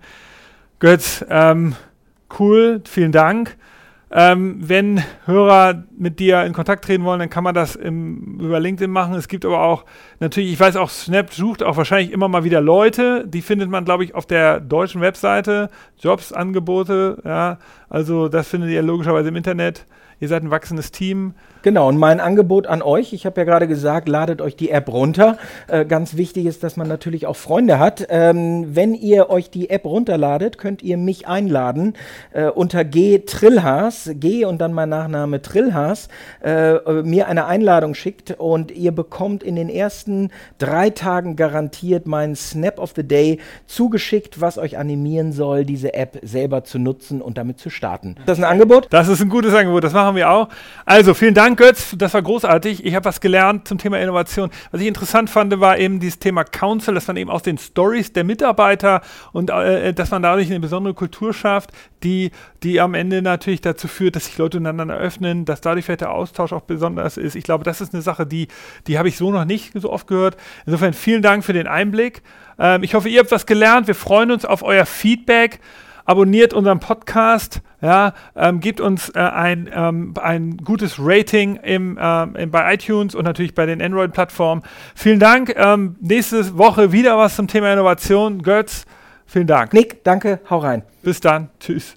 Götz, 0.80 1.24
ähm, 1.30 1.74
cool, 2.38 2.82
vielen 2.86 3.10
Dank. 3.10 3.56
Ähm, 4.10 4.58
wenn 4.60 5.02
Hörer 5.24 5.84
mit 5.96 6.20
dir 6.20 6.44
in 6.44 6.52
Kontakt 6.52 6.84
treten 6.84 7.04
wollen, 7.04 7.20
dann 7.20 7.30
kann 7.30 7.42
man 7.42 7.54
das 7.54 7.74
im, 7.74 8.38
über 8.38 8.60
LinkedIn 8.60 8.90
machen. 8.90 9.14
Es 9.14 9.28
gibt 9.28 9.46
aber 9.46 9.62
auch 9.62 9.86
natürlich, 10.20 10.52
ich 10.52 10.60
weiß 10.60 10.76
auch, 10.76 10.90
Snap 10.90 11.32
sucht 11.32 11.62
auch 11.62 11.78
wahrscheinlich 11.78 12.12
immer 12.12 12.28
mal 12.28 12.44
wieder 12.44 12.60
Leute. 12.60 13.26
Die 13.26 13.40
findet 13.40 13.70
man, 13.70 13.86
glaube 13.86 14.04
ich, 14.04 14.14
auf 14.14 14.26
der 14.26 14.60
deutschen 14.60 15.00
Webseite. 15.00 15.70
Jobsangebote, 16.00 17.22
ja. 17.24 17.58
Also 17.88 18.28
das 18.28 18.46
findet 18.46 18.68
ihr 18.68 18.82
logischerweise 18.82 19.30
im 19.30 19.36
Internet. 19.36 19.86
Ihr 20.20 20.28
seid 20.28 20.42
ein 20.42 20.50
wachsendes 20.50 20.92
Team. 20.92 21.34
Genau, 21.62 21.88
und 21.88 21.96
mein 21.96 22.20
Angebot 22.20 22.66
an 22.66 22.82
euch, 22.82 23.14
ich 23.14 23.24
habe 23.24 23.40
ja 23.40 23.44
gerade 23.44 23.66
gesagt, 23.66 24.06
ladet 24.06 24.42
euch 24.42 24.54
die 24.54 24.70
App 24.70 24.92
runter. 24.92 25.38
Äh, 25.66 25.86
ganz 25.86 26.16
wichtig 26.16 26.44
ist, 26.44 26.62
dass 26.62 26.76
man 26.76 26.88
natürlich 26.88 27.26
auch 27.26 27.36
Freunde 27.36 27.78
hat. 27.78 28.06
Ähm, 28.10 28.76
wenn 28.76 28.94
ihr 28.94 29.30
euch 29.30 29.48
die 29.48 29.70
App 29.70 29.86
runterladet, 29.86 30.58
könnt 30.58 30.82
ihr 30.82 30.98
mich 30.98 31.26
einladen 31.26 31.94
äh, 32.32 32.48
unter 32.48 32.84
G 32.84 33.20
Trillhaas, 33.20 34.10
G 34.14 34.44
und 34.44 34.60
dann 34.60 34.74
mein 34.74 34.90
Nachname 34.90 35.40
Trillhaas, 35.40 36.08
äh, 36.42 37.02
mir 37.02 37.28
eine 37.28 37.46
Einladung 37.46 37.94
schickt 37.94 38.34
und 38.38 38.70
ihr 38.70 38.92
bekommt 38.92 39.42
in 39.42 39.56
den 39.56 39.70
ersten 39.70 40.30
drei 40.58 40.90
Tagen 40.90 41.34
garantiert 41.34 42.06
meinen 42.06 42.36
Snap 42.36 42.78
of 42.78 42.92
the 42.94 43.08
Day 43.08 43.38
zugeschickt, 43.66 44.38
was 44.40 44.58
euch 44.58 44.76
animieren 44.76 45.32
soll, 45.32 45.64
diese 45.64 45.94
App 45.94 46.18
selber 46.22 46.64
zu 46.64 46.78
nutzen 46.78 47.22
und 47.22 47.38
damit 47.38 47.58
zu 47.58 47.70
starten. 47.70 48.16
Das 48.26 48.38
ist 48.38 48.44
ein 48.44 48.50
Angebot? 48.50 48.88
Das 48.90 49.08
ist 49.08 49.22
ein 49.22 49.30
gutes 49.30 49.54
Angebot, 49.54 49.82
das 49.82 49.94
machen 49.94 50.03
machen 50.05 50.16
wir 50.16 50.30
auch. 50.30 50.48
Also 50.84 51.14
vielen 51.14 51.34
Dank, 51.34 51.59
Götz. 51.59 51.94
Das 51.96 52.14
war 52.14 52.22
großartig. 52.22 52.84
Ich 52.84 52.94
habe 52.94 53.05
was 53.05 53.20
gelernt 53.20 53.66
zum 53.66 53.78
Thema 53.78 53.98
Innovation. 53.98 54.50
Was 54.70 54.80
ich 54.80 54.86
interessant 54.86 55.30
fand, 55.30 55.59
war 55.61 55.78
eben 55.78 56.00
dieses 56.00 56.18
Thema 56.18 56.44
Council, 56.44 56.94
dass 56.94 57.07
man 57.07 57.16
eben 57.16 57.30
aus 57.30 57.42
den 57.42 57.59
Stories 57.59 58.12
der 58.12 58.24
Mitarbeiter 58.24 59.00
und 59.32 59.50
äh, 59.50 59.92
dass 59.94 60.11
man 60.11 60.22
dadurch 60.22 60.50
eine 60.50 60.61
besondere 60.61 60.94
Kultur 60.94 61.32
schafft, 61.32 61.70
die, 62.02 62.30
die 62.62 62.80
am 62.80 62.94
Ende 62.94 63.22
natürlich 63.22 63.61
dazu 63.61 63.88
führt, 63.88 64.16
dass 64.16 64.26
sich 64.26 64.36
Leute 64.38 64.59
untereinander 64.59 64.96
öffnen, 64.96 65.44
dass 65.44 65.61
dadurch 65.61 65.86
vielleicht 65.86 66.02
der 66.02 66.12
Austausch 66.12 66.52
auch 66.52 66.62
besonders 66.62 67.16
ist. 67.16 67.34
Ich 67.34 67.44
glaube, 67.44 67.64
das 67.64 67.80
ist 67.80 67.94
eine 67.94 68.02
Sache, 68.02 68.26
die, 68.26 68.48
die 68.86 68.98
habe 68.98 69.09
ich 69.09 69.16
so 69.16 69.32
noch 69.32 69.44
nicht 69.44 69.72
so 69.74 69.90
oft 69.90 70.07
gehört. 70.07 70.36
Insofern 70.66 70.92
vielen 70.92 71.22
Dank 71.22 71.44
für 71.44 71.52
den 71.52 71.66
Einblick. 71.66 72.22
Ähm, 72.59 72.82
ich 72.82 72.94
hoffe, 72.94 73.09
ihr 73.09 73.20
habt 73.20 73.32
was 73.32 73.46
gelernt. 73.46 73.86
Wir 73.86 73.94
freuen 73.94 74.30
uns 74.30 74.44
auf 74.44 74.62
euer 74.62 74.86
Feedback. 74.86 75.61
Abonniert 76.05 76.52
unseren 76.52 76.80
Podcast, 76.80 77.62
ja, 77.80 78.12
ähm, 78.36 78.61
gebt 78.61 78.80
uns 78.80 79.11
äh, 79.11 79.18
ein, 79.18 79.70
ähm, 79.72 80.14
ein 80.20 80.57
gutes 80.59 80.96
Rating 80.98 81.57
im, 81.57 81.98
ähm, 82.00 82.36
im, 82.36 82.50
bei 82.50 82.74
iTunes 82.74 83.14
und 83.14 83.24
natürlich 83.24 83.55
bei 83.55 83.66
den 83.66 83.80
Android-Plattformen. 83.80 84.62
Vielen 84.94 85.18
Dank. 85.18 85.55
Ähm, 85.57 85.96
nächste 86.00 86.57
Woche 86.59 86.92
wieder 86.92 87.16
was 87.16 87.36
zum 87.36 87.48
Thema 87.48 87.72
Innovation. 87.72 88.42
Götz, 88.42 88.84
vielen 89.26 89.46
Dank. 89.46 89.72
Nick, 89.72 90.05
danke. 90.05 90.40
Hau 90.50 90.59
rein. 90.59 90.82
Bis 91.02 91.20
dann. 91.20 91.50
Tschüss. 91.61 91.94